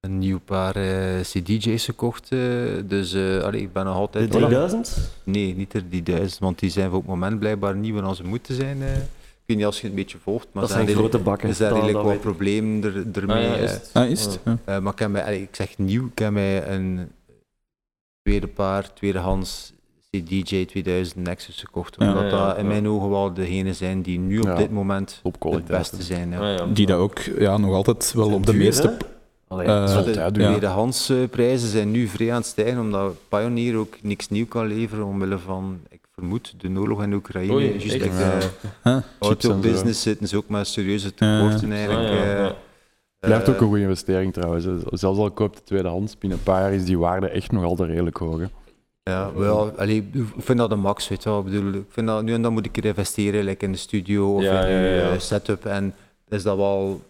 een 0.01 0.18
nieuw 0.18 0.38
paar 0.40 0.76
eh, 0.76 1.20
CDJ's 1.20 1.84
gekocht. 1.84 2.32
eh, 2.32 2.38
dus 2.84 3.12
eh, 3.12 3.42
allee, 3.42 3.61
ik 3.61 3.72
ben 3.72 3.84
nog 3.84 3.94
De 3.94 4.01
altijd... 4.01 4.30
3000? 4.30 4.99
Nee, 5.24 5.55
niet 5.55 5.72
er 5.74 5.88
die 5.88 6.03
duizend, 6.03 6.38
want 6.38 6.59
die 6.59 6.70
zijn 6.70 6.88
voor 6.90 6.99
het 6.99 7.09
moment 7.09 7.38
blijkbaar 7.38 7.76
niet 7.76 7.94
waar 7.94 8.14
ze 8.14 8.24
moeten 8.24 8.55
zijn. 8.55 8.82
eh. 8.82 8.96
Ik 8.96 9.55
weet 9.55 9.57
niet 9.57 9.66
als 9.66 9.76
je 9.80 9.82
het 9.82 9.90
een 9.90 10.03
beetje 10.03 10.18
volgt, 10.22 10.46
maar 10.53 10.62
Dat 10.62 10.70
er 10.70 10.76
zijn 10.76 10.86
redelijk- 10.86 11.11
grote 11.12 11.24
bakken. 11.24 11.49
er 11.49 11.55
zijn 11.55 11.72
redelijk 11.72 11.94
dat 11.96 12.05
wat 12.05 12.20
problemen 12.20 12.84
er, 12.84 12.96
Ah, 12.96 13.16
ermee. 13.22 13.42
ja, 13.49 13.55
eh. 13.57 13.62
is 13.62 13.70
het? 13.70 13.90
Ah, 13.92 14.09
is 14.11 14.24
het? 14.24 14.40
Ja. 14.66 14.80
Maar 14.80 14.92
ik, 14.92 14.99
heb 14.99 15.11
mij, 15.11 15.22
allee, 15.24 15.42
ik 15.42 15.55
zeg 15.57 15.78
nieuw, 15.78 16.07
ik 16.07 16.18
heb 16.18 16.32
mij 16.32 16.68
een 16.68 17.09
tweede 18.22 18.46
paar, 18.46 18.94
tweedehands 18.94 19.72
CDJ 20.11 20.64
2000 20.64 21.24
Nexus 21.24 21.61
gekocht. 21.61 21.96
Ja. 21.99 22.09
Omdat 22.09 22.22
Ja, 22.22 22.28
ja, 22.38 22.46
dat 22.46 22.57
in 22.57 22.62
ja. 22.62 22.68
mijn 22.68 22.88
ogen 22.88 23.11
wel 23.11 23.32
degene 23.34 23.74
zijn 23.74 24.03
die 24.03 24.18
nu 24.18 24.38
op 24.38 24.44
Ja, 24.46 24.55
dit 24.55 24.70
moment 24.70 25.20
Op 25.22 25.42
het 25.53 25.64
beste 25.64 26.03
zijn. 26.03 26.30
Ja. 26.30 26.38
Ah, 26.53 26.59
ja. 26.59 26.66
Die 26.66 26.86
dat 26.86 26.99
ook 26.99 27.18
ja, 27.18 27.57
nog 27.59 27.72
altijd 27.74 28.12
wel 28.12 28.24
Zijn 28.24 28.36
op 28.36 28.46
de 28.46 28.53
duur, 28.53 28.61
meeste... 28.64 28.88
hè? 28.88 28.96
Allee, 29.49 29.66
Eh, 29.66 29.94
Maar 29.94 30.05
de 30.05 30.30
tweedehands 30.32 31.09
eh, 31.09 31.16
prijzen 31.30 31.68
zijn 31.68 31.90
nu 31.90 32.07
vrij 32.07 32.30
aan 32.30 32.36
het 32.36 32.46
stijgen, 32.46 32.80
omdat 32.80 33.14
Pioneer 33.28 33.76
ook 33.76 33.96
niks 34.03 34.28
nieuw 34.28 34.46
kan 34.46 34.66
leveren 34.66 35.05
omwille 35.05 35.38
van, 35.38 35.80
ik 35.88 36.01
vermoed, 36.14 36.55
de 36.61 36.80
oorlog 36.80 37.03
in 37.03 37.12
Oekraïne. 37.12 37.53
Oei, 37.53 37.68
Juist 37.68 37.84
like 37.92 38.05
Ja. 38.09 38.12
de 38.38 38.46
Huh? 38.82 38.94
Chips 38.94 39.05
en 39.18 39.18
auto 39.18 39.49
zo. 39.53 39.59
business 39.59 40.03
zitten 40.03 40.28
ze 40.28 40.36
ook 40.36 40.49
met 40.49 40.66
serieuze 40.66 41.14
tekorten 41.14 41.70
Ah, 41.70 41.76
eigenlijk. 41.76 42.09
ja, 42.09 42.46
eh. 42.46 42.51
Blijft 43.20 43.49
Eh, 43.49 43.55
ook 43.55 43.61
een 43.61 43.66
goede 43.66 43.82
investering 43.82 44.32
trouwens. 44.32 44.64
Zelfs 44.90 45.18
al 45.18 45.30
koopt 45.30 45.57
de 45.57 45.62
tweedehands, 45.64 46.18
binnen 46.18 46.38
een 46.38 46.44
paar 46.44 46.61
jaar 46.61 46.72
is 46.72 46.84
die 46.84 46.99
waarde 46.99 47.28
echt 47.28 47.53
nog 47.53 47.64
altijd 47.64 47.88
redelijk 47.90 48.16
hoog. 48.16 48.38
hè. 48.38 48.46
Ja, 49.03 49.32
wel, 49.34 49.70
allee, 49.76 50.09
ik 50.12 50.24
vind 50.38 50.59
dat 50.59 50.70
de 50.70 50.76
max, 50.76 51.09
weet 51.09 51.22
je 51.22 51.28
wel. 51.28 51.38
Ik 51.38 51.44
bedoel, 51.44 51.72
ik 51.72 51.84
vind 51.88 52.07
dat 52.07 52.22
nu 52.22 52.32
en 52.34 52.42
dan 52.42 52.53
moet 52.53 52.66
ik 52.66 52.76
er 52.76 52.84
investeren, 52.84 53.44
like 53.44 53.64
in 53.64 53.72
de 53.72 53.78
studio 53.78 54.34
of 54.34 54.42
Ja, 54.42 54.64
in 54.64 54.74
ja, 54.76 54.82
de 54.82 54.88
ja. 54.88 55.11
eh, 55.12 55.18
setup. 55.18 55.64
En 55.64 55.94
is 56.28 56.42
dat 56.42 56.57
wel 56.57 57.01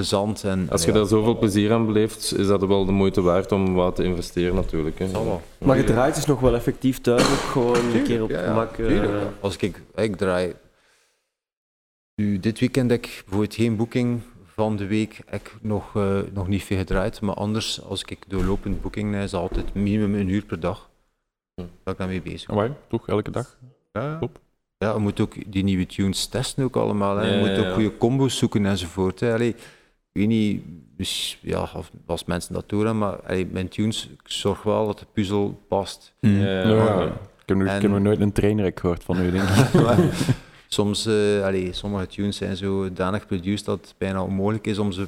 plezant. 0.00 0.44
En, 0.44 0.66
Als 0.70 0.80
je 0.84 0.86
ja, 0.88 0.94
daar 0.94 1.06
zoveel 1.06 1.38
plezier 1.38 1.72
aan 1.72 1.86
beleeft, 1.86 2.34
is 2.38 2.46
dat 2.46 2.66
wel 2.66 2.84
de 2.84 2.92
moeite 2.92 3.20
waard 3.20 3.52
om 3.52 3.74
wat 3.74 3.96
te 3.96 4.04
investeren 4.04 4.54
natuurlijk. 4.54 4.98
Hè. 4.98 5.06
Maar 5.58 5.76
je 5.76 5.84
draait 5.84 6.14
dus 6.14 6.26
nog 6.26 6.40
wel 6.40 6.54
effectief 6.54 7.00
thuis 7.00 7.22
ook 7.22 7.50
gewoon 7.50 7.76
een 7.94 8.02
keer 8.02 8.22
op 8.22 8.30
Ja, 8.30 8.42
gemak. 8.46 8.78
eh. 8.78 9.04
Als 9.40 9.56
ik, 9.56 9.82
ik 9.94 10.16
draai. 10.16 10.54
Nu, 12.14 12.38
dit 12.38 12.58
weekend 12.58 12.90
heb 12.90 13.04
ik 13.04 13.20
bijvoorbeeld 13.24 13.54
geen 13.54 13.76
boeking 13.76 14.20
van 14.44 14.76
de 14.76 14.86
week. 14.86 15.20
Heb 15.26 15.40
ik 15.40 15.56
nog, 15.62 15.96
eh, 15.96 16.18
nog 16.32 16.48
niet 16.48 16.62
veel 16.64 16.76
gedraaid. 16.78 17.20
Maar 17.20 17.34
anders, 17.34 17.82
als 17.82 18.02
ik 18.02 18.18
doorlopend 18.28 18.82
boeking 18.82 19.14
heb, 19.14 19.22
is 19.22 19.32
het 19.32 19.40
altijd 19.40 19.74
minimum 19.74 20.14
een 20.14 20.28
uur 20.28 20.44
per 20.44 20.60
dag. 20.60 20.88
Dat 21.54 21.66
ik 21.84 21.98
daarmee 21.98 22.22
bezig 22.22 22.46
ben. 22.48 22.56
Amai, 22.56 22.72
toch 22.88 23.08
elke 23.08 23.30
dag? 23.30 23.56
Ja, 23.92 24.18
Top. 24.18 24.38
ja, 24.78 24.92
je 24.92 24.98
moet 24.98 25.20
ook 25.20 25.52
die 25.52 25.64
nieuwe 25.64 25.86
tunes 25.86 26.26
testen 26.26 26.64
ook 26.64 26.76
allemaal. 26.76 27.16
Hè. 27.16 27.26
Je 27.26 27.32
Ja, 27.34 27.38
moet 27.48 27.58
ook 27.58 27.64
ja. 27.64 27.72
goede 27.72 27.96
combos 27.96 28.38
zoeken 28.38 28.66
enzovoort. 28.66 29.20
Hè. 29.20 29.32
Allee, 29.34 29.54
weet 30.12 30.28
niet, 30.28 30.62
dus, 30.96 31.38
ja, 31.42 31.60
of, 31.74 31.90
als 32.06 32.24
mensen 32.24 32.54
dat 32.54 32.68
doen, 32.68 32.98
maar 32.98 33.16
allee, 33.22 33.46
mijn 33.46 33.68
tunes, 33.68 34.08
ik 34.12 34.20
zorg 34.24 34.62
wel 34.62 34.86
dat 34.86 34.98
de 34.98 35.06
puzzel 35.12 35.60
past. 35.68 36.12
Mm. 36.20 36.38
Ja, 36.40 36.46
ja, 36.62 36.68
Ja, 36.68 37.00
ja. 37.00 37.06
Ik 37.06 37.56
heb, 37.56 37.56
nog, 37.56 37.66
ik 37.66 37.72
heb 37.72 37.82
En- 37.82 37.90
nog 37.90 38.00
nooit 38.00 38.20
een 38.20 38.32
trainer 38.32 38.72
gehoord 38.74 39.04
van 39.04 39.20
u, 39.20 39.30
denk 39.30 39.48
ik. 39.48 39.72
Maar 39.84 39.98
soms, 40.68 41.06
eh, 41.06 41.42
allee, 41.42 41.72
sommige 41.72 42.06
tunes 42.06 42.36
zijn 42.36 42.56
zo 42.56 42.92
danig 42.92 43.26
produced 43.26 43.64
dat 43.64 43.80
het 43.80 43.94
bijna 43.98 44.22
onmogelijk 44.22 44.66
is 44.66 44.78
om 44.78 44.92
ze 44.92 45.06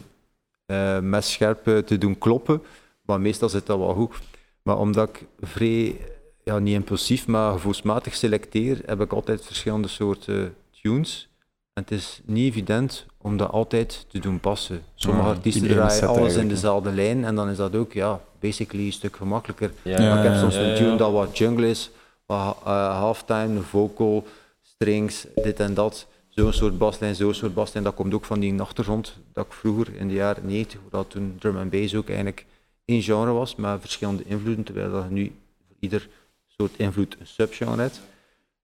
eh 0.66 0.98
messcherp 1.00 1.66
eh, 1.68 1.78
te 1.78 1.98
doen 1.98 2.18
kloppen. 2.18 2.62
Maar 3.06 3.20
meestal 3.20 3.48
zit 3.48 3.66
dat 3.66 3.78
wel 3.78 3.94
goed. 3.94 4.14
Maar 4.62 4.78
omdat 4.78 5.08
ik 5.08 5.26
vrij, 5.40 5.96
ja, 6.44 6.58
niet 6.58 6.74
impulsief, 6.74 7.26
maar 7.26 7.52
gevoelsmatig 7.52 8.14
selecteer, 8.14 8.80
heb 8.86 9.00
ik 9.00 9.12
altijd 9.12 9.44
verschillende 9.44 9.88
soorten 9.88 10.54
tunes. 10.82 11.28
En 11.72 11.82
het 11.82 11.90
is 11.90 12.20
niet 12.24 12.50
evident 12.50 13.06
om 13.18 13.36
dat 13.36 13.50
altijd 13.50 14.06
te 14.08 14.18
doen 14.18 14.40
passen. 14.40 14.82
Sommige 14.94 15.26
Ja, 15.28 15.34
artiesten 15.34 15.68
draaien 15.68 16.08
alles 16.08 16.36
in 16.36 16.48
dezelfde 16.48 16.92
lijn 16.92 17.24
en 17.24 17.34
dan 17.34 17.48
is 17.48 17.56
dat 17.56 17.74
ook 17.74 17.92
ja, 17.92 18.20
basically 18.40 18.86
een 18.86 18.92
stuk 18.92 19.16
gemakkelijker. 19.16 19.72
Ja, 19.82 19.98
Maar 19.98 20.24
ik 20.24 20.30
heb 20.30 20.40
soms 20.40 20.54
een 20.54 20.74
tune 20.74 20.96
dat 20.96 21.12
wat 21.12 21.38
jungle 21.38 21.68
is, 21.68 21.90
wat 22.26 22.56
uh, 22.66 22.98
halftime, 22.98 23.60
vocal, 23.60 24.26
strings, 24.62 25.26
dit 25.34 25.60
en 25.60 25.74
dat. 25.74 26.06
Zo'n 26.28 26.52
soort 26.52 26.78
baslijn, 26.78 27.14
zo'n 27.14 27.34
soort 27.34 27.54
baslijn. 27.54 27.84
Dat 27.84 27.94
komt 27.94 28.14
ook 28.14 28.24
van 28.24 28.40
die 28.40 28.60
achtergrond 28.60 29.18
dat 29.32 29.46
ik 29.46 29.52
vroeger 29.52 29.94
in 29.94 30.08
de 30.08 30.14
jaren 30.14 30.46
90, 30.46 30.80
dat 30.90 31.10
toen 31.10 31.36
drum 31.38 31.58
en 31.58 31.68
bass 31.68 31.94
ook 31.94 32.06
eigenlijk 32.06 32.46
één 32.84 33.02
genre 33.02 33.32
was, 33.32 33.54
met 33.54 33.80
verschillende 33.80 34.22
invloeden, 34.26 34.64
terwijl 34.64 34.92
dat 34.92 35.10
nu 35.10 35.32
voor 35.66 35.76
ieder 35.80 36.08
soort 36.46 36.72
invloed 36.76 37.16
een 37.18 37.26
subgenre 37.26 37.80
hebt. 37.80 38.00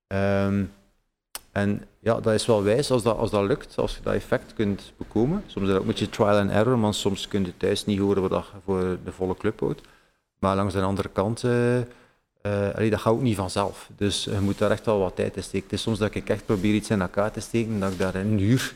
Ehm, 0.07 0.63
en 1.51 1.85
ja, 1.99 2.19
dat 2.19 2.33
is 2.33 2.45
wel 2.45 2.63
wijs 2.63 2.91
als 2.91 3.03
dat, 3.03 3.17
als 3.17 3.31
dat 3.31 3.43
lukt, 3.43 3.77
als 3.77 3.95
je 3.95 4.01
dat 4.03 4.13
effect 4.13 4.53
kunt 4.53 4.93
bekomen. 4.97 5.43
Soms 5.45 5.65
is 5.65 5.71
dat 5.71 5.75
ook 5.75 5.81
een 5.81 5.87
beetje 5.87 6.09
trial 6.09 6.39
and 6.39 6.51
error, 6.51 6.79
want 6.79 6.95
soms 6.95 7.27
kun 7.27 7.45
je 7.45 7.57
thuis 7.57 7.85
niet 7.85 7.99
horen 7.99 8.29
wat 8.29 8.31
je 8.31 8.59
voor 8.65 8.97
de 9.03 9.11
volle 9.11 9.37
club 9.37 9.59
houdt. 9.59 9.81
Maar 10.39 10.55
langs 10.55 10.73
de 10.73 10.81
andere 10.81 11.09
kant, 11.09 11.43
eh, 11.43 11.77
eh, 11.77 11.85
allee, 12.75 12.89
dat 12.89 12.99
gaat 12.99 13.13
ook 13.13 13.21
niet 13.21 13.35
vanzelf. 13.35 13.89
Dus 13.95 14.23
je 14.23 14.39
moet 14.41 14.57
daar 14.57 14.71
echt 14.71 14.85
wel 14.85 14.99
wat 14.99 15.15
tijd 15.15 15.35
in 15.35 15.43
steken. 15.43 15.63
Het 15.69 15.77
is 15.77 15.81
soms 15.81 15.97
dat 15.97 16.15
ik 16.15 16.29
echt 16.29 16.45
probeer 16.45 16.73
iets 16.73 16.89
in 16.89 17.01
elkaar 17.01 17.31
te 17.31 17.39
steken, 17.39 17.79
dat 17.79 17.91
ik 17.91 17.99
daar 17.99 18.15
een 18.15 18.39
uur 18.39 18.75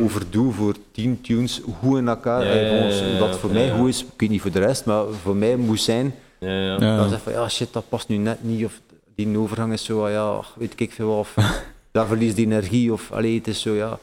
over 0.00 0.30
doe 0.30 0.52
voor 0.52 0.74
tien 0.92 1.20
tunes, 1.20 1.60
hoe 1.80 1.98
in 1.98 2.08
elkaar. 2.08 2.56
Ja, 2.56 3.18
dat 3.18 3.38
voor 3.38 3.50
ja, 3.50 3.54
mij 3.54 3.70
goed 3.70 3.88
is, 3.88 4.02
ik 4.02 4.08
weet 4.16 4.30
niet 4.30 4.40
voor 4.40 4.50
de 4.50 4.58
rest, 4.58 4.84
maar 4.84 5.04
voor 5.22 5.36
mij 5.36 5.56
moet 5.56 5.80
zijn. 5.80 6.14
Ja, 6.40 6.48
ja. 6.48 6.80
Ja. 6.80 6.96
Dan 6.96 7.08
zeg 7.08 7.22
van 7.22 7.32
ja, 7.32 7.48
shit, 7.48 7.72
dat 7.72 7.88
past 7.88 8.08
nu 8.08 8.16
net 8.16 8.44
niet. 8.44 8.64
Of 8.64 8.80
die 9.14 9.38
overgang 9.38 9.72
is 9.72 9.84
zo, 9.84 10.04
ah, 10.04 10.10
ja, 10.10 10.40
weet 10.56 10.80
ik 10.80 10.92
veel. 10.92 11.18
Of 11.18 11.34
daar 11.96 12.06
verliest 12.06 12.36
die 12.36 12.46
energie. 12.46 12.92
Of 12.92 13.12
allee, 13.12 13.34
het 13.38 13.46
is 13.46 13.60
zo, 13.60 13.72
ja. 13.74 13.98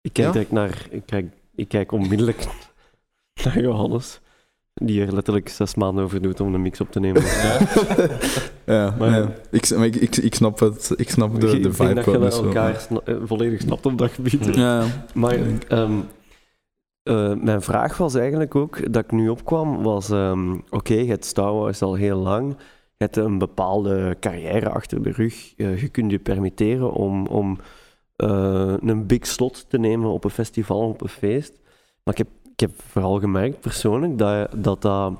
Ik 0.00 0.12
kijk 0.12 0.26
Ja? 0.26 0.32
direct 0.32 0.50
naar... 0.52 0.86
Ik 0.90 1.02
kijk, 1.06 1.26
ik 1.54 1.68
kijk 1.68 1.92
onmiddellijk 1.92 2.46
naar 3.44 3.60
Johannes. 3.60 4.20
Die 4.74 5.02
er 5.06 5.14
letterlijk 5.14 5.48
zes 5.48 5.74
maanden 5.74 6.04
over 6.04 6.22
doet 6.22 6.40
om 6.40 6.54
een 6.54 6.62
mix 6.62 6.80
op 6.80 6.90
te 6.92 7.00
nemen. 7.00 7.22
Ja, 8.66 8.94
Maar- 8.98 9.10
ja. 9.10 9.32
Ik, 9.50 9.76
maar 9.76 9.86
ik, 9.86 9.96
ik, 9.96 10.16
ik 10.16 10.34
snap 10.34 10.58
het. 10.58 10.92
Ik 10.96 11.10
snap 11.10 11.40
de, 11.40 11.46
ik 11.46 11.52
de 11.52 11.58
denk 11.60 11.74
vibe 11.74 11.94
dat 11.94 12.04
je 12.04 12.10
wel, 12.10 12.20
dat 12.20 12.30
dus 12.30 12.40
elkaar 12.40 12.80
sna- 12.80 13.00
eh, 13.04 13.16
volledig 13.24 13.60
snapt 13.60 13.86
op 13.86 13.98
dat 13.98 14.10
gebied. 14.10 14.54
Ja, 14.54 14.84
Maar 15.14 15.38
ehm, 15.68 15.98
eh, 17.02 17.34
mijn 17.34 17.62
vraag 17.62 17.96
was 17.96 18.14
eigenlijk 18.14 18.54
ook, 18.54 18.92
dat 18.92 19.04
ik 19.04 19.10
nu 19.12 19.28
opkwam, 19.28 19.82
was... 19.82 20.10
ehm, 20.10 20.56
Oké, 20.70 20.94
je 20.94 21.06
hebt 21.08 21.24
Star 21.24 21.52
Wars 21.52 21.82
al 21.82 21.94
heel 21.94 22.18
lang. 22.18 22.56
Je 22.98 23.04
hebt 23.04 23.16
een 23.16 23.38
bepaalde 23.38 24.16
carrière 24.20 24.68
achter 24.70 25.02
de 25.02 25.10
rug. 25.10 25.54
Eh, 25.56 25.80
je 25.80 25.88
kunt 25.88 26.10
je 26.10 26.18
permitteren 26.18 26.92
om, 26.92 27.26
om 27.26 27.58
eh, 28.16 28.74
een 28.80 29.06
big 29.06 29.26
slot 29.26 29.70
te 29.70 29.78
nemen 29.78 30.10
op 30.10 30.24
een 30.24 30.30
festival, 30.30 30.88
op 30.88 31.02
een 31.02 31.08
feest. 31.08 31.52
Maar 32.04 32.14
ik 32.14 32.18
heb, 32.18 32.28
ik 32.52 32.60
heb 32.60 32.70
vooral 32.90 33.18
gemerkt, 33.20 33.60
persoonlijk, 33.60 34.18
dat 34.18 34.48
dat, 34.56 34.82
dat 34.82 35.12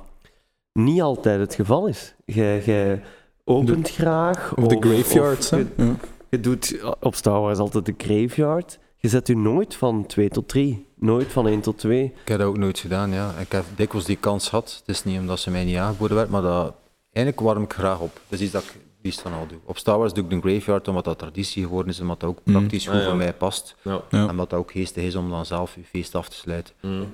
niet 0.73 1.03
altijd 1.03 1.41
het 1.41 1.55
geval 1.55 1.87
is. 1.87 2.15
Jij, 2.25 2.63
jij 2.65 3.03
opent 3.45 3.91
graag. 3.91 4.55
Of 4.57 4.67
de 4.67 4.77
graveyards. 4.81 5.51
hè? 5.51 5.57
je, 5.57 5.67
Ja. 5.77 5.95
je 6.29 6.41
doet 6.41 6.81
op 7.01 7.15
Star 7.15 7.41
Wars 7.41 7.59
altijd 7.59 7.87
de 7.87 7.95
graveyard. 7.99 8.79
Je 8.97 9.09
zet 9.09 9.29
u 9.29 9.35
nooit 9.35 9.75
van 9.75 10.07
2 10.07 10.29
tot 10.29 10.49
3. 10.49 10.87
Nooit 10.95 11.27
van 11.27 11.47
1 11.49 11.61
tot 11.61 11.79
2. 11.79 12.05
Ik 12.05 12.29
heb 12.29 12.39
dat 12.39 12.49
ook 12.49 12.59
nooit 12.59 12.79
gedaan, 12.79 13.13
ja. 13.13 13.35
Ik 13.41 13.53
heb 13.53 13.65
dikwijls 13.77 14.07
die 14.07 14.17
kans 14.17 14.49
gehad. 14.49 14.77
Het 14.79 14.89
is 14.97 15.05
niet 15.05 15.19
omdat 15.19 15.39
ze 15.39 15.51
mij 15.51 15.65
niet 15.65 15.77
aangeboden 15.77 16.17
werd, 16.17 16.31
maar 16.31 16.43
dat, 16.43 16.75
eigenlijk 17.17 17.41
warm 17.41 17.63
ik 17.63 17.73
graag 17.73 18.01
op. 18.01 18.13
Dat 18.29 18.39
is 18.39 18.41
iets 18.45 18.53
dat 18.53 18.63
ik 18.63 18.75
liefst 19.03 19.23
dan 19.23 19.33
al 19.33 19.47
doe. 19.47 19.59
Op 19.65 19.79
Star 19.79 19.99
Wars 19.99 20.13
doe 20.13 20.25
ik 20.25 20.31
de 20.31 20.41
graveyard 20.51 20.89
omdat 20.89 21.05
dat 21.05 21.19
traditie 21.19 21.63
geworden 21.63 21.91
is 21.93 21.97
en 21.97 22.03
omdat 22.03 22.21
dat 22.21 22.29
ook 22.31 22.39
Mm. 22.45 22.53
praktisch 22.53 22.87
goed 22.87 22.95
Ah, 22.95 23.01
ja. 23.03 23.07
voor 23.09 23.17
mij 23.17 23.33
past. 23.33 23.77
Ja. 23.83 23.93
Ja. 24.11 24.23
En 24.25 24.31
omdat 24.31 24.51
dat 24.51 24.59
ook 24.59 24.71
geestig 24.71 25.03
is 25.05 25.15
om 25.15 25.31
dan 25.31 25.47
zelf 25.47 25.75
je 25.75 25.85
feest 25.85 26.15
af 26.15 26.29
te 26.29 26.37
sluiten. 26.37 26.75
Mm. 26.83 27.07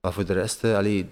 Maar 0.00 0.12
voor 0.12 0.24
de 0.24 0.32
rest, 0.32 0.64
eh, 0.64 0.76
allee, 0.76 1.06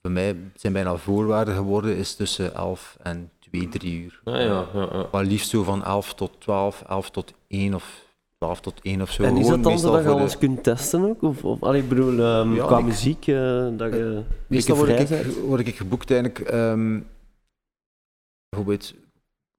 bij 0.00 0.12
mij 0.12 0.36
zijn 0.54 0.72
bijna 0.72 0.96
voorwaarden 0.96 1.54
geworden, 1.54 1.96
is 1.96 2.14
tussen 2.14 2.54
11 2.54 2.96
en 3.02 3.30
2, 3.38 3.68
3 3.68 4.00
uur. 4.02 4.20
Ah, 4.24 4.34
ja, 4.34 4.42
ja, 4.74 4.88
ja. 4.92 5.06
Maar 5.12 5.24
liefst 5.24 5.50
zo 5.50 5.62
van 5.62 5.84
11 5.84 6.14
tot 6.14 6.30
12, 6.38 6.82
11 6.88 7.10
tot 7.10 7.32
1 7.48 7.74
of 7.74 8.04
12 8.38 8.60
tot 8.60 8.80
1 8.82 9.02
of 9.02 9.10
zo. 9.10 9.22
en 9.22 9.36
is 9.36 9.46
dat 9.46 9.62
dan 9.62 9.78
zodat 9.78 9.96
je 9.98 10.04
voor 10.04 10.14
de- 10.14 10.20
alles 10.20 10.38
kunt 10.38 10.62
testen 10.62 11.04
ook? 11.04 11.22
Of, 11.22 11.44
of 11.44 11.62
allee, 11.62 11.82
ik 11.82 11.88
bedoel, 11.88 12.12
Ja, 12.12 12.66
qua 12.66 12.78
ik- 12.78 12.84
muziek, 12.84 13.26
eh, 13.26 13.66
dat 13.72 13.92
je 13.92 14.22
Meestal 14.46 14.76
word 14.76 15.10
ik, 15.10 15.26
word 15.46 15.66
ik 15.66 15.76
geboekt 15.76 16.10
eigenlijk. 16.10 16.40
ehm, 16.48 17.00
bijvoorbeeld 18.50 18.94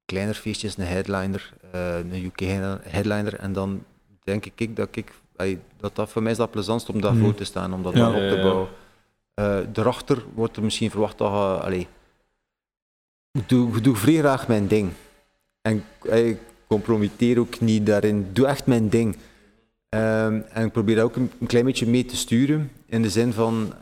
kleiner 0.06 0.36
feestjes, 0.36 0.78
een 0.78 0.86
headliner, 0.86 1.54
eh, 1.72 1.98
een 1.98 2.24
UK 2.26 2.40
headliner. 2.84 3.34
En 3.36 3.54
dan 3.54 3.84
denk 4.24 4.46
ik 4.56 4.76
dat 4.76 4.96
ik 4.96 5.12
dat, 5.78 5.96
dat 5.96 6.10
voor 6.10 6.22
mij 6.22 6.32
is 6.32 6.38
dat 6.38 6.52
plezantst 6.52 6.90
om 6.90 7.02
daarvoor 7.02 7.28
Mhm. 7.28 7.36
te 7.38 7.44
staan, 7.44 7.74
om 7.74 7.84
dat 7.84 7.94
Ja. 7.94 8.00
dan 8.00 8.10
op 8.24 8.30
te 8.30 8.40
bouwen. 8.42 8.68
Eh 9.34 9.60
daarachter 9.74 10.24
wordt 10.34 10.56
er 10.58 10.64
misschien 10.64 10.90
verwacht 10.92 11.18
dat 11.18 11.32
je, 11.32 11.36
allee, 11.38 11.88
ik 13.32 13.50
doe, 13.50 13.78
ik 13.78 13.84
doe 13.84 13.96
vrij 13.96 14.18
graag 14.18 14.48
mijn 14.48 14.68
ding. 14.68 14.92
En 15.62 15.84
ik 16.02 16.38
compromitteer 16.68 17.40
ook 17.40 17.60
niet 17.60 17.86
daarin. 17.86 18.28
Doe 18.34 18.48
echt 18.48 18.66
mijn 18.66 18.90
ding. 18.90 19.18
Ehm, 19.90 20.42
en 20.50 20.66
ik 20.66 20.72
probeer 20.72 20.96
daar 20.96 21.04
ook 21.06 21.16
een, 21.16 21.32
een 21.40 21.48
klein 21.48 21.66
beetje 21.66 21.88
mee 21.88 22.06
te 22.06 22.16
sturen. 22.16 22.72
In 22.86 23.02
de 23.02 23.10
zin 23.10 23.34
van, 23.34 23.74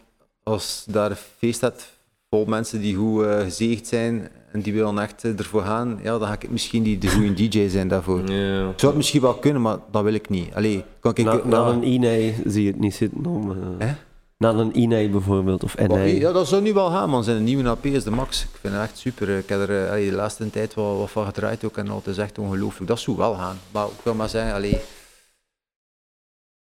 als 0.44 0.86
daar 0.88 1.10
een 1.12 1.18
feest 1.38 1.56
staat 1.56 1.90
vol 2.30 2.46
mensen 2.46 2.82
die 2.82 2.96
goed 2.96 3.24
eh, 3.26 3.40
gezegend 3.40 3.88
zijn 3.88 4.30
en 4.52 4.62
die 4.62 4.74
willen 4.74 5.00
echt 5.00 5.24
eh, 5.24 5.38
ervoor 5.40 5.62
gaan, 5.62 6.00
ja, 6.04 6.18
dan 6.18 6.28
ga 6.28 6.34
ik 6.34 6.50
misschien 6.50 6.82
niet 6.82 7.02
de 7.02 7.08
goede 7.10 7.34
DJ 7.34 7.68
zijn 7.70 7.88
daarvoor. 7.88 8.20
Ja. 8.32 8.70
Ik 8.70 8.80
zou 8.80 8.86
het 8.92 8.96
misschien 8.96 9.22
wel 9.22 9.34
kunnen, 9.36 9.62
maar 9.62 9.78
dat 9.92 10.04
wil 10.04 10.14
ik 10.14 10.30
niet. 10.30 10.54
Allee, 10.56 10.84
kan 11.00 11.12
ik... 11.16 11.26
Na, 11.26 11.40
na 11.46 11.58
ja. 11.68 11.74
een 11.74 11.84
INEI 11.84 12.36
zie 12.46 12.64
je 12.64 12.72
het 12.72 12.80
niet 12.80 12.96
zitten 12.96 13.26
om... 13.26 13.52
eh, 13.52 13.58
Hè? 13.88 13.94
Na 14.38 14.50
een 14.54 14.74
INEI 14.76 15.10
bijvoorbeeld, 15.10 15.64
of 15.64 15.78
Maar, 15.78 15.90
NI. 16.00 16.20
Ja, 16.20 16.32
dat 16.32 16.48
zou 16.48 16.62
nu 16.62 16.74
wel 16.74 16.90
gaan, 16.90 17.10
man. 17.10 17.24
Zijn 17.24 17.44
nieuwe 17.44 17.70
AP 17.70 17.86
is 17.86 18.04
de 18.04 18.12
max. 18.12 18.44
Ik 18.44 18.50
vind 18.62 18.74
het 18.74 18.84
echt 18.84 18.98
super. 18.98 19.38
Ik 19.38 19.50
heb 19.50 19.60
er 19.60 19.84
eh, 19.84 19.90
allee, 19.90 20.10
de 20.10 20.16
laatste 20.16 20.50
tijd 20.50 20.74
wel 20.74 20.98
wat 20.98 21.12
van 21.12 21.26
gedraaid 21.26 21.64
ook 21.66 21.78
en 21.78 21.88
het 21.92 22.08
is 22.08 22.18
echt 22.18 22.38
ongelooflijk. 22.40 22.88
Dat 22.88 23.00
zou 23.00 23.18
wel 23.18 23.34
gaan. 23.34 23.58
Maar 23.72 23.86
ik 23.86 24.04
wil 24.04 24.14
maar 24.14 24.30
zeggen, 24.30 24.54
allee, 24.54 24.80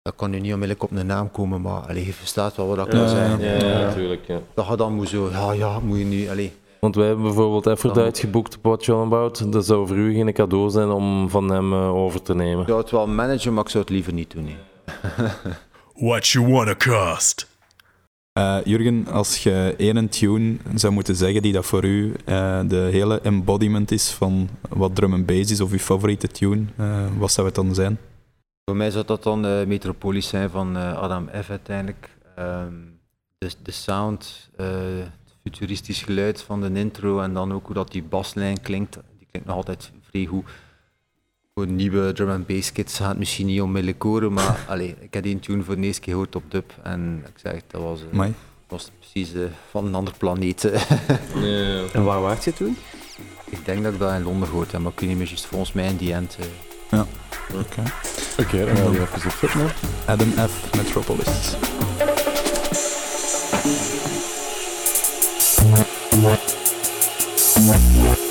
dat 0.02 0.14
kan 0.16 0.30
nu 0.30 0.40
niet 0.40 0.52
onmiddellijk 0.52 0.82
op 0.82 0.90
een 0.90 1.06
naam 1.06 1.30
komen, 1.30 1.60
maar 1.60 1.80
allee, 1.80 2.06
je 2.06 2.12
verstaat 2.12 2.56
wel 2.56 2.66
wat 2.66 2.86
ik 2.86 2.92
wil 2.92 3.00
Ja, 3.02 3.08
zeggen. 3.08 3.40
Ja, 3.40 3.52
Ja. 3.54 3.78
natuurlijk. 3.86 4.26
Ja. 4.26 4.38
Dat 4.54 4.66
je 4.68 4.76
dan 4.76 4.92
moet 4.94 5.08
zo, 5.08 5.28
ja, 5.30 5.52
ja, 5.52 5.78
moet 5.80 5.98
je 5.98 6.04
nu, 6.04 6.28
allee. 6.28 6.52
Want 6.80 6.94
wij 6.94 7.06
hebben 7.06 7.24
bijvoorbeeld 7.24 7.66
Aphrodite 7.66 8.20
geboekt 8.20 8.56
op 8.56 8.62
What 8.64 8.84
You 8.84 9.00
On 9.00 9.06
About. 9.06 9.52
Dat 9.52 9.66
zou 9.66 9.86
voor 9.86 9.96
u 9.96 10.14
geen 10.14 10.32
cadeau 10.32 10.70
zijn 10.70 10.90
om 10.90 11.30
van 11.30 11.50
hem 11.50 11.72
eh, 11.72 11.94
over 11.94 12.22
te 12.22 12.34
nemen. 12.34 12.60
Ik 12.60 12.68
zou 12.68 12.80
het 12.80 12.90
wel 12.90 13.06
managen, 13.06 13.54
maar 13.54 13.64
ik 13.64 13.70
zou 13.70 13.84
het 13.84 13.92
liever 13.92 14.12
niet 14.12 14.30
doen. 14.30 14.44
nee. 14.44 14.56
What 16.08 16.26
you 16.28 16.52
wanna 16.52 16.74
cost? 16.74 17.48
Eh, 18.32 18.56
Jurgen, 18.64 19.06
als 19.06 19.42
je 19.42 19.74
één 19.78 20.08
tune 20.08 20.56
zou 20.74 20.92
moeten 20.92 21.16
zeggen 21.16 21.42
die 21.42 21.52
dat 21.52 21.66
voor 21.66 21.84
u 21.84 22.14
eh, 22.24 22.60
de 22.66 22.88
hele 22.90 23.20
embodiment 23.20 23.90
is 23.90 24.10
van 24.10 24.48
wat 24.68 24.94
drum 24.94 25.12
and 25.12 25.26
bass 25.26 25.50
is, 25.50 25.60
of 25.60 25.70
uw 25.70 25.78
favoriete 25.78 26.28
tune, 26.28 26.64
eh, 26.76 27.06
wat 27.18 27.32
zou 27.32 27.46
het 27.46 27.56
dan 27.56 27.74
zijn? 27.74 27.98
Voor 28.64 28.76
mij 28.76 28.90
zou 28.90 29.04
dat 29.04 29.22
dan 29.22 29.68
Metropolis 29.68 30.28
zijn 30.28 30.50
van 30.50 30.76
eh, 30.76 30.98
Adam 30.98 31.28
F. 31.42 31.50
uiteindelijk. 31.50 32.10
Ehm, 32.36 32.72
de, 33.38 33.50
de 33.62 33.70
sound, 33.70 34.50
eh, 34.56 34.66
futuristisch 35.42 36.02
geluid 36.02 36.42
van 36.42 36.60
de 36.60 36.70
intro 36.80 37.20
en 37.20 37.34
dan 37.34 37.52
ook 37.52 37.66
hoe 37.66 37.74
dat 37.74 37.92
die 37.92 38.02
baslijn 38.02 38.60
klinkt. 38.60 38.98
Die 39.18 39.26
klinkt 39.30 39.48
nog 39.48 39.56
altijd 39.56 39.90
vrij 40.10 40.24
goed. 40.24 40.44
Voor 41.54 41.66
nieuwe 41.66 42.12
drum 42.12 42.30
and 42.30 42.46
bass 42.46 42.72
kits 42.72 42.96
gaat 42.96 43.08
het 43.08 43.18
misschien 43.18 43.46
niet 43.46 43.60
onmiddellijk 43.60 44.02
horen, 44.02 44.32
maar 44.32 44.58
allee, 44.68 44.96
ik 45.00 45.14
heb 45.14 45.22
die 45.22 45.38
tune 45.40 45.62
voor 45.62 45.76
de 45.76 45.82
eerste 45.82 46.00
keer 46.00 46.12
gehoord 46.12 46.36
op 46.36 46.42
dub 46.50 46.72
en 46.82 47.24
ik 47.26 47.38
zeg, 47.42 47.60
dat 47.66 47.80
was, 47.82 48.00
eh, 48.12 48.18
was 48.68 48.90
precies 48.98 49.34
eh, 49.34 49.42
van 49.70 49.86
een 49.86 49.94
ander 49.94 50.14
planeet. 50.18 50.62
Ja. 51.34 51.84
En 51.92 52.04
waar 52.04 52.20
waart 52.20 52.44
je 52.44 52.52
toen? 52.52 52.76
ik 53.44 53.64
denk 53.64 53.82
dat 53.82 53.92
ik 53.92 53.98
dat 53.98 54.12
in 54.14 54.22
Londen 54.22 54.48
gehoord 54.48 54.72
heb, 54.72 54.80
maar 54.80 54.92
ik 54.92 55.00
weet 55.00 55.08
niet 55.08 55.18
meer 55.18 55.26
juist 55.26 55.46
volgens 55.46 55.72
mij 55.72 55.86
in 55.86 55.96
die 55.96 56.12
end. 56.12 56.38
eh. 56.90 57.00
Oké. 57.54 57.82
Oké, 58.38 58.64
dan 58.66 58.76
gaan 58.76 58.90
we 58.90 59.00
even 59.00 59.60
hè. 59.60 59.66
Adam 60.12 60.28
F. 60.30 60.74
Metropolis. 60.76 61.56
what? 66.22 66.40
What? 67.66 67.80
What? 67.80 68.27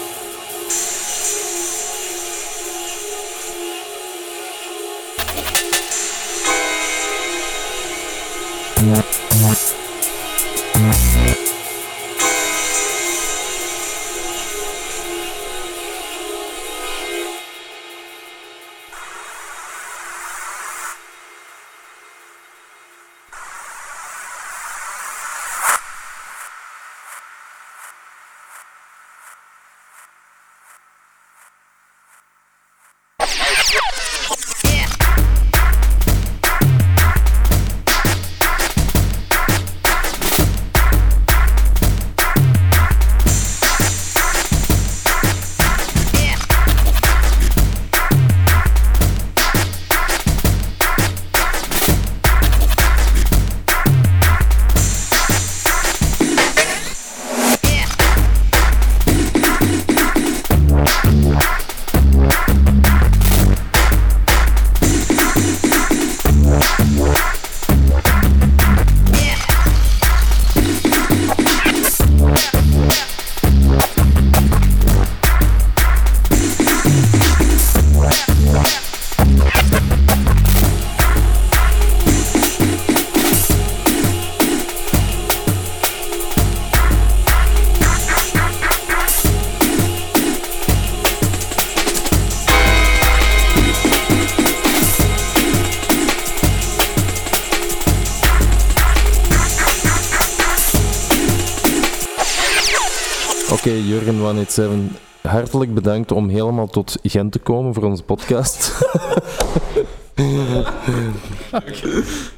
187, 104.58 105.02
hartelijk 105.22 105.74
bedankt 105.74 106.12
om 106.12 106.30
helemaal 106.30 106.68
tot 106.68 106.98
Gent 107.04 107.32
te 107.32 107.40
komen 107.40 107.74
voor 107.74 107.84
onze 107.84 108.04
podcast. 108.04 108.72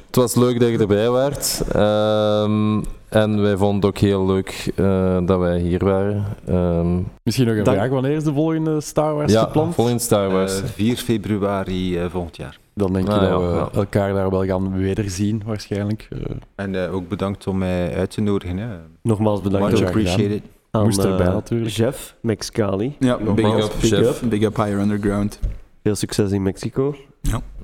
Het 0.06 0.16
was 0.18 0.34
leuk 0.34 0.60
dat 0.60 0.68
je 0.68 0.78
erbij 0.78 1.10
waart. 1.10 1.62
Ehm, 1.72 2.80
en 3.08 3.42
wij 3.42 3.56
vonden 3.56 3.76
het 3.76 3.84
ook 3.84 3.98
heel 3.98 4.26
leuk 4.26 4.72
eh, 4.76 5.18
dat 5.26 5.38
wij 5.38 5.58
hier 5.58 5.84
waren. 5.84 6.24
Ehm, 6.46 6.98
Misschien 7.22 7.46
nog 7.46 7.56
een 7.56 7.64
Dank- 7.64 7.76
vraag. 7.76 7.90
Wanneer 7.90 8.16
is 8.16 8.24
de 8.24 8.32
volgende 8.32 8.80
Star 8.80 9.14
Wars 9.14 9.32
ja, 9.32 9.42
gepland? 9.42 9.74
vol 9.74 9.88
in 9.88 10.00
Star 10.00 10.30
Wars. 10.30 10.60
Eh, 10.62 10.66
4 10.68 10.96
februari 10.96 11.98
eh, 11.98 12.04
volgend 12.10 12.36
jaar. 12.36 12.58
Dan 12.74 12.92
denk 12.92 13.08
Ah, 13.08 13.14
je 13.16 13.22
ja, 13.22 13.30
dat 13.30 13.40
we 13.40 13.46
ja. 13.56 13.68
elkaar 13.74 14.12
daar 14.14 14.30
wel 14.30 14.44
gaan 14.44 14.76
wederzien, 14.78 15.42
waarschijnlijk. 15.46 16.08
Eh, 16.10 16.18
En 16.54 16.84
eh, 16.84 16.94
ook 16.94 17.08
bedankt 17.08 17.46
om 17.46 17.58
mij 17.58 17.94
uit 17.96 18.10
te 18.10 18.20
nodigen. 18.20 18.56
Hè. 18.58 18.66
Nogmaals 19.02 19.40
bedankt. 19.40 19.70
Much 19.72 19.86
appreciated. 19.86 20.42
Aan 20.70 20.82
Moest 20.82 20.98
erbij 21.04 21.26
eh, 21.26 21.32
natuurlijk. 21.32 21.70
Jeff 21.70 22.14
McScally. 22.20 22.96
Ja, 22.98 23.16
big 23.16 23.28
up, 23.64 23.72
big 23.80 23.90
big 23.90 24.00
up. 24.00 24.30
Big 24.30 24.42
up 24.42 24.56
Higher 24.56 24.78
Underground. 24.78 25.38
Veel 25.82 25.94
succes 25.94 26.30
in 26.30 26.42
Mexico. 26.42 26.94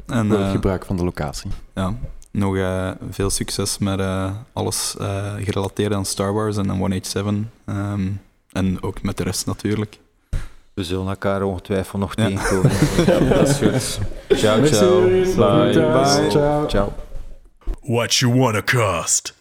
En 0.06 0.28
Wel 0.28 0.40
eh, 0.40 0.50
gebruik 0.50 0.84
van 0.84 0.96
de 0.96 1.04
locatie. 1.04 1.50
ja, 1.74 1.94
nog 2.30 2.56
eh, 2.56 2.90
veel 3.10 3.30
succes 3.30 3.78
met 3.78 3.98
eh, 4.00 4.30
alles 4.52 4.96
eh, 5.00 5.32
gerelateerd 5.38 5.92
aan 5.92 6.04
Star 6.04 6.32
Wars 6.32 6.56
en 6.56 6.70
aan 6.70 6.78
187. 6.78 7.34
ehm, 7.64 8.06
en 8.52 8.82
ook 8.82 9.02
met 9.02 9.16
de 9.16 9.22
rest 9.22 9.46
natuurlijk. 9.46 9.98
We 10.74 10.84
zullen 10.84 11.08
elkaar 11.08 11.42
ongetwijfeld 11.42 12.00
nog 12.02 12.16
Ja. 12.16 12.26
tegenkomen. 12.26 12.70
Dat 13.38 13.48
is 13.48 13.56
goed. 13.56 14.38
Ciao, 14.38 14.66
ciao. 14.66 15.00
Bye. 15.08 15.32
Bye. 15.72 16.26
Ciao. 16.30 16.66
Ciao. 16.66 16.92
What 17.80 18.14
you 18.14 18.38
wanna 18.38 18.62
cost? 18.62 19.34